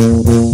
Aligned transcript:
Señores, 0.00 0.49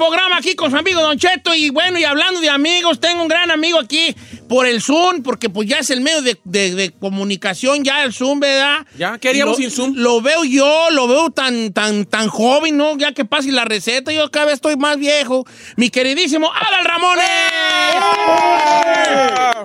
programa 0.00 0.38
aquí 0.38 0.54
con 0.54 0.70
su 0.70 0.76
amigo 0.78 1.00
Don 1.02 1.18
Cheto. 1.18 1.54
Y 1.54 1.68
bueno, 1.70 1.98
y 1.98 2.04
hablando 2.04 2.40
de 2.40 2.48
amigos, 2.48 2.98
tengo 3.00 3.20
un 3.22 3.28
gran 3.28 3.50
amigo 3.50 3.78
aquí 3.78 4.14
por 4.48 4.66
el 4.66 4.80
Zoom, 4.80 5.22
porque 5.22 5.50
pues 5.50 5.68
ya 5.68 5.78
es 5.78 5.90
el 5.90 6.00
medio 6.00 6.22
de, 6.22 6.38
de- 6.44 6.74
de 6.74 6.90
comunicación, 6.92 7.84
ya 7.84 8.02
el 8.04 8.12
Zoom, 8.12 8.40
¿verdad? 8.40 8.86
Ya, 8.96 9.18
¿qué 9.18 9.28
haríamos 9.28 9.58
Lo- 9.58 9.62
sin 9.62 9.70
Zoom? 9.70 9.92
Lo 9.96 10.20
veo 10.22 10.42
yo, 10.44 10.88
lo 10.90 11.06
veo 11.06 11.30
tan, 11.30 11.72
tan, 11.72 12.04
tan 12.06 12.28
joven, 12.28 12.76
¿no? 12.78 12.96
Ya 12.96 13.12
que 13.12 13.24
pase 13.24 13.52
la 13.52 13.64
receta, 13.66 14.10
yo 14.12 14.30
cada 14.30 14.46
vez 14.46 14.54
estoy 14.54 14.76
más 14.76 14.96
viejo. 14.96 15.46
Mi 15.76 15.90
queridísimo 15.90 16.50
Adal 16.52 16.84
Ramones. 16.84 17.24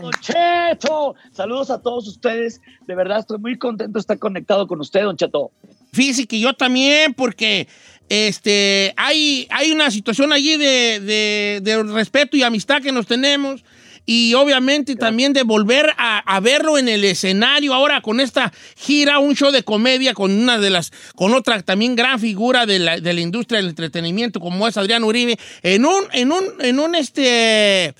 Don 0.02 0.12
Cheto, 0.22 1.16
saludos 1.32 1.70
a 1.70 1.82
todos 1.82 2.08
ustedes. 2.08 2.62
De 2.86 2.96
verdad 2.96 3.20
estoy 3.20 3.38
muy 3.40 3.58
contento 3.58 3.94
de 3.94 4.00
estar 4.02 4.20
conectado 4.20 4.68
con 4.68 4.80
usted, 4.82 5.04
Don 5.04 5.16
Cheto. 5.18 5.52
Fíjese 5.94 6.28
que 6.28 6.40
yo 6.40 6.54
también, 6.54 7.14
porque 7.14 7.68
este, 8.10 8.94
hay, 8.98 9.48
hay 9.50 9.72
una 9.72 9.90
situación 9.92 10.32
allí 10.34 10.58
de, 10.58 11.00
de- 11.00 11.60
de 11.62 11.84
respeto 11.84 12.38
y 12.38 12.44
amistad 12.44 12.82
que 12.82 12.92
nos 12.92 13.08
tenemos. 13.08 13.64
Y 14.08 14.36
obviamente 14.36 14.96
también 14.96 15.34
de 15.34 15.42
volver 15.42 15.92
a, 15.98 16.20
a 16.20 16.40
verlo 16.40 16.78
en 16.78 16.88
el 16.88 17.04
escenario 17.04 17.74
ahora 17.74 18.02
con 18.02 18.20
esta 18.20 18.54
gira, 18.78 19.18
un 19.18 19.36
show 19.36 19.52
de 19.52 19.64
comedia 19.64 20.14
con 20.14 20.32
una 20.32 20.60
de 20.60 20.70
las, 20.70 20.92
con 21.16 21.34
otra 21.34 21.64
también 21.64 21.96
gran 21.96 22.20
figura 22.20 22.68
de 22.68 22.78
la, 22.78 23.00
de 23.00 23.14
la 23.14 23.22
industria 23.22 23.58
del 23.60 23.70
entretenimiento 23.70 24.40
como 24.40 24.68
es 24.68 24.78
Adrián 24.78 25.04
Uribe, 25.04 25.40
en 25.64 25.86
un, 25.86 26.04
en 26.14 26.32
un, 26.32 26.44
en 26.60 26.80
un 26.80 26.94
este, 26.94 27.96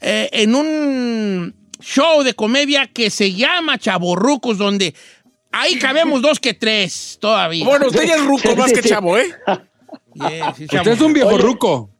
eh, 0.00 0.28
en 0.30 0.54
un 0.54 1.54
show 1.80 2.22
de 2.22 2.34
comedia 2.34 2.86
que 2.86 3.10
se 3.10 3.32
llama 3.34 3.78
Chaborrucos, 3.78 4.58
donde 4.58 4.94
ahí 5.52 5.78
cabemos 5.78 6.22
dos 6.22 6.38
que 6.40 6.54
tres 6.54 7.18
todavía. 7.20 7.64
Bueno, 7.64 7.86
usted 7.86 8.06
ya 8.06 8.16
es 8.16 8.24
ruco 8.24 8.40
Sí, 8.50 8.56
más 8.56 8.68
sí, 8.70 8.74
que 8.76 8.82
sí. 8.82 8.88
chavo, 8.88 9.18
¿eh? 9.18 9.26
Yeah, 10.14 10.54
sí, 10.54 10.64
Usted 10.64 10.86
es 10.88 11.00
un 11.00 11.12
viejo 11.12 11.28
Oye. 11.30 11.38
ruco. 11.42 11.90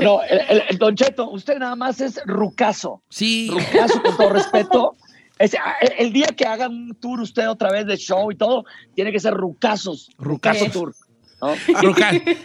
No, 0.00 0.22
el- 0.24 0.40
el- 0.48 0.62
el 0.70 0.78
Don 0.78 0.96
Cheto, 0.96 1.30
usted 1.30 1.58
nada 1.58 1.76
más 1.76 2.00
es 2.00 2.20
rucazo. 2.26 3.02
Sí. 3.08 3.50
Rucazo, 3.50 4.02
con 4.02 4.16
todo 4.16 4.30
respeto. 4.30 4.96
El, 5.38 5.50
el 5.98 6.12
día 6.12 6.26
que 6.28 6.44
hagan 6.46 6.72
un 6.72 6.94
tour 6.94 7.20
usted 7.20 7.48
otra 7.48 7.70
vez 7.70 7.86
de 7.86 7.96
show 7.96 8.30
y 8.32 8.36
todo, 8.36 8.64
tiene 8.94 9.12
que 9.12 9.20
ser 9.20 9.34
rucazos. 9.34 10.10
Rucazo. 10.18 10.66
Tour. 10.70 10.94
¿no? 11.40 11.54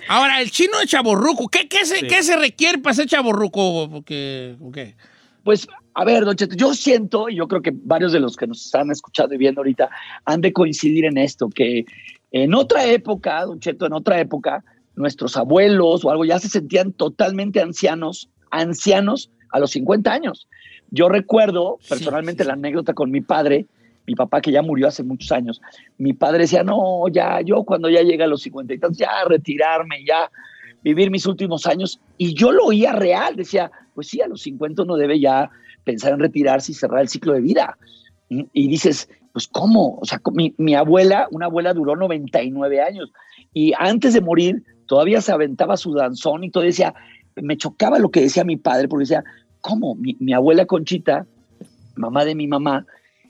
Ahora, 0.08 0.42
el 0.42 0.52
chino 0.52 0.78
de 0.80 0.86
chaborruco, 0.88 1.48
¿qué, 1.48 1.68
qué, 1.68 1.86
se, 1.86 2.00
Sí. 2.02 2.08
qué 2.08 2.22
se 2.24 2.36
requiere 2.36 2.78
para 2.80 2.94
ser 2.96 3.06
chaborruco? 3.08 3.90
Porque, 3.90 4.56
ok. 4.62 4.78
Pues, 5.44 5.68
a 5.94 6.06
ver, 6.06 6.26
Don 6.26 6.36
Cheto, 6.36 6.56
yo 6.56 6.74
siento, 6.74 7.30
y 7.30 7.36
yo 7.36 7.48
creo 7.48 7.62
que 7.62 7.74
varios 7.74 8.12
de 8.12 8.20
los 8.20 8.36
que 8.36 8.48
nos 8.48 8.66
están 8.66 8.92
escuchando 8.92 9.36
y 9.36 9.38
viendo 9.38 9.62
ahorita 9.62 9.90
han 10.26 10.42
de 10.42 10.54
coincidir 10.54 11.06
en 11.06 11.18
esto, 11.18 11.50
que 11.50 11.86
en 12.32 12.54
otra 12.54 12.86
época, 12.86 13.46
Don 13.46 13.60
Cheto, 13.60 13.86
en 13.86 13.94
otra 13.94 14.20
época, 14.20 14.64
nuestros 14.96 15.38
abuelos 15.38 16.04
o 16.04 16.12
algo 16.12 16.26
ya 16.26 16.40
se 16.40 16.50
sentían 16.50 16.92
totalmente 16.94 17.62
ancianos, 17.62 18.30
ancianos 18.52 19.32
a 19.52 19.60
los 19.60 19.72
50 19.72 20.12
años. 20.12 20.48
Yo 20.92 21.10
recuerdo 21.10 21.78
Sí, 21.82 21.90
personalmente 21.90 22.44
sí, 22.44 22.48
la 22.48 22.54
anécdota 22.54 22.94
con 22.94 23.10
mi 23.12 23.22
padre, 23.22 23.66
mi 24.06 24.16
papá 24.16 24.42
que 24.42 24.52
ya 24.52 24.62
murió 24.62 24.88
hace 24.88 25.04
muchos 25.04 25.32
años. 25.32 25.62
Mi 25.98 26.14
padre 26.14 26.40
decía, 26.40 26.64
no, 26.64 27.08
ya, 27.12 27.42
yo 27.42 27.64
cuando 27.64 27.90
ya 27.90 28.02
llegue 28.02 28.24
a 28.24 28.28
los 28.28 28.42
50 28.42 28.74
y 28.74 28.80
tantos, 28.80 28.98
ya 28.98 29.10
retirarme, 29.28 30.04
ya 30.06 30.30
vivir 30.84 31.12
mis 31.12 31.26
últimos 31.26 31.66
años. 31.66 32.00
Y 32.18 32.34
yo 32.34 32.52
lo 32.52 32.66
oía 32.66 32.94
real, 32.94 33.36
decía, 33.36 33.72
pues 33.94 34.08
sí, 34.08 34.22
a 34.22 34.28
los 34.28 34.42
50 34.42 34.84
uno 34.84 34.96
debe 34.96 35.20
ya 35.20 35.50
pensar 35.90 36.14
en 36.14 36.20
retirarse 36.20 36.72
y 36.72 36.76
cerrar 36.76 37.02
el 37.02 37.10
ciclo 37.10 37.34
de 37.34 37.42
vida. 37.42 37.78
Y 38.30 38.68
dices, 38.68 39.10
pues 39.34 39.48
¿cómo? 39.48 39.98
O 40.00 40.06
sea, 40.06 40.22
mi, 40.34 40.54
mi 40.58 40.76
abuela, 40.76 41.28
una 41.32 41.48
abuela 41.48 41.74
duró 41.74 41.96
99 41.96 42.82
años 42.82 43.12
y 43.54 43.74
antes 43.78 44.14
de 44.14 44.22
morir 44.22 44.64
todavía 44.86 45.20
se 45.22 45.32
aventaba 45.32 45.78
su 45.78 45.94
danzón 45.94 46.44
y 46.44 46.52
todo 46.52 46.64
decía, 46.64 46.94
me 47.36 47.58
chocaba 47.58 47.98
lo 47.98 48.12
que 48.12 48.22
decía 48.22 48.44
mi 48.44 48.58
padre 48.58 48.88
porque 48.88 49.04
decía, 49.04 49.24
¿cómo? 49.62 49.96
Mi, 49.96 50.16
mi 50.20 50.34
abuela 50.34 50.68
Conchita, 50.68 51.26
mamá 51.96 52.24
de 52.24 52.36
mi 52.36 52.46
mamá, 52.46 52.86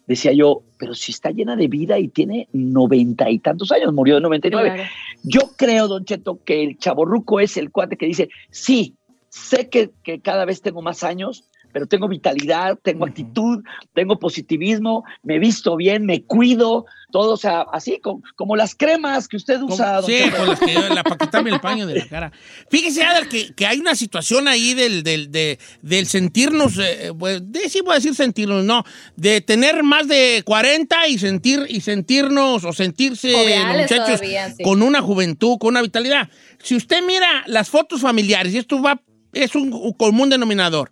decía 0.06 0.34
yo, 0.34 0.64
pero 0.78 0.96
si 0.96 1.14
está 1.14 1.32
llena 1.32 1.56
de 1.56 1.68
vida 1.68 1.98
y 1.98 2.10
tiene 2.10 2.50
noventa 2.52 3.30
y 3.30 3.40
tantos 3.40 3.72
años, 3.72 3.94
murió 3.94 4.16
de 4.16 4.22
99. 4.22 4.74
Claro. 4.74 4.90
Yo 5.24 5.42
creo, 5.56 5.88
Don 5.88 6.04
Cheto, 6.04 6.40
que 6.44 6.64
el 6.64 6.78
chaborruco 6.78 7.40
es 7.40 7.56
el 7.56 7.72
cuate 7.72 7.96
que 7.96 8.08
dice, 8.08 8.30
sí, 8.50 8.96
sé 9.30 9.70
que, 9.70 9.92
que 10.04 10.20
cada 10.20 10.46
vez 10.46 10.62
tengo 10.62 10.82
más 10.82 11.04
años, 11.04 11.44
pero 11.72 11.86
tengo 11.88 12.08
vitalidad, 12.08 12.78
tengo 12.82 13.06
actitud, 13.06 13.64
tengo 13.94 14.18
positivismo, 14.20 15.04
me 15.24 15.40
visto 15.40 15.76
bien, 15.76 16.06
me 16.06 16.24
cuido, 16.24 16.86
todo, 17.12 17.34
o 17.34 17.38
sea, 17.38 17.62
así 17.74 18.00
como, 18.00 18.22
como 18.36 18.56
las 18.56 18.76
cremas 18.76 19.28
que 19.28 19.38
usted 19.38 19.60
usa, 19.62 20.02
Don 20.02 20.06
Sí, 20.06 20.18
con 20.38 20.48
las 20.48 20.60
que 20.60 20.74
yo- 20.74 20.90
la, 20.90 21.04
para 21.04 21.18
quitarme 21.18 21.50
el 21.50 21.60
paño 21.62 21.88
de 21.88 21.96
la 22.00 22.08
cara. 22.08 22.32
Fíjese, 22.70 23.04
Adal, 23.04 23.28
que, 23.30 23.54
que 23.56 23.66
hay 23.66 23.80
una 23.80 23.96
situación 23.96 24.48
ahí 24.48 24.74
del, 24.74 25.04
del, 25.04 25.32
de- 25.32 25.60
del 25.82 26.06
sentirnos, 26.06 26.78
eh, 26.78 27.12
pues, 27.18 27.42
de, 27.52 27.68
sí 27.70 27.82
voy 27.82 27.94
a 27.94 27.96
decir 27.96 28.14
sentirnos, 28.16 28.64
no, 28.64 28.84
de 29.16 29.42
tener 29.42 29.84
más 29.84 30.08
de 30.08 30.44
40 30.46 31.08
y 31.08 31.18
sentir 31.18 31.66
y 31.68 31.82
sentirnos 31.82 32.64
o 32.64 32.74
sentirse 32.74 33.32
muchachos 33.76 34.20
todavía, 34.20 34.52
sí. 34.54 34.64
con 34.64 34.82
una 34.82 35.02
juventud, 35.02 35.58
con 35.60 35.70
una 35.70 35.82
vitalidad. 35.82 36.30
Si 36.62 36.76
usted 36.76 37.04
mira 37.06 37.44
las 37.48 37.70
fotos 37.70 38.02
familiares, 38.02 38.54
y 38.54 38.58
esto 38.58 38.82
va, 38.82 39.02
es 39.34 39.56
un 39.56 39.94
común 39.94 40.30
denominador. 40.30 40.92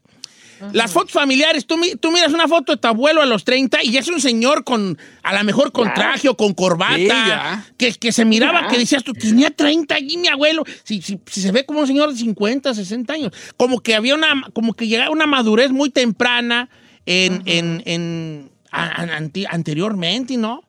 Las 0.73 0.91
fotos 0.91 1.11
familiares, 1.11 1.65
tú, 1.65 1.77
mi- 1.77 1.95
tú 1.95 2.11
miras 2.11 2.33
una 2.33 2.47
foto 2.47 2.71
de 2.73 2.77
tu 2.77 2.87
abuelo 2.87 3.21
a 3.21 3.25
los 3.25 3.43
30 3.43 3.83
y 3.83 3.91
ya 3.91 3.99
es 3.99 4.07
un 4.07 4.19
señor 4.21 4.63
con, 4.63 4.97
a 5.23 5.37
lo 5.37 5.43
mejor 5.43 5.71
con 5.71 5.93
traje 5.93 6.29
o 6.29 6.35
con 6.37 6.53
corbata, 6.53 7.63
Sí, 7.67 7.73
que, 7.77 7.93
que 7.93 8.11
se 8.11 8.25
miraba, 8.25 8.61
Ya. 8.61 8.67
que 8.67 8.77
decías 8.79 9.03
tú, 9.03 9.13
tenía 9.13 9.49
30 9.51 9.95
allí 9.95 10.17
mi 10.17 10.27
abuelo, 10.27 10.63
si, 10.83 11.01
si, 11.01 11.19
si 11.25 11.41
se 11.41 11.51
ve 11.51 11.65
como 11.65 11.81
un 11.81 11.87
señor 11.87 12.11
de 12.11 12.17
50, 12.17 12.73
60 12.73 13.13
años, 13.13 13.31
como 13.57 13.79
que 13.81 13.95
había 13.95 14.15
una, 14.15 14.47
como 14.53 14.73
que 14.73 14.87
llegaba 14.87 15.11
una 15.11 15.27
madurez 15.27 15.71
muy 15.71 15.89
temprana 15.89 16.69
en, 17.05 17.41
en, 17.45 17.83
en- 17.85 18.49
a- 18.71 19.01
a- 19.03 19.17
anti- 19.17 19.45
anteriormente, 19.49 20.37
¿no? 20.37 20.61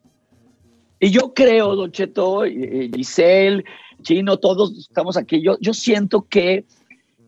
Y 1.01 1.11
yo 1.11 1.33
creo, 1.35 1.77
Don 1.77 1.93
Cheto, 1.93 2.43
Giselle, 2.95 3.65
Chino, 4.03 4.37
todos 4.39 4.77
estamos 4.79 5.17
aquí. 5.17 5.41
Yo, 5.43 5.57
yo 5.61 5.73
siento 5.75 6.27
que 6.29 6.65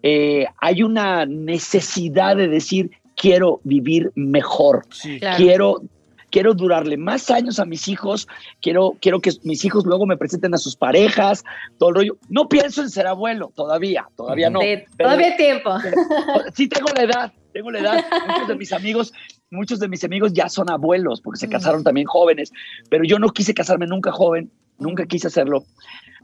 eh, 0.02 0.46
hay 0.58 0.82
una 0.82 1.26
necesidad 1.26 2.36
de 2.36 2.48
decir, 2.48 2.90
quiero 3.16 3.60
vivir 3.64 4.10
mejor, 4.14 4.86
Claro. 5.18 5.36
quiero, 5.36 5.82
quiero 6.30 6.54
durarle 6.54 6.96
más 6.96 7.30
años 7.30 7.58
a 7.58 7.64
mis 7.66 7.86
hijos, 7.88 8.26
quiero, 8.62 8.96
quiero 9.00 9.20
que 9.20 9.30
mis 9.42 9.64
hijos 9.64 9.84
luego 9.84 10.06
me 10.06 10.16
presenten 10.16 10.54
a 10.54 10.58
sus 10.58 10.76
parejas, 10.76 11.44
todo 11.78 11.90
el 11.90 11.94
rollo. 11.96 12.16
No 12.28 12.48
pienso 12.48 12.82
en 12.82 12.88
ser 12.90 13.06
abuelo, 13.06 13.52
todavía, 13.54 14.06
todavía 14.16 14.48
no. 14.48 14.60
Sí, 14.60 14.76
pero- 14.96 15.08
todavía 15.10 15.26
hay 15.28 15.36
tiempo. 15.36 15.70
Sí, 16.54 16.68
tengo 16.68 16.88
la 16.96 17.02
edad, 17.02 17.32
tengo 17.52 17.70
la 17.70 17.80
edad. 17.80 18.04
Muchos 18.28 18.48
de 18.48 18.54
mis 18.56 18.72
amigos, 18.72 19.12
muchos 19.50 19.80
de 19.80 19.88
mis 19.88 20.02
amigos 20.04 20.32
ya 20.32 20.48
son 20.48 20.70
abuelos 20.70 21.20
porque 21.20 21.40
se 21.40 21.48
casaron 21.48 21.82
también 21.84 22.06
jóvenes, 22.06 22.52
pero 22.88 23.04
yo 23.04 23.18
no 23.18 23.28
quise 23.30 23.52
casarme 23.54 23.86
nunca 23.86 24.12
joven, 24.12 24.50
nunca 24.78 25.04
quise 25.06 25.26
hacerlo. 25.26 25.64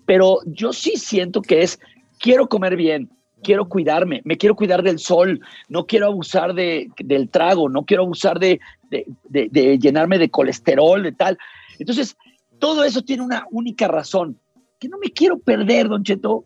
Pero 0.07 0.39
yo 0.47 0.73
sí 0.73 0.93
siento 0.97 1.43
que 1.43 1.63
es, 1.63 1.79
quiero 2.21 2.49
comer 2.49 2.77
bien, 2.77 3.11
quiero 3.47 3.69
cuidarme, 3.69 4.23
me 4.25 4.37
quiero 4.37 4.57
cuidar 4.57 4.83
del 4.83 4.99
sol, 4.99 5.41
no 5.69 5.87
quiero 5.87 6.07
abusar 6.07 6.53
de, 6.53 6.91
del 6.99 7.29
trago, 7.29 7.69
no 7.69 7.85
quiero 7.85 8.03
abusar 8.03 8.41
de, 8.41 8.59
de, 8.91 9.07
de, 9.29 9.79
llenarme 9.79 10.19
de 10.19 10.29
colesterol, 10.29 11.01
de 11.01 11.13
tal. 11.13 11.39
Entonces, 11.79 12.17
todo 12.59 12.83
eso 12.83 13.03
tiene 13.03 13.23
una 13.23 13.47
única 13.53 13.87
razón, 13.87 14.37
que 14.81 14.89
no 14.89 14.99
me 14.99 15.13
quiero 15.13 15.39
perder, 15.39 15.89
don 15.89 16.03
Cheto, 16.03 16.45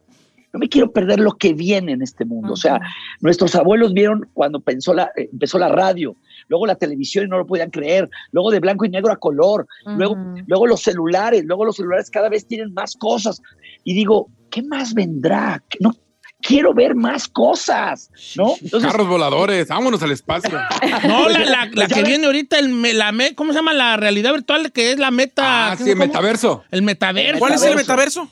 no 0.52 0.58
me 0.58 0.68
quiero 0.68 0.92
perder 0.92 1.20
lo 1.20 1.32
que 1.32 1.54
viene 1.54 1.92
en 1.92 2.02
este 2.02 2.26
mundo. 2.26 2.52
O 2.52 2.56
sea, 2.56 2.78
nuestros 3.20 3.54
abuelos 3.54 3.94
vieron 3.94 4.28
cuando 4.34 4.60
pensó 4.60 4.92
la, 4.92 5.04
eh, 5.16 5.30
empezó 5.32 5.58
la 5.58 5.70
radio, 5.70 6.14
luego 6.48 6.66
la 6.66 6.74
televisión 6.74 7.24
y 7.24 7.28
no 7.28 7.38
lo 7.38 7.46
podían 7.46 7.70
creer, 7.70 8.10
luego 8.30 8.50
de 8.50 8.60
blanco 8.60 8.84
y 8.84 8.90
negro 8.90 9.10
a 9.10 9.16
color, 9.16 9.66
luego, 9.86 10.18
luego 10.46 10.66
los 10.66 10.82
celulares, 10.82 11.44
luego 11.46 11.64
los 11.64 11.76
celulares 11.76 12.10
cada 12.10 12.28
vez 12.28 12.46
tienen 12.46 12.74
más 12.74 12.94
cosas. 12.94 13.40
Y 13.84 13.94
digo, 13.94 14.28
¿qué 14.50 14.62
más 14.62 14.92
vendrá? 14.92 15.62
No, 15.80 15.92
quiero 16.40 16.74
ver 16.74 16.94
más 16.94 17.28
cosas, 17.28 18.10
¿no? 18.36 18.54
Carros 18.80 19.08
voladores, 19.08 19.68
vámonos 19.68 20.02
al 20.02 20.12
espacio. 20.12 20.58
no, 21.08 21.28
la, 21.28 21.86
que 21.86 22.02
viene 22.02 22.26
ahorita, 22.26 22.58
el, 22.58 22.98
la, 22.98 23.12
¿cómo 23.34 23.52
se 23.52 23.58
llama? 23.58 23.72
La 23.72 23.96
realidad 23.96 24.32
virtual, 24.32 24.72
que 24.72 24.92
es 24.92 24.98
la 24.98 25.10
meta. 25.10 25.72
Ah, 25.72 25.76
sí, 25.76 25.90
el 25.90 25.96
metaverso. 25.96 26.64
El 26.70 26.82
metaverso. 26.82 27.38
¿Cuál 27.38 27.54
es 27.54 27.62
el 27.62 27.76
metaverso? 27.76 28.28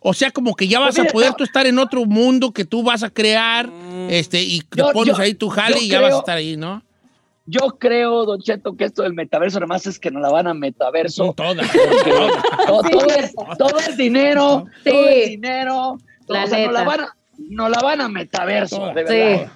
O 0.00 0.14
sea, 0.14 0.30
como 0.32 0.56
que 0.56 0.66
ya 0.66 0.80
vas 0.80 0.96
pues 0.96 1.08
a 1.08 1.12
poder 1.12 1.34
tú 1.34 1.44
estar 1.44 1.66
en 1.66 1.78
otro 1.78 2.04
mundo 2.04 2.52
que 2.52 2.64
tú 2.64 2.82
vas 2.82 3.04
a 3.04 3.10
crear, 3.10 3.68
mm. 3.68 4.10
este, 4.10 4.42
y 4.42 4.60
te 4.62 4.82
pones 4.92 5.18
ahí 5.18 5.34
tu 5.34 5.48
jale 5.48 5.78
y 5.80 5.88
ya 5.88 6.00
vas 6.00 6.14
a 6.14 6.18
estar 6.18 6.36
ahí, 6.36 6.56
¿no? 6.56 6.82
Yo 7.46 7.76
creo, 7.78 8.24
Don 8.24 8.40
Cheto, 8.40 8.76
que 8.76 8.84
esto 8.84 9.02
del 9.02 9.14
metaverso, 9.14 9.58
además 9.58 9.86
es 9.86 9.98
que 9.98 10.10
nos 10.10 10.22
la 10.22 10.30
van 10.30 10.46
a 10.46 10.54
metaverso. 10.54 11.32
Todo, 11.36 11.54
todo, 12.82 13.06
es, 13.08 13.34
todo 13.58 13.78
es 13.78 13.96
dinero, 13.96 14.64
todo 14.84 15.08
es 15.08 15.30
dinero. 15.30 15.98
La 16.28 16.46
nos, 16.46 16.72
la 16.72 16.84
van 16.84 17.00
a, 17.00 17.16
nos 17.50 17.70
la 17.70 17.80
van 17.80 18.00
a 18.00 18.08
metaverso, 18.08 18.86
de 18.88 19.04
verdad. 19.04 19.46
Sí. 19.46 19.50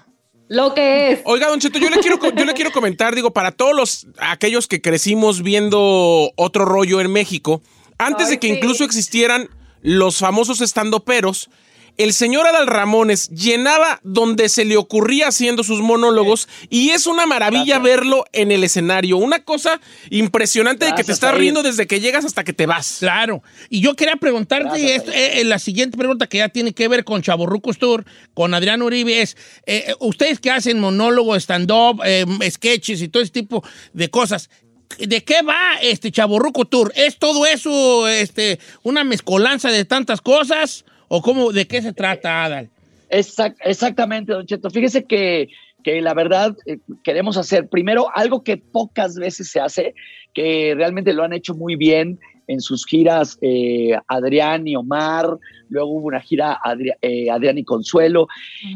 Lo 0.49 0.75
que 0.75 1.13
es. 1.13 1.21
Oiga, 1.25 1.49
Don 1.49 1.59
Cheto, 1.59 1.79
yo 1.79 1.91
le 1.91 1.99
quiero, 1.99 2.19
yo 2.35 2.45
le 2.45 2.55
quiero 2.55 2.71
comentar, 2.71 3.15
digo, 3.15 3.33
para 3.33 3.51
todos 3.51 3.75
los 3.75 4.07
aquellos 4.21 4.69
que 4.69 4.81
crecimos 4.81 5.43
viendo 5.43 6.31
otro 6.37 6.65
rollo 6.65 7.01
en 7.01 7.13
México, 7.13 7.63
antes 7.99 8.29
de 8.29 8.39
que 8.39 8.47
incluso 8.47 8.85
existieran 8.85 9.49
los 9.83 10.19
famosos 10.19 10.61
estandoperos, 10.61 11.51
el 11.97 12.13
señor 12.13 12.47
Adal 12.47 12.67
Ramones 12.67 13.29
llenaba 13.31 14.01
donde 14.03 14.49
se 14.49 14.65
le 14.65 14.77
ocurría 14.77 15.29
haciendo 15.29 15.65
sus 15.65 15.81
monólogos 15.81 16.49
y 16.69 16.91
es 16.91 17.07
una 17.07 17.27
maravilla 17.27 17.79
verlo 17.79 18.25
en 18.33 18.53
el 18.53 18.65
escenario. 18.65 19.17
Una 19.17 19.45
cosa 19.45 19.81
impresionante 20.11 20.87
de 20.87 20.95
que 20.95 21.05
te 21.05 21.13
estás 21.13 21.35
riendo 21.35 21.63
desde 21.63 21.87
que 21.87 22.01
llegas 22.01 22.25
hasta 22.25 22.45
que 22.45 22.53
te 22.53 22.67
vas. 22.67 22.97
Claro. 23.01 23.43
Y 23.71 23.81
yo 23.81 23.95
quería 23.95 24.17
preguntarte 24.17 24.95
esto, 24.95 25.11
eh, 25.13 25.43
la 25.45 25.59
siguiente 25.59 25.97
pregunta 25.97 26.27
que 26.27 26.39
ya 26.39 26.49
tiene 26.49 26.73
que 26.73 26.89
ver 26.89 27.05
con 27.05 27.23
Chaborrucos 27.23 27.79
Tour, 27.79 28.05
con 28.35 28.53
Adrián 28.55 28.83
Uribe, 28.83 29.23
es, 29.23 29.37
eh, 29.67 29.95
ustedes 30.01 30.41
que 30.41 30.51
hacen 30.51 30.81
monólogo, 30.81 31.35
stand-up, 31.37 32.03
eh, 32.05 32.25
sketches 32.51 33.01
y 33.01 33.09
todo 33.09 33.23
ese 33.23 33.33
tipo 33.33 33.65
de 33.93 34.11
cosas, 34.11 34.51
¿De 34.99 35.25
qué 35.25 35.43
va 35.43 35.75
este 35.83 36.13
Chaborruco 36.13 36.65
Tour? 36.65 36.93
¿Es 36.95 37.19
todo 37.19 37.45
eso 37.45 38.07
este, 38.09 38.61
una 38.85 39.03
mezcolanza 39.03 39.71
de 39.71 39.85
tantas 39.85 40.21
cosas? 40.21 40.85
¿O 41.09 41.23
cómo, 41.23 41.53
de 41.53 41.67
qué 41.67 41.83
se 41.83 41.93
trata, 41.93 42.45
Adal? 42.45 42.71
exactamente, 43.09 44.33
Don 44.33 44.47
Cheto. 44.47 44.69
Fíjese 44.71 45.05
que, 45.05 45.49
que 45.85 46.01
la 46.01 46.15
verdad 46.15 46.57
eh, 46.67 46.79
queremos 47.05 47.37
hacer 47.37 47.69
primero 47.69 48.09
algo 48.15 48.43
que 48.43 48.57
pocas 48.57 49.15
veces 49.17 49.49
se 49.49 49.61
hace, 49.61 49.95
que 50.35 50.75
realmente 50.77 51.13
lo 51.13 51.23
han 51.23 51.33
hecho 51.33 51.55
muy 51.55 51.77
bien 51.77 52.19
en 52.49 52.61
sus 52.61 52.87
giras 52.87 53.39
eh, 53.41 53.93
Adrián 54.09 54.67
y 54.67 54.77
Omar, 54.77 55.39
luego 55.69 55.91
hubo 55.91 56.07
una 56.07 56.21
gira 56.21 56.59
eh, 57.03 57.31
Adrián 57.31 57.59
y 57.59 57.65
Consuelo, 57.65 58.29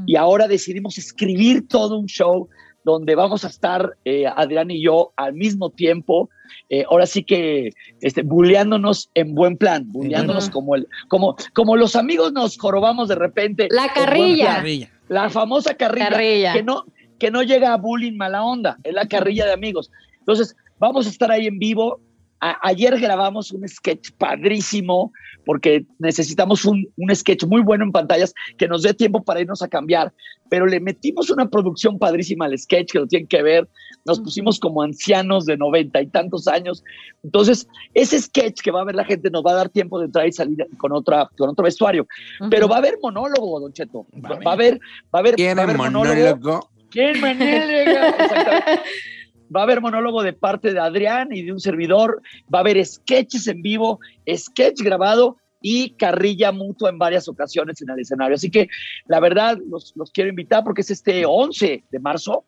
y 0.07 0.17
ahora 0.17 0.49
decidimos 0.49 0.99
escribir 0.99 1.69
todo 1.69 1.99
un 1.99 2.07
show 2.07 2.49
donde 2.85 3.15
vamos 3.15 3.45
a 3.45 3.49
estar 3.49 3.97
eh, 4.05 4.27
Adrián 4.27 4.71
y 4.71 4.83
yo 4.83 5.13
al 5.17 5.35
mismo 5.35 5.71
tiempo, 5.71 6.31
eh, 6.69 6.85
ahora 6.91 7.07
sí 7.07 7.25
que 7.25 7.73
este, 8.01 8.23
bulleándonos 8.23 9.11
en 9.15 9.35
buen 9.35 9.57
plan, 9.57 9.85
bulleándonos 9.91 10.51
como, 10.51 10.75
el, 10.75 10.87
como, 11.09 11.37
como 11.55 11.77
los 11.77 11.97
amigos 11.97 12.33
nos 12.33 12.59
jorobamos 12.59 13.09
de 13.09 13.15
repente. 13.15 13.69
La 13.71 13.93
carrilla. 13.93 14.63
La 15.09 15.29
famosa 15.29 15.75
carrilla, 15.75 16.53
Que, 16.53 16.63
no, 16.63 16.85
que 17.19 17.31
no 17.31 17.43
llega 17.43 17.73
a 17.73 17.77
bullying 17.77 18.17
mala 18.17 18.45
onda, 18.45 18.79
es 18.85 18.95
la 18.95 19.07
carrilla 19.09 19.47
de 19.47 19.53
amigos. 19.53 19.91
Entonces, 20.21 20.57
vamos 20.79 21.07
a 21.07 21.11
estar 21.11 21.31
ahí 21.31 21.47
en 21.47 21.59
vivo 21.59 22.01
ayer 22.41 22.99
grabamos 22.99 23.53
un 23.53 23.69
sketch 23.69 24.11
padrísimo 24.17 25.13
porque 25.45 25.85
necesitamos 25.99 26.65
un, 26.65 26.87
sketch 27.15 27.45
muy 27.45 27.63
bueno 27.63 27.85
en 27.85 27.93
pantallas 27.93 28.35
que 28.57 28.69
nos 28.69 28.83
dé 28.83 28.95
tiempo 28.95 29.23
para 29.23 29.41
irnos 29.41 29.63
a 29.63 29.69
cambiar, 29.69 30.13
pero 30.49 30.67
le 30.67 30.81
metimos 30.81 31.31
una 31.31 31.49
producción 31.49 31.99
padrísima 31.99 32.47
al 32.47 32.59
sketch 32.59 32.93
que 32.93 32.99
lo 32.99 33.07
tienen 33.07 33.29
que 33.29 33.43
ver. 33.43 33.69
Nos 34.05 34.21
pusimos 34.21 34.59
como 34.59 34.83
ancianos 34.83 35.47
de 35.47 35.57
noventa 35.57 36.01
y 36.01 36.07
tantos 36.07 36.49
años. 36.49 36.83
Entonces, 37.23 37.69
ese 37.95 38.19
sketch 38.19 38.61
que 38.63 38.71
va 38.71 38.81
a 38.81 38.85
ver 38.85 38.95
la 38.95 39.05
gente 39.05 39.31
nos 39.31 39.45
va 39.45 39.53
a 39.53 39.57
dar 39.57 39.69
tiempo 39.69 39.99
de 39.99 40.07
entrar 40.07 40.27
y 40.27 40.33
salir 40.33 40.67
con, 40.79 40.93
otra, 40.93 41.29
con 41.37 41.51
otro 41.51 41.65
vestuario. 41.65 42.07
Pero 42.51 42.69
va 42.69 42.77
a 42.77 42.79
haber 42.79 42.99
monólogo, 43.03 43.61
Don 43.61 43.73
Cheto. 43.73 44.07
Va, 44.15 44.51
a 44.51 44.55
haber, 44.55 44.81
va 45.15 45.19
a 45.19 45.19
haber, 45.19 45.35
¿Quién 45.35 45.57
va 45.57 45.63
a 45.63 45.65
haber 45.65 45.77
monólogo? 45.77 46.71
¿Quién 46.91 47.21
monólogo? 47.21 48.17
va 49.55 49.61
a 49.61 49.63
haber 49.65 49.81
monólogo 49.81 50.23
de 50.23 50.33
parte 50.33 50.73
de 50.73 50.81
Adrián 50.81 51.29
y 51.33 51.43
de 51.43 51.53
un 51.53 51.61
servidor, 51.61 52.23
va 52.53 52.59
a 52.59 52.63
haber 52.63 52.85
sketches 52.85 53.47
en 53.49 53.63
vivo, 53.63 53.99
sketch 54.29 54.81
grabado 54.81 55.37
y 55.61 55.91
carrilla 55.91 56.53
mutua 56.53 56.91
en 56.91 56.99
varias 56.99 57.29
ocasiones 57.29 57.81
en 57.83 57.91
el 57.91 58.01
escenario. 58.01 58.35
Así 58.35 58.51
que 58.51 58.69
la 59.07 59.21
verdad 59.21 59.59
los, 59.69 59.93
quiero 60.13 60.31
invitar 60.31 60.65
porque 60.65 60.81
es 60.81 60.91
este 60.91 61.25
11 61.27 61.85
de 61.91 61.99
marzo. 61.99 62.45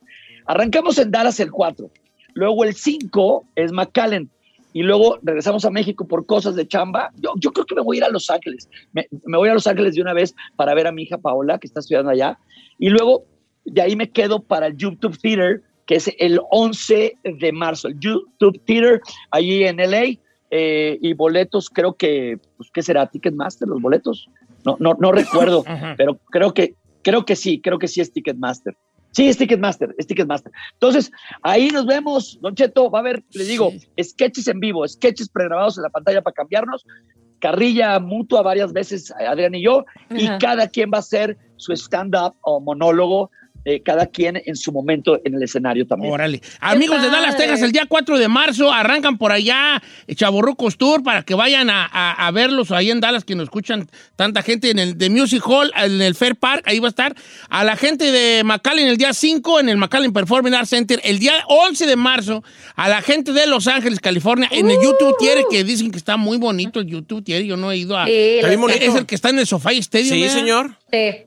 Arrancamos 0.47 0.99
en 0.99 1.11
Dallas 1.11 1.41
el 1.41 1.51
4, 1.51 1.91
luego 2.35 2.65
el 2.65 2.75
5 2.75 3.45
es 3.57 3.73
McAllen 3.73 4.31
y 4.73 4.83
luego 4.83 5.19
regresamos 5.23 5.65
a 5.65 5.71
México 5.71 6.07
por 6.07 6.25
cosas 6.25 6.55
de 6.55 6.67
chamba. 6.67 7.11
Yo, 7.19 7.33
yo 7.37 7.53
creo 7.53 7.67
que 7.67 7.75
me 7.75 7.83
voy 7.83 7.97
a 7.97 7.99
ir 7.99 8.05
a 8.05 8.09
Los 8.09 8.31
Ángeles. 8.31 8.69
Me, 8.93 9.07
me, 9.27 9.37
voy 9.37 9.51
a 9.51 9.55
Los 9.55 9.67
Ángeles 9.67 9.95
de 9.95 10.01
una 10.01 10.15
vez 10.15 10.35
para 10.57 10.75
ver 10.75 10.87
a 10.87 10.93
mi 10.93 11.03
hija 11.03 11.19
Paola, 11.19 11.59
que 11.59 11.67
está 11.67 11.81
estudiando 11.81 12.11
allá. 12.11 12.39
Y 12.79 12.89
luego 12.89 13.25
de 13.67 13.83
ahí 13.83 13.97
me 13.97 14.11
quedo 14.11 14.41
para 14.41 14.69
el 14.69 14.77
YouTube 14.77 15.19
Theater 15.21 15.63
que 15.87 15.97
es 15.97 16.11
el 16.19 16.41
11 16.51 17.19
de 17.23 17.53
marzo, 17.53 17.89
el 17.89 17.99
YouTube 17.99 18.61
Theater, 18.65 19.01
allí 19.31 19.65
en 19.65 19.77
LA. 19.77 20.19
Eh, 20.55 20.99
y 21.01 21.15
boletos, 21.15 21.71
creo 21.71 21.95
que, 21.95 22.39
pues, 22.59 22.71
¿qué 22.71 22.83
será? 22.83 23.07
¿Ticketmaster 23.07 23.67
los 23.67 23.81
boletos? 23.81 24.29
No, 24.67 24.77
no, 24.81 24.95
no 25.01 25.11
recuerdo, 25.11 25.65
pero 25.97 26.21
creo 26.31 26.53
que, 26.53 26.75
creo 27.01 27.25
que 27.25 27.37
sí, 27.37 27.63
creo 27.63 27.79
que 27.79 27.89
sí 27.89 28.03
es 28.03 28.13
Ticketmaster. 28.13 28.77
Sí, 29.13 29.29
es 29.29 29.37
Ticketmaster, 29.37 29.95
es 29.99 30.07
Ticketmaster. 30.07 30.53
Entonces, 30.73 31.13
ahí 31.43 31.69
nos 31.69 31.87
vemos, 31.87 32.39
Don 32.41 32.55
Cheto, 32.55 32.91
va 32.91 32.99
a 32.99 33.03
haber, 33.03 33.23
le 33.33 33.45
digo, 33.45 33.73
sketches 34.03 34.49
en 34.49 34.59
vivo, 34.59 34.87
sketches 34.89 35.29
pregrabados 35.29 35.77
en 35.77 35.85
la 35.85 35.91
pantalla 35.91 36.23
para 36.23 36.35
cambiarnos, 36.35 36.85
carrilla 37.39 37.99
mutua 37.99 38.43
varias 38.43 38.73
veces, 38.73 39.13
Adrián 39.13 39.55
y 39.55 39.65
yo, 39.65 39.85
y 40.11 40.29
cada 40.39 40.69
quien 40.69 40.91
va 40.93 40.99
a 40.99 41.01
hacer 41.01 41.37
su 41.57 41.73
stand-up 41.73 42.35
o 42.41 42.61
monólogo 42.61 43.31
eh, 43.65 43.81
cada 43.83 44.07
quien 44.07 44.43
en 44.45 44.57
su 44.57 44.73
momento 44.73 45.21
en 45.25 45.35
el 45.35 45.43
escenario 45.43 45.87
también. 45.87 46.13
Órale. 46.13 46.43
Amigos 46.61 47.01
de 47.01 47.09
Dallas, 47.09 47.37
Texas, 47.37 47.63
el 47.63 47.71
día 47.71 47.87
4 47.89 48.19
de 48.19 48.27
marzo 48.27 48.73
arrancan 48.73 49.19
por 49.19 49.31
allá 49.31 49.81
eh, 50.09 50.17
Chaborrucos 50.17 50.77
Tour 50.77 51.05
para 51.05 51.23
que 51.23 51.35
vayan 51.35 51.69
a, 51.71 52.31
verlos 52.33 52.73
ahí 52.73 52.91
en 52.91 53.01
Dallas, 53.01 53.25
que 53.25 53.35
nos 53.35 53.45
escuchan 53.45 53.89
tanta 54.17 54.43
gente 54.43 54.71
en 54.71 54.79
el 54.79 54.99
de 54.99 55.11
Music 55.11 55.43
Hall, 55.47 55.71
en 55.77 56.01
el 56.03 56.15
Fair 56.15 56.35
Park, 56.35 56.63
ahí 56.67 56.81
va 56.81 56.89
a 56.89 56.91
estar. 56.91 57.15
A 57.51 57.63
la 57.63 57.77
gente 57.77 58.11
de 58.11 58.43
McAllen 58.43 58.89
el 58.89 58.97
día 58.97 59.13
5 59.13 59.61
en 59.61 59.69
el 59.69 59.77
McAllen 59.77 60.13
Performing 60.13 60.55
Arts 60.55 60.71
Center. 60.71 61.01
El 61.05 61.19
día 61.19 61.35
11 61.47 61.87
de 61.87 61.97
marzo 61.97 62.43
a 62.75 62.89
la 62.89 63.01
gente 63.01 63.33
de 63.33 63.47
Los 63.47 63.69
Ángeles, 63.69 64.01
California, 64.01 64.49
en 64.51 64.71
el 64.71 64.79
YouTube 64.83 65.17
Tiere, 65.19 65.45
que 65.51 65.63
dicen 65.63 65.91
que 65.91 65.99
está 65.99 66.17
muy 66.17 66.39
bonito 66.39 66.81
el 66.81 66.87
YouTube 66.87 67.23
Tiere. 67.23 67.47
Yo 67.47 67.57
no 67.57 67.71
he 67.71 67.77
ido 67.77 67.97
a. 67.97 68.09
es 68.09 68.95
el 68.95 69.07
que 69.07 69.15
está 69.15 69.31
en 69.31 69.39
el 69.39 69.47
Sofá 69.47 69.73
Stadium. 69.73 70.15
Sí, 70.15 70.29
señor. 70.29 70.77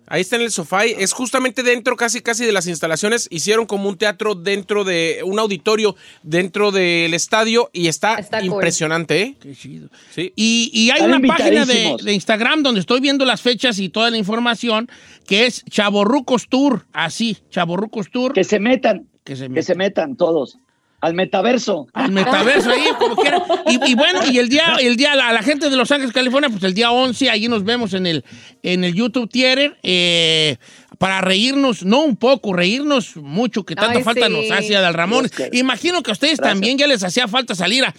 Ahí 0.07 0.21
está 0.21 0.35
en 0.35 0.43
el 0.43 0.51
sofá. 0.51 0.85
Es 0.85 1.11
justamente 1.11 1.63
dentro 1.63 1.95
casi 1.95 2.21
casi 2.25 2.45
de 2.45 2.51
las 2.51 2.67
instalaciones. 2.67 3.29
Hicieron 3.31 3.65
como 3.65 3.87
un 3.87 3.97
teatro 3.97 4.35
dentro 4.35 4.83
de 4.83 5.21
un 5.23 5.39
auditorio 5.39 5.95
dentro 6.23 6.71
del 6.71 7.13
estadio 7.13 7.69
y 7.71 7.87
está, 7.87 8.17
impresionante. 8.43 9.21
¿eh? 9.21 9.35
Qué 9.39 9.55
chido. 9.55 9.89
Sí. 10.13 10.33
Y, 10.35 10.89
hay 10.89 11.01
una 11.03 11.21
página 11.21 11.65
de, 11.65 12.13
Instagram 12.13 12.63
donde 12.63 12.81
estoy 12.81 12.99
viendo 12.99 13.23
las 13.23 13.41
fechas 13.41 13.79
y 13.79 13.87
toda 13.87 14.09
la 14.09 14.17
información 14.17 14.89
que 15.25 15.45
es 15.45 15.63
Chaborrucos 15.69 16.49
Tour. 16.49 16.85
Así, 16.91 17.37
Chaborrucos 17.49 18.11
Tour. 18.11 18.33
Que 18.33 18.43
se 18.43 18.59
metan. 18.59 19.07
Que 19.23 19.35
se 19.35 19.43
metan, 19.43 19.55
que 19.55 19.63
se 19.63 19.75
metan 19.75 20.15
todos. 20.17 20.59
Al 21.05 21.13
metaverso. 21.13 21.87
Al 21.93 22.11
metaverso, 22.11 22.71
ahí, 22.71 22.87
como 22.97 23.15
quiera. 23.15 23.43
Y, 23.67 23.93
bueno, 23.93 24.21
y 24.31 24.39
el 24.39 24.49
día, 24.49 24.75
el 24.81 24.97
día, 24.97 25.13
a 25.13 25.33
la 25.33 25.43
gente 25.43 25.69
de 25.69 25.75
Los 25.75 25.91
Ángeles, 25.91 26.11
California, 26.11 26.49
pues 26.49 26.63
el 26.63 26.73
día 26.73 26.89
11, 26.89 27.29
allí 27.29 27.47
nos 27.47 27.63
vemos 27.63 27.93
en 27.93 28.07
el, 28.07 28.25
en 28.63 28.83
el 28.83 28.95
YouTube 28.95 29.29
Theater, 29.29 29.77
eh, 29.83 30.57
para 30.97 31.21
reírnos, 31.21 31.83
no 31.85 32.03
un 32.03 32.15
poco, 32.15 32.53
reírnos 32.53 33.15
mucho, 33.17 33.63
que 33.65 33.75
tanto 33.75 33.99
falta 34.01 34.29
nos 34.29 34.49
hace 34.51 34.75
Adal 34.75 34.93
Ramón. 34.93 35.25
Imagino 35.53 36.01
que 36.03 36.11
a 36.11 36.13
ustedes 36.13 36.39
también 36.39 36.77
ya 36.77 36.87
les 36.87 37.03
hacía 37.03 37.27
falta 37.27 37.55
salir 37.55 37.83
a, 37.85 37.93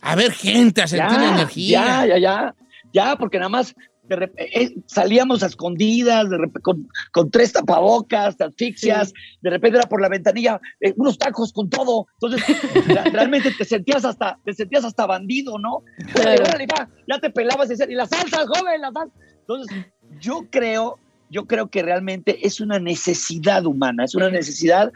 a 0.00 0.14
ver 0.16 0.32
gente, 0.32 0.82
a 0.82 0.86
sentir 0.86 1.18
energía. 1.34 1.80
Ya, 1.80 2.06
ya, 2.06 2.18
ya. 2.18 2.54
Ya, 2.92 3.16
porque 3.16 3.38
nada 3.38 3.50
más 3.50 3.74
de 4.04 4.16
rep- 4.16 4.32
eh, 4.38 4.74
salíamos 4.86 5.42
a 5.42 5.46
escondidas, 5.46 6.30
de 6.30 6.38
con, 6.62 6.88
con 7.12 7.30
tres 7.30 7.52
tapabocas, 7.52 8.38
te 8.38 8.44
asfixias, 8.44 9.12
de 9.42 9.50
repente 9.50 9.76
era 9.76 9.86
por 9.86 10.00
la 10.00 10.08
ventanilla, 10.08 10.58
eh, 10.80 10.94
unos 10.96 11.18
tacos 11.18 11.52
con 11.52 11.68
todo. 11.68 12.06
Entonces, 12.18 12.42
realmente 13.12 13.50
te 13.50 13.66
sentías 13.66 14.06
hasta, 14.06 14.38
te 14.46 14.54
sentías 14.54 14.84
hasta 14.86 15.04
bandido, 15.04 15.58
¿no? 15.58 15.82
Órale, 16.18 16.66
va, 16.66 16.88
ya 17.06 17.18
te 17.18 17.28
pelabas 17.28 17.68
y 17.70 17.74
y 17.92 17.94
la 17.94 18.06
salsa, 18.06 18.46
joven, 18.46 18.80
la 18.80 18.90
salsa. 18.92 19.14
Entonces, 19.40 19.76
yo 20.20 20.46
creo, 20.50 20.98
yo 21.30 21.46
creo 21.46 21.68
que 21.68 21.82
realmente 21.82 22.46
es 22.46 22.60
una 22.60 22.78
necesidad 22.78 23.66
humana, 23.66 24.04
es 24.04 24.14
una 24.14 24.30
necesidad 24.30 24.92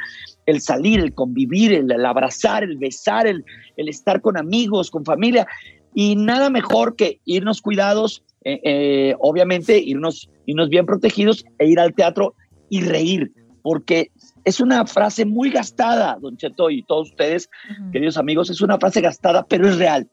el 0.47 0.61
salir, 0.61 1.01
el 1.01 1.15
convivir, 1.15 1.73
el, 1.73 1.91
el 1.91 2.05
abrazar, 2.05 2.65
el 2.65 2.79
besar, 2.79 3.27
el, 3.27 3.45
el 3.77 3.89
estar 3.89 4.21
con 4.21 4.37
amigos, 4.37 4.91
con 4.91 5.05
familia. 5.05 5.47
Y 5.95 6.17
nada 6.17 6.51
mejor 6.51 6.97
que 6.97 7.21
irnos 7.25 7.61
cuidados, 7.61 8.25
eh, 8.45 8.61
eh, 8.65 9.15
obviamente 9.21 9.79
irnos, 9.79 10.31
irnos 10.47 10.69
bien 10.69 10.87
protegidos 10.87 11.45
e 11.59 11.67
ir 11.67 11.79
al 11.79 11.95
teatro 11.95 12.35
y 12.71 12.81
reír, 12.81 13.33
porque 13.63 14.11
es 14.45 14.61
una 14.61 14.87
frase 14.87 15.25
muy 15.25 15.51
gastada, 15.51 16.19
don 16.21 16.37
Cheto 16.37 16.71
y 16.71 16.83
todos 16.83 17.11
ustedes, 17.11 17.49
queridos 17.93 18.17
amigos, 18.17 18.51
es 18.51 18.61
una 18.61 18.79
frase 18.79 19.01
gastada, 19.01 19.45
pero 19.47 19.69
es 19.69 19.77
real. 19.77 20.09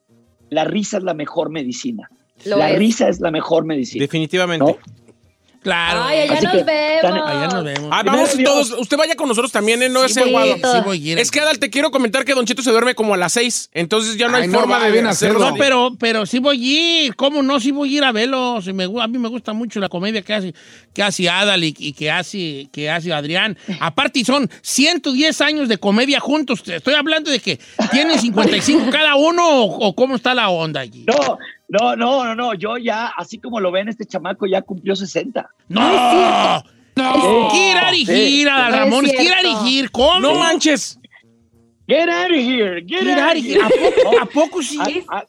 La 0.49 0.65
risa 0.65 0.97
es 0.97 1.03
la 1.03 1.13
mejor 1.13 1.49
medicina. 1.49 2.09
Lo 2.45 2.57
la 2.57 2.71
es. 2.71 2.79
risa 2.79 3.09
es 3.09 3.19
la 3.19 3.31
mejor 3.31 3.65
medicina. 3.65 4.03
Definitivamente. 4.03 4.65
¿no? 4.65 4.77
Claro. 5.61 6.03
Ay, 6.03 6.19
allá 6.19 6.33
Así 6.35 6.45
nos 6.45 6.55
que, 6.55 6.63
vemos. 6.63 7.21
Allá 7.29 7.47
nos 7.47 7.63
vemos. 7.65 7.89
Ah, 7.91 8.03
vamos 8.03 8.37
Dios. 8.37 8.49
todos. 8.49 8.71
Usted 8.79 8.95
vaya 8.97 9.15
con 9.15 9.27
nosotros 9.27 9.51
también, 9.51 9.83
¿eh? 9.83 9.89
No 9.89 10.07
Sí 10.07 10.17
es 10.17 10.19
voy, 10.19 10.31
guado. 10.31 10.55
sí 10.55 10.81
voy 10.85 11.09
a 11.09 11.11
ir. 11.13 11.19
Es 11.19 11.31
que, 11.31 11.41
Adal, 11.41 11.59
te 11.59 11.69
quiero 11.69 11.91
comentar 11.91 12.23
que 12.23 12.33
Don 12.33 12.45
Cheto 12.45 12.61
se 12.61 12.71
duerme 12.71 12.95
como 12.95 13.13
a 13.13 13.17
las 13.17 13.33
seis. 13.33 13.69
Entonces 13.73 14.15
ya 14.17 14.29
no 14.29 14.37
hay 14.37 14.47
no, 14.47 14.59
forma 14.59 14.77
va, 14.79 14.85
de 14.85 14.91
bien 14.91 15.05
hacerlo. 15.07 15.39
hacerlo. 15.39 15.51
No, 15.51 15.57
pero, 15.57 15.91
pero 15.99 16.25
sí 16.25 16.39
voy 16.39 16.55
a 16.55 17.05
ir. 17.05 17.15
¿Cómo 17.15 17.43
no? 17.43 17.59
Sí 17.59 17.71
voy 17.71 17.93
a 17.93 17.97
ir 17.97 18.03
a 18.05 18.11
verlo. 18.13 18.61
Si 18.61 18.71
me 18.71 18.85
a 18.85 19.07
mí 19.07 19.17
me 19.17 19.27
gusta 19.27 19.51
mucho 19.53 19.79
la 19.81 19.89
comedia 19.89 20.21
que 20.21 20.33
hace, 20.33 20.53
que 20.93 21.03
hace 21.03 21.29
Adal 21.29 21.63
y, 21.63 21.75
y 21.77 21.91
que, 21.93 22.09
hace, 22.09 22.69
que 22.71 22.89
hace 22.89 23.11
Adrián. 23.11 23.57
Aparte, 23.81 24.23
son 24.23 24.49
110 24.61 25.41
años 25.41 25.67
de 25.67 25.77
comedia 25.77 26.19
juntos. 26.21 26.63
Estoy 26.67 26.93
hablando 26.93 27.29
de 27.31 27.39
que 27.39 27.59
tienen 27.91 28.17
55 28.17 28.89
cada 28.91 29.15
uno 29.15 29.45
o, 29.63 29.87
o 29.87 29.95
cómo 29.95 30.15
está 30.15 30.33
la 30.33 30.49
onda 30.49 30.79
allí. 30.79 31.05
No, 31.05 31.37
no, 31.69 31.95
no, 31.95 32.23
no, 32.25 32.35
no. 32.35 32.53
Yo 32.53 32.77
ya, 32.77 33.07
así 33.15 33.37
como 33.39 33.59
lo 33.59 33.71
ven, 33.71 33.87
este 33.89 34.05
chamaco 34.05 34.45
ya 34.47 34.61
cumplió 34.61 34.95
60. 34.95 35.49
¡No! 35.69 36.63
No. 36.95 37.47
Quiera 37.51 37.89
Sí. 37.91 38.05
dirigir, 38.05 38.47
No 38.47 38.67
es 38.67 38.75
Ramones. 38.75 39.11
cierto. 39.11 39.23
Quiera 39.33 39.41
dirigir. 39.41 39.91
¿Cómo? 39.91 40.19
No 40.19 40.35
manches. 40.35 40.99
Get 41.87 42.09
out 42.09 42.29
of 42.31 42.37
here, 42.37 42.81
get 42.85 42.99
Quiera 43.01 43.29
out 43.29 43.37
of 43.37 43.43
dirigir. 43.43 43.57
here. 43.57 43.63
¿A 43.63 43.69
poco, 44.03 44.19
¿A 44.21 44.25
poco 44.25 44.61
sí? 44.61 44.77
A- 45.07 45.17
a- 45.19 45.25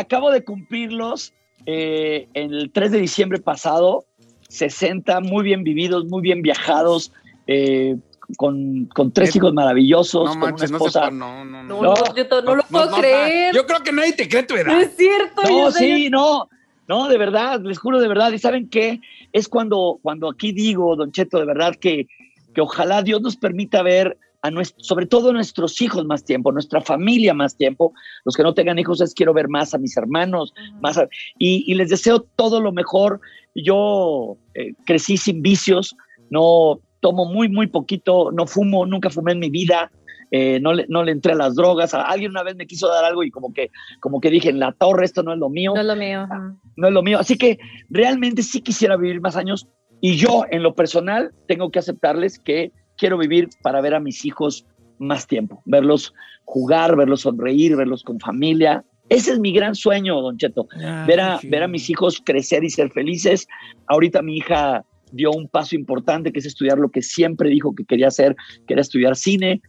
acabo 0.00 0.30
de 0.30 0.42
cumplirlos 0.44 1.32
eh, 1.66 2.26
el 2.34 2.70
3 2.72 2.90
de 2.92 2.98
diciembre 3.00 3.38
pasado, 3.38 4.04
60, 4.48 5.20
muy 5.20 5.44
bien 5.44 5.62
vividos, 5.62 6.06
muy 6.06 6.22
bien 6.22 6.40
viajados, 6.42 7.12
eh, 7.46 7.96
con, 8.36 8.86
con 8.86 9.12
tres 9.12 9.32
¿Qué? 9.32 9.38
hijos 9.38 9.52
maravillosos, 9.52 10.24
No 10.24 10.30
con 10.30 10.38
una 10.38 10.46
manches, 10.50 10.70
no, 10.70 10.78
se 10.78 10.86
esposa. 10.86 11.10
no, 11.10 11.44
no, 11.44 11.62
No, 11.62 11.82
no. 11.82 11.94
no, 11.94 12.14
yo 12.16 12.26
to- 12.28 12.42
no 12.42 12.54
lo 12.56 12.62
puedo 12.64 12.90
no, 12.90 12.96
creer. 12.96 13.54
Yo 13.54 13.66
creo 13.66 13.80
que 13.80 13.92
nadie 13.92 14.12
te 14.12 14.28
cree 14.28 14.42
tu 14.44 14.54
No 14.54 14.60
edad. 14.60 14.80
es 14.82 14.96
cierto. 14.96 15.42
No, 15.42 15.48
yo 15.48 15.70
sé- 15.70 15.78
sí, 15.78 16.10
no, 16.10 16.48
no, 16.88 17.08
de 17.08 17.18
verdad, 17.18 17.60
les 17.62 17.78
juro 17.78 18.00
de 18.00 18.08
verdad. 18.08 18.32
¿Y 18.32 18.38
saben 18.38 18.68
qué? 18.68 19.00
Es 19.32 19.48
cuando, 19.48 19.98
cuando 20.02 20.28
aquí 20.28 20.52
digo, 20.52 20.96
Don 20.96 21.12
Cheto, 21.12 21.38
de 21.38 21.46
verdad 21.46 21.74
que, 21.76 22.06
que 22.54 22.60
ojalá 22.60 23.02
Dios 23.02 23.20
nos 23.22 23.36
permita 23.36 23.82
ver 23.82 24.18
a 24.42 24.50
nuestro, 24.50 24.82
sobre 24.82 25.04
todo 25.06 25.30
a 25.30 25.32
nuestros 25.34 25.80
hijos 25.82 26.04
más 26.06 26.24
tiempo, 26.24 26.50
nuestra 26.50 26.80
familia 26.80 27.34
más 27.34 27.56
tiempo. 27.56 27.92
Los 28.24 28.34
que 28.36 28.42
no 28.42 28.54
tengan 28.54 28.78
hijos 28.78 29.00
es 29.02 29.12
quiero 29.14 29.34
ver 29.34 29.48
más 29.48 29.74
a 29.74 29.78
mis 29.78 29.96
hermanos, 29.96 30.54
más 30.80 30.96
a- 30.98 31.08
y, 31.38 31.62
y 31.70 31.74
les 31.74 31.90
deseo 31.90 32.20
todo 32.36 32.60
lo 32.60 32.72
mejor. 32.72 33.20
Yo 33.54 34.36
eh, 34.54 34.72
crecí 34.86 35.16
sin 35.16 35.42
vicios, 35.42 35.94
no 36.30 36.80
tomo 37.00 37.24
muy, 37.26 37.48
muy 37.48 37.66
poquito, 37.66 38.30
no 38.32 38.46
fumo, 38.46 38.86
nunca 38.86 39.10
fumé 39.10 39.32
en 39.32 39.38
mi 39.40 39.50
vida. 39.50 39.90
eh, 40.32 40.60
no, 40.60 40.72
le, 40.72 40.86
no 40.88 41.02
le 41.02 41.10
entré 41.12 41.32
a 41.32 41.34
las 41.36 41.56
drogas. 41.56 41.92
Alguien 41.92 42.30
una 42.30 42.44
vez 42.44 42.54
me 42.54 42.66
quiso 42.66 42.86
dar 42.88 43.04
algo 43.04 43.24
y 43.24 43.30
como 43.32 43.52
que, 43.52 43.70
como 44.00 44.20
que 44.20 44.30
dije, 44.30 44.48
en 44.48 44.60
la 44.60 44.70
torre, 44.72 45.04
esto 45.04 45.22
no 45.24 45.32
es 45.32 45.38
lo 45.40 45.48
mío 45.50 45.72
No 45.74 45.80
es 45.80 45.86
lo 45.86 45.96
mío. 45.96 46.20
ajá. 46.20 46.54
no 46.76 46.86
es 46.88 46.94
lo 46.94 47.02
mío. 47.02 47.18
Así 47.18 47.36
que 47.36 47.58
realmente 47.88 48.42
sí 48.44 48.60
quisiera 48.60 48.96
vivir 48.96 49.20
más 49.20 49.34
años 49.36 49.66
y 50.00 50.14
yo 50.16 50.44
en 50.50 50.62
lo 50.62 50.74
personal 50.74 51.32
tengo 51.48 51.70
que 51.70 51.80
aceptarles 51.80 52.38
que 52.38 52.70
quiero 52.96 53.18
vivir 53.18 53.48
para 53.62 53.80
ver 53.80 53.94
a 53.94 54.00
mis 54.00 54.24
hijos 54.24 54.64
más 54.98 55.26
tiempo, 55.26 55.62
verlos 55.64 56.12
jugar, 56.44 56.94
verlos 56.96 57.22
sonreír, 57.22 57.74
verlos 57.76 58.02
con 58.04 58.20
familia. 58.20 58.84
Ese 59.08 59.32
es 59.32 59.40
mi 59.40 59.52
gran 59.52 59.74
sueño, 59.74 60.20
don 60.20 60.36
Cheto, 60.38 60.68
Ah, 60.84 61.04
ver 61.08 61.20
a, 61.20 61.38
qué 61.40 61.48
ver 61.48 61.64
a 61.64 61.68
mis 61.68 61.90
hijos 61.90 62.22
crecer 62.24 62.62
y 62.62 62.70
ser 62.70 62.90
felices. 62.92 63.48
Ahorita 63.88 64.22
mi 64.22 64.36
hija 64.36 64.84
dio 65.12 65.30
un 65.30 65.48
paso 65.48 65.76
importante 65.76 66.32
que 66.32 66.40
es 66.40 66.46
estudiar 66.46 66.78
lo 66.78 66.90
que 66.90 67.02
siempre 67.02 67.50
dijo 67.50 67.74
que 67.74 67.84
quería 67.84 68.08
hacer, 68.08 68.36
que 68.66 68.74
era 68.74 68.82
estudiar 68.82 69.16
cine. 69.16 69.60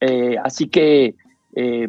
Eh, 0.00 0.36
así 0.42 0.68
que 0.68 1.14
eh, 1.54 1.88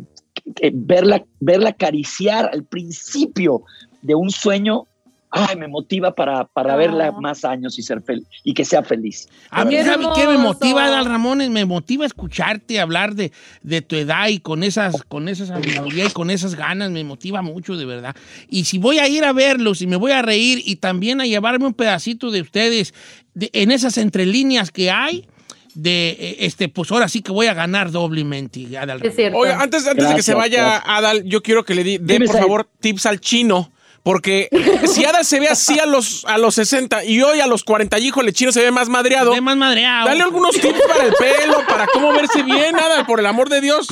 que 0.55 0.71
verla, 0.73 1.23
verla 1.39 1.69
acariciar 1.69 2.49
al 2.51 2.65
principio 2.65 3.63
de 4.01 4.15
un 4.15 4.31
sueño, 4.31 4.87
ay, 5.31 5.55
me 5.55 5.67
motiva 5.67 6.13
para, 6.13 6.45
para 6.45 6.73
Ah. 6.73 6.77
verla 6.77 7.11
más 7.13 7.45
años 7.45 7.79
y 7.79 7.83
ser 7.83 7.99
fel- 8.03 8.25
y 8.43 8.53
que 8.53 8.65
sea 8.65 8.83
feliz. 8.83 9.27
A 9.49 9.63
mí, 9.65 9.75
Qué 9.75 9.83
¿sabe 9.85 10.05
qué 10.15 10.27
me 10.27 10.37
motiva, 10.37 10.85
Adal 10.85 11.05
Ramones? 11.05 11.49
Me 11.49 11.65
motiva 11.65 12.05
escucharte 12.05 12.79
hablar 12.79 13.15
de, 13.15 13.31
de 13.63 13.81
tu 13.81 13.95
edad 13.95 14.27
y 14.27 14.39
con 14.39 14.63
esas, 14.63 15.03
con 15.03 15.29
esa 15.29 15.45
sabiduría 15.45 16.05
y 16.05 16.09
con 16.09 16.29
esas 16.29 16.55
ganas, 16.55 16.91
me 16.91 17.03
motiva 17.03 17.41
mucho, 17.41 17.77
de 17.77 17.85
verdad. 17.85 18.15
Y 18.49 18.65
si 18.65 18.77
voy 18.77 18.99
a 18.99 19.07
ir 19.07 19.23
a 19.23 19.31
verlos 19.33 19.81
y 19.81 19.87
me 19.87 19.95
voy 19.95 20.11
a 20.11 20.21
reír 20.21 20.61
y 20.65 20.75
también 20.75 21.21
a 21.21 21.25
llevarme 21.25 21.65
un 21.65 21.73
pedacito 21.73 22.29
de 22.31 22.41
ustedes 22.41 22.93
de- 23.33 23.49
en 23.53 23.71
esas 23.71 23.97
entrelíneas 23.97 24.71
que 24.71 24.91
hay, 24.91 25.25
de 25.73 26.09
eh, 26.19 26.35
este, 26.39 26.67
pues 26.67 26.91
ahora 26.91 27.07
sí 27.07 27.21
que 27.21 27.31
voy 27.31 27.47
a 27.47 27.53
ganar 27.53 27.91
doblemente, 27.91 28.59
Adal 28.77 28.97
Es 28.97 29.01
Ramones. 29.03 29.15
cierto. 29.15 29.37
Oiga, 29.37 29.61
antes, 29.61 29.87
antes 29.87 30.09
de 30.09 30.15
que 30.15 30.21
se 30.23 30.33
vaya 30.33 30.61
gracias. 30.63 30.83
Adal, 30.85 31.23
yo 31.23 31.41
quiero 31.41 31.63
que 31.63 31.75
le 31.75 31.83
di- 31.85 31.97
dé, 31.97 32.19
por 32.19 32.37
favor, 32.37 32.69
tips 32.81 33.05
al 33.05 33.21
chino. 33.21 33.71
Porque 34.03 34.49
si 34.87 35.05
Adal 35.05 35.25
se 35.25 35.39
ve 35.39 35.47
así 35.47 35.79
a 35.79 35.85
los, 35.85 36.25
a 36.25 36.37
los 36.37 36.55
60 36.55 37.03
y 37.05 37.21
hoy 37.21 37.39
a 37.39 37.47
los 37.47 37.63
40, 37.63 37.99
y, 37.99 38.07
híjole, 38.07 38.29
el 38.29 38.35
chino 38.35 38.51
se 38.51 38.61
ve 38.61 38.71
más 38.71 38.89
madreado. 38.89 39.33
De 39.33 39.41
más 39.41 39.55
madreado. 39.57 40.07
Dale 40.07 40.23
algunos 40.23 40.55
tips 40.59 40.81
para 40.87 41.05
el 41.05 41.13
pelo, 41.13 41.65
para 41.67 41.87
cómo 41.87 42.11
verse 42.13 42.41
bien, 42.43 42.75
Adal, 42.75 43.05
por 43.05 43.19
el 43.19 43.25
amor 43.25 43.49
de 43.49 43.61
Dios. 43.61 43.87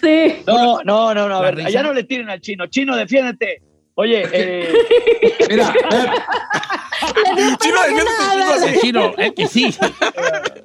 Sí. 0.00 0.42
No, 0.46 0.80
no, 0.84 1.14
no, 1.14 1.28
no, 1.28 1.36
a 1.36 1.42
ver, 1.42 1.56
risa. 1.56 1.68
allá 1.68 1.82
no 1.84 1.92
le 1.92 2.04
tiren 2.04 2.28
al 2.28 2.40
chino. 2.40 2.66
Chino, 2.66 2.96
defiéndete. 2.96 3.62
Oye, 3.94 4.26
eh, 4.32 4.72
Mira, 5.50 5.74
eh, 5.92 7.56
Chino, 7.60 7.80
defiéndete, 7.82 8.80
chino, 8.80 9.14
es 9.18 9.32
que 9.32 9.46
sí. 9.46 9.74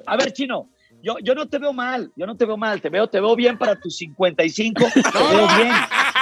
a 0.06 0.16
ver, 0.16 0.32
chino, 0.32 0.70
yo, 1.02 1.16
yo 1.22 1.34
no 1.34 1.46
te 1.48 1.58
veo 1.58 1.72
mal, 1.72 2.10
yo 2.16 2.26
no 2.26 2.36
te 2.36 2.44
veo 2.44 2.56
mal, 2.56 2.80
te 2.80 2.88
veo, 2.88 3.08
te 3.08 3.20
veo 3.20 3.34
bien 3.36 3.56
para 3.58 3.76
tus 3.78 3.96
55, 3.96 4.84
te 4.94 5.00
veo 5.00 5.46
bien. 5.56 5.68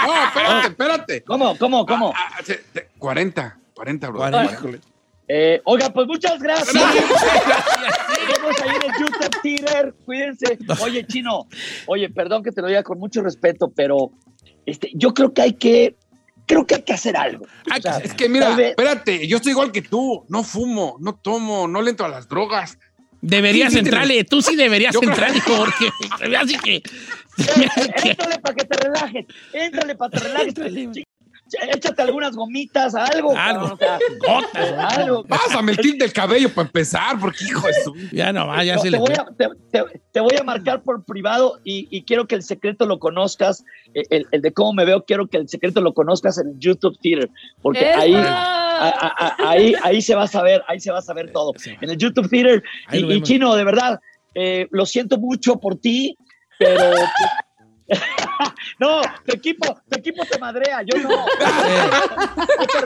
no, 0.06 0.25
espérate, 0.26 0.66
espérate. 0.68 1.23
¿Cómo, 1.25 1.56
cómo, 1.59 1.87
cómo? 1.87 2.12
Ah, 2.14 2.37
ah, 2.38 2.42
se- 2.45 2.62
te- 2.73 2.88
40, 2.99 3.59
40, 3.75 4.09
bro. 4.09 4.18
40. 4.18 4.52
Híjole. 4.52 4.80
Eh, 5.28 5.61
oiga, 5.64 5.90
pues 5.92 6.06
muchas 6.06 6.38
gracias. 6.40 6.73
Nos 6.73 6.95
vemos 6.95 8.61
ahí 8.62 8.68
en 8.76 8.83
el 8.83 9.00
YouTube 9.00 9.40
Theater. 9.42 9.95
Cuídense. 10.04 10.59
Oye, 10.83 11.06
Chino, 11.06 11.47
oye, 11.87 12.09
perdón 12.11 12.42
que 12.45 12.52
te 12.52 12.62
lo 12.62 12.68
diga 12.68 12.83
con 12.83 12.99
mucho 12.99 13.23
respeto, 13.23 13.73
pero 13.75 14.12
este, 14.66 14.90
yo 14.95 15.12
creo 15.14 15.33
que 15.35 15.42
hay 15.42 15.52
que, 15.54 15.97
creo 16.47 16.64
que 16.66 16.76
hay 16.76 16.83
que 16.83 16.92
hacer 16.92 17.16
algo. 17.16 17.45
Hay 17.73 17.80
que 17.80 17.88
hacer 17.88 18.06
Es 18.06 18.14
que 18.14 18.28
mira, 18.28 18.47
Tal 18.49 18.56
vez- 18.56 18.71
espérate, 18.71 19.26
yo 19.26 19.38
estoy 19.38 19.50
igual 19.52 19.73
que 19.73 19.83
tú. 19.83 20.25
No 20.28 20.45
fumo, 20.45 20.97
no 21.00 21.14
tomo, 21.16 21.66
no 21.66 21.83
le 21.83 21.90
entro 21.90 22.06
a 22.06 22.09
las 22.09 22.28
drogas. 22.28 22.78
Deberías 23.26 23.73
Sí, 23.73 23.80
sí, 23.80 23.85
entrarle, 23.85 24.23
tú 24.25 24.40
sí 24.40 24.54
deberías 24.54 24.95
Yo 24.95 25.02
entrarle 25.02 25.42
porque 25.45 26.37
así 26.37 26.56
que... 26.59 26.83
Éntrale 28.04 28.38
para 28.38 28.54
que 28.54 28.64
te 28.64 28.76
relajes. 28.78 29.26
Éntrale 29.52 29.95
para 29.97 30.11
que 30.11 30.18
te 30.18 30.25
relajes. 30.28 31.05
Échate 31.72 32.02
algunas 32.02 32.34
gomitas, 32.34 32.94
algo. 32.94 33.36
Algo. 33.36 33.66
o 33.74 33.76
sea, 33.76 33.98
Gotas. 34.26 34.96
algo. 34.98 35.24
Pásame 35.24 35.72
el 35.72 35.78
tip 35.78 35.98
del 36.00 36.12
cabello 36.12 36.52
para 36.52 36.66
empezar, 36.66 37.18
porque 37.20 37.44
hijo 37.44 37.66
de 37.66 37.72
su. 37.84 37.94
Ya 38.12 38.32
no, 38.32 38.48
va, 38.48 38.64
ya 38.64 38.74
No, 38.76 38.80
se 38.82 38.86
te, 38.86 38.90
le 38.90 38.98
voy 38.98 39.12
a, 39.12 39.24
te, 39.36 39.48
te- 39.70 40.00
te 40.12 40.20
voy 40.20 40.36
a 40.40 40.42
marcar 40.42 40.82
por 40.82 41.04
privado 41.04 41.60
y, 41.62 41.86
y 41.96 42.02
quiero 42.04 42.26
que 42.26 42.34
el 42.34 42.42
secreto 42.42 42.84
lo 42.86 42.98
conozcas, 42.98 43.64
eh, 43.94 44.02
el, 44.10 44.26
el 44.32 44.42
de 44.42 44.52
cómo 44.52 44.72
me 44.72 44.84
veo, 44.84 45.04
quiero 45.04 45.28
que 45.28 45.36
el 45.36 45.48
secreto 45.48 45.80
lo 45.80 45.94
conozcas 45.94 46.38
en 46.38 46.48
el 46.48 46.58
YouTube 46.58 46.98
Theater, 47.00 47.30
porque 47.62 47.90
¡Eso! 47.90 48.00
ahí, 48.00 48.14
a- 48.14 48.24
a- 48.78 49.14
a- 49.44 49.50
ahí, 49.50 49.74
ahí 49.82 50.02
se 50.02 50.14
va 50.14 50.24
a 50.24 50.28
saber, 50.28 50.62
ahí 50.68 50.80
se 50.80 50.90
va 50.90 50.98
a 50.98 51.02
saber 51.02 51.30
todo. 51.32 51.52
En 51.80 51.90
el 51.90 51.96
YouTube 51.96 52.28
Theater. 52.28 52.62
Y. 52.92 53.22
Chino, 53.22 53.54
de 53.54 53.64
verdad, 53.64 54.00
eh, 54.34 54.66
lo 54.70 54.84
siento 54.84 55.16
mucho 55.18 55.56
por 55.60 55.76
ti, 55.76 56.16
pero... 56.58 56.90
no, 58.78 59.00
tu 59.24 59.34
equipo, 59.34 59.80
tu 59.88 59.98
equipo 59.98 60.24
te 60.24 60.38
madrea, 60.38 60.82
yo 60.82 60.98
no. 61.00 61.08
Mucho 61.08 62.78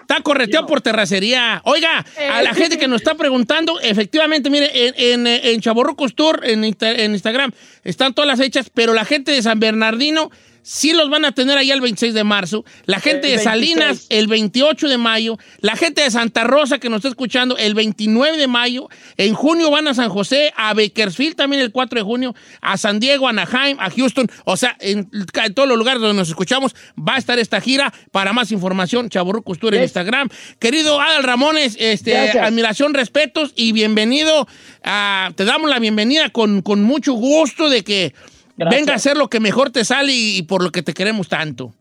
Está, 0.00 0.20
correteado 0.22 0.66
por 0.66 0.80
terracería. 0.80 1.60
Oiga, 1.64 2.04
a 2.32 2.42
la 2.42 2.50
Eh. 2.50 2.54
gente 2.54 2.78
que 2.78 2.88
nos 2.88 3.00
está 3.00 3.14
preguntando, 3.14 3.80
efectivamente, 3.80 4.50
mire, 4.50 4.88
en, 4.88 4.94
en, 4.96 5.26
eh, 5.26 5.52
en 5.52 5.60
Chaborrucos 5.60 6.14
Tour, 6.14 6.40
en, 6.44 6.64
en 6.64 7.12
Instagram, 7.12 7.52
están 7.84 8.14
todas 8.14 8.28
las 8.28 8.38
fechas, 8.38 8.70
pero 8.72 8.92
la 8.94 9.04
gente 9.04 9.32
de 9.32 9.42
San 9.42 9.58
Bernardino 9.60 10.30
sí 10.66 10.94
los 10.94 11.10
van 11.10 11.24
a 11.26 11.32
tener 11.32 11.58
allá 11.58 11.74
el 11.74 11.80
26 11.82 12.14
de 12.14 12.24
marzo. 12.24 12.64
La 12.86 12.98
gente 12.98 13.28
de 13.28 13.38
Salinas 13.38 14.08
26. 14.08 14.08
el 14.10 14.26
28 14.28 14.88
de 14.88 14.98
mayo. 14.98 15.38
La 15.60 15.76
gente 15.76 16.00
de 16.02 16.10
Santa 16.10 16.42
Rosa 16.44 16.78
que 16.78 16.88
nos 16.88 16.98
está 16.98 17.08
escuchando 17.10 17.56
el 17.58 17.74
29 17.74 18.36
de 18.38 18.46
mayo. 18.48 18.88
En 19.18 19.34
junio 19.34 19.70
van 19.70 19.86
a 19.88 19.94
San 19.94 20.08
José, 20.08 20.52
a 20.56 20.72
Bakersfield 20.74 21.36
también 21.36 21.62
el 21.62 21.70
4 21.70 21.98
de 21.98 22.02
junio, 22.02 22.34
a 22.62 22.76
San 22.78 22.98
Diego, 22.98 23.26
a 23.26 23.30
Anaheim, 23.30 23.78
a 23.78 23.90
Houston. 23.90 24.26
O 24.46 24.56
sea, 24.56 24.74
en, 24.80 25.10
en 25.12 25.54
todos 25.54 25.68
los 25.68 25.76
lugares 25.76 26.00
donde 26.00 26.16
nos 26.16 26.28
escuchamos 26.30 26.74
va 26.98 27.16
a 27.16 27.18
estar 27.18 27.38
esta 27.38 27.60
gira. 27.60 27.92
Para 28.10 28.32
más 28.32 28.50
información, 28.50 29.10
Chaborruco 29.10 29.54
Tour 29.56 29.74
en 29.74 29.82
Instagram. 29.82 30.30
Querido 30.58 30.98
Adal 31.00 31.24
Ramones, 31.24 31.76
este, 31.78 32.12
Gracias. 32.12 32.42
admiración, 32.46 32.94
respetos 32.94 33.52
y 33.54 33.72
bienvenido. 33.72 34.48
a- 34.82 35.30
te 35.36 35.44
damos 35.44 35.68
la 35.68 35.78
bienvenida 35.78 36.30
con, 36.30 36.62
con 36.62 36.82
mucho 36.82 37.12
gusto 37.12 37.68
de 37.68 37.82
que 37.84 38.14
Gracias. 38.56 38.80
venga 38.80 38.92
a 38.92 38.96
hacer 38.96 39.16
lo 39.16 39.28
que 39.28 39.40
mejor 39.40 39.70
te 39.70 39.84
sale 39.84 40.12
y, 40.12 40.38
y 40.38 40.42
por 40.42 40.62
lo 40.62 40.70
que 40.70 40.82
te 40.82 40.94
queremos 40.94 41.28
tanto. 41.28 41.74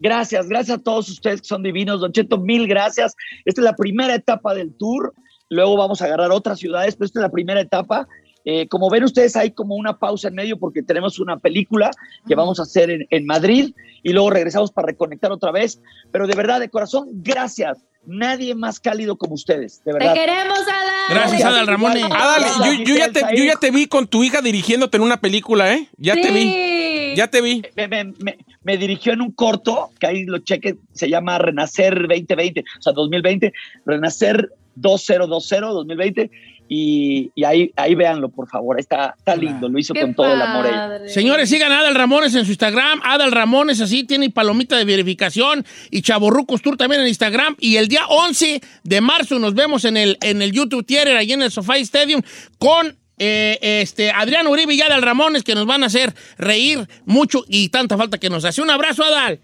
Gracias, 0.00 0.48
gracias 0.48 0.78
a 0.78 0.82
todos 0.82 1.08
ustedes 1.08 1.40
que 1.42 1.48
son 1.48 1.62
divinos. 1.62 2.00
Don 2.00 2.12
Cheto, 2.12 2.38
mil 2.38 2.66
gracias. 2.66 3.16
Esta 3.44 3.60
es 3.60 3.64
la 3.64 3.74
primera 3.74 4.14
etapa 4.14 4.54
del 4.54 4.72
tour. 4.74 5.12
Luego 5.50 5.76
vamos 5.76 6.02
a 6.02 6.04
agarrar 6.04 6.30
otras 6.30 6.58
ciudades, 6.58 6.94
pero 6.94 7.06
esta 7.06 7.20
es 7.20 7.22
la 7.22 7.30
primera 7.30 7.60
etapa. 7.60 8.06
Eh, 8.44 8.68
como 8.68 8.88
ven 8.88 9.04
ustedes, 9.04 9.36
hay 9.36 9.50
como 9.50 9.74
una 9.74 9.98
pausa 9.98 10.28
en 10.28 10.34
medio 10.34 10.58
porque 10.58 10.82
tenemos 10.82 11.18
una 11.18 11.38
película 11.38 11.90
que 12.26 12.34
vamos 12.34 12.60
a 12.60 12.62
hacer 12.62 12.90
en, 12.90 13.06
en 13.10 13.26
Madrid 13.26 13.74
y 14.02 14.12
luego 14.12 14.30
regresamos 14.30 14.70
para 14.70 14.86
reconectar 14.86 15.32
otra 15.32 15.50
vez. 15.50 15.80
Pero 16.12 16.26
de 16.26 16.34
verdad, 16.34 16.60
de 16.60 16.70
corazón, 16.70 17.08
gracias. 17.12 17.84
Nadie 18.08 18.54
más 18.54 18.80
cálido 18.80 19.16
como 19.16 19.34
ustedes, 19.34 19.78
de 19.84 19.92
Te 19.92 19.98
verdad. 19.98 20.14
queremos, 20.14 20.58
Adal. 20.60 20.94
Gracias, 21.10 21.44
Adal 21.44 21.66
Ramones. 21.66 22.04
Adal, 22.04 22.42
yo, 22.64 22.84
yo 22.84 22.94
ya 22.96 23.12
te, 23.12 23.20
yo 23.36 23.44
ya 23.44 23.56
te 23.56 23.70
vi 23.70 23.86
con 23.86 24.06
tu 24.06 24.24
hija 24.24 24.40
dirigiéndote 24.40 24.96
en 24.96 25.02
una 25.02 25.20
película, 25.20 25.72
¿eh? 25.74 25.88
Ya 25.98 26.14
te 26.14 26.30
vi. 26.30 27.14
Ya 27.16 27.28
te 27.28 27.40
vi. 27.40 27.62
me, 27.76 27.88
me- 27.88 28.04
me- 28.18 28.38
me 28.62 28.76
dirigió 28.76 29.12
en 29.12 29.20
un 29.22 29.32
corto, 29.32 29.90
que 30.00 30.06
ahí 30.06 30.24
lo 30.24 30.38
cheque, 30.38 30.76
se 30.92 31.08
llama 31.08 31.38
Renacer 31.38 31.94
2020, 32.08 32.60
o 32.78 32.82
sea, 32.82 32.92
2020, 32.92 33.52
Renacer 33.86 34.50
2020, 34.74 35.60
2020, 35.74 36.30
y, 36.68 37.30
y 37.34 37.44
ahí, 37.44 37.72
ahí 37.76 37.94
véanlo, 37.94 38.28
por 38.28 38.48
favor, 38.48 38.78
está, 38.78 39.14
está 39.16 39.34
lindo, 39.34 39.68
lo 39.68 39.78
hizo 39.78 39.94
Qué 39.94 40.02
con 40.02 40.14
todo 40.14 40.32
el 40.32 40.40
amor 40.40 40.66
ella. 40.66 41.08
Señores, 41.08 41.48
sigan 41.48 41.72
a 41.72 41.80
Adal 41.80 41.94
Ramones 41.94 42.34
en 42.34 42.44
su 42.44 42.50
Instagram. 42.50 43.00
Adal 43.02 43.32
Ramones, 43.32 43.80
así 43.80 44.04
tiene 44.04 44.30
palomita 44.30 44.76
de 44.76 44.84
verificación. 44.84 45.64
Y 45.90 46.02
Chaborrucos 46.02 46.60
Tour 46.60 46.76
también 46.76 47.00
en 47.00 47.08
Instagram. 47.08 47.56
Y 47.58 47.76
el 47.76 47.88
día 47.88 48.06
11 48.06 48.60
de 48.84 49.00
marzo 49.00 49.38
nos 49.38 49.54
vemos 49.54 49.84
en 49.86 49.96
el, 49.96 50.18
en 50.20 50.42
el 50.42 50.52
YouTube 50.52 50.84
Theater, 50.84 51.16
allí 51.16 51.32
en 51.32 51.42
el 51.42 51.50
Sofá 51.50 51.78
Stadium, 51.78 52.20
con 52.58 52.96
eh, 53.18 53.58
este, 53.80 54.10
Adrián 54.10 54.46
Uribe 54.46 54.74
y 54.74 54.82
Adal 54.82 55.02
Ramones, 55.02 55.44
que 55.44 55.54
nos 55.54 55.66
van 55.66 55.82
a 55.82 55.86
hacer 55.86 56.14
reír 56.36 56.86
mucho 57.06 57.44
y 57.48 57.70
tanta 57.70 57.96
falta 57.96 58.18
que 58.18 58.28
nos 58.28 58.44
hace. 58.44 58.60
Un 58.60 58.70
abrazo, 58.70 59.04
Adal. 59.04 59.40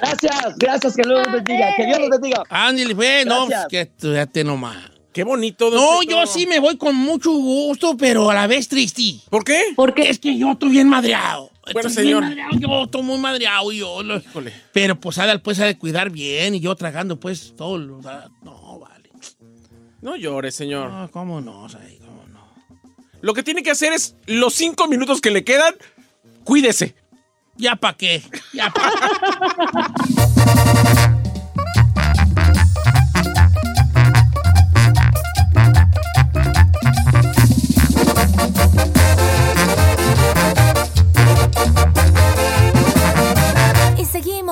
Gracias, 0.00 0.56
gracias, 0.58 0.96
que 0.96 1.02
Dios 1.02 1.22
los 1.24 1.32
bendiga, 1.32 1.74
que 1.76 1.86
Dios 1.86 1.98
los 1.98 2.10
bendiga. 2.10 2.42
Ándale, 2.50 2.94
fue, 2.94 3.24
no, 3.24 3.46
pues, 3.46 3.58
que 3.68 3.90
fíjate 3.98 4.44
nomás. 4.44 4.93
Qué 5.14 5.24
bonito. 5.24 5.70
don 5.70 5.80
No, 5.80 6.00
Cheto. 6.02 6.10
yo 6.10 6.26
sí 6.26 6.46
me 6.46 6.58
voy 6.58 6.76
con 6.76 6.94
mucho 6.96 7.30
gusto, 7.32 7.96
pero 7.96 8.28
a 8.30 8.34
la 8.34 8.46
vez 8.46 8.68
triste. 8.68 9.20
¿Por 9.30 9.44
qué? 9.44 9.62
Porque 9.76 10.10
Es 10.10 10.18
que 10.18 10.36
yo 10.36 10.50
estoy 10.52 10.70
bien 10.70 10.88
madreado. 10.88 11.50
Bueno, 11.72 11.88
Estoy 11.88 12.04
señor. 12.04 12.20
bien 12.24 12.36
madreado, 12.36 12.58
yo 12.58 12.84
estoy 12.84 13.02
muy 13.02 13.18
madreado 13.18 13.72
y 13.72 13.78
yo. 13.78 14.02
lo- 14.02 14.18
Híjole. 14.18 14.52
Pero 14.72 15.00
pues 15.00 15.16
Adal 15.18 15.40
pues 15.40 15.58
ha 15.60 15.64
de 15.66 15.78
cuidar 15.78 16.10
bien 16.10 16.54
y 16.56 16.60
yo 16.60 16.74
tragando 16.74 17.18
pues 17.18 17.54
todo 17.56 17.78
lo 17.78 18.00
No, 18.42 18.78
vale. 18.80 19.10
No 20.02 20.16
llores, 20.16 20.54
señor. 20.54 20.90
No, 20.90 21.10
cómo 21.10 21.40
no, 21.40 21.66
Say, 21.70 21.98
cómo 22.04 22.24
no. 22.30 22.46
Lo 23.22 23.32
que 23.32 23.42
tiene 23.42 23.62
que 23.62 23.70
hacer 23.70 23.92
es 23.94 24.16
los 24.26 24.52
cinco 24.52 24.88
minutos 24.88 25.20
que 25.22 25.30
le 25.30 25.44
quedan, 25.44 25.74
cuídese. 26.44 26.94
Ya 27.56 27.76
pa' 27.76 27.96
qué. 27.96 28.20
Ya 28.52 28.68
pa' 28.70 28.90
Y 30.08 30.54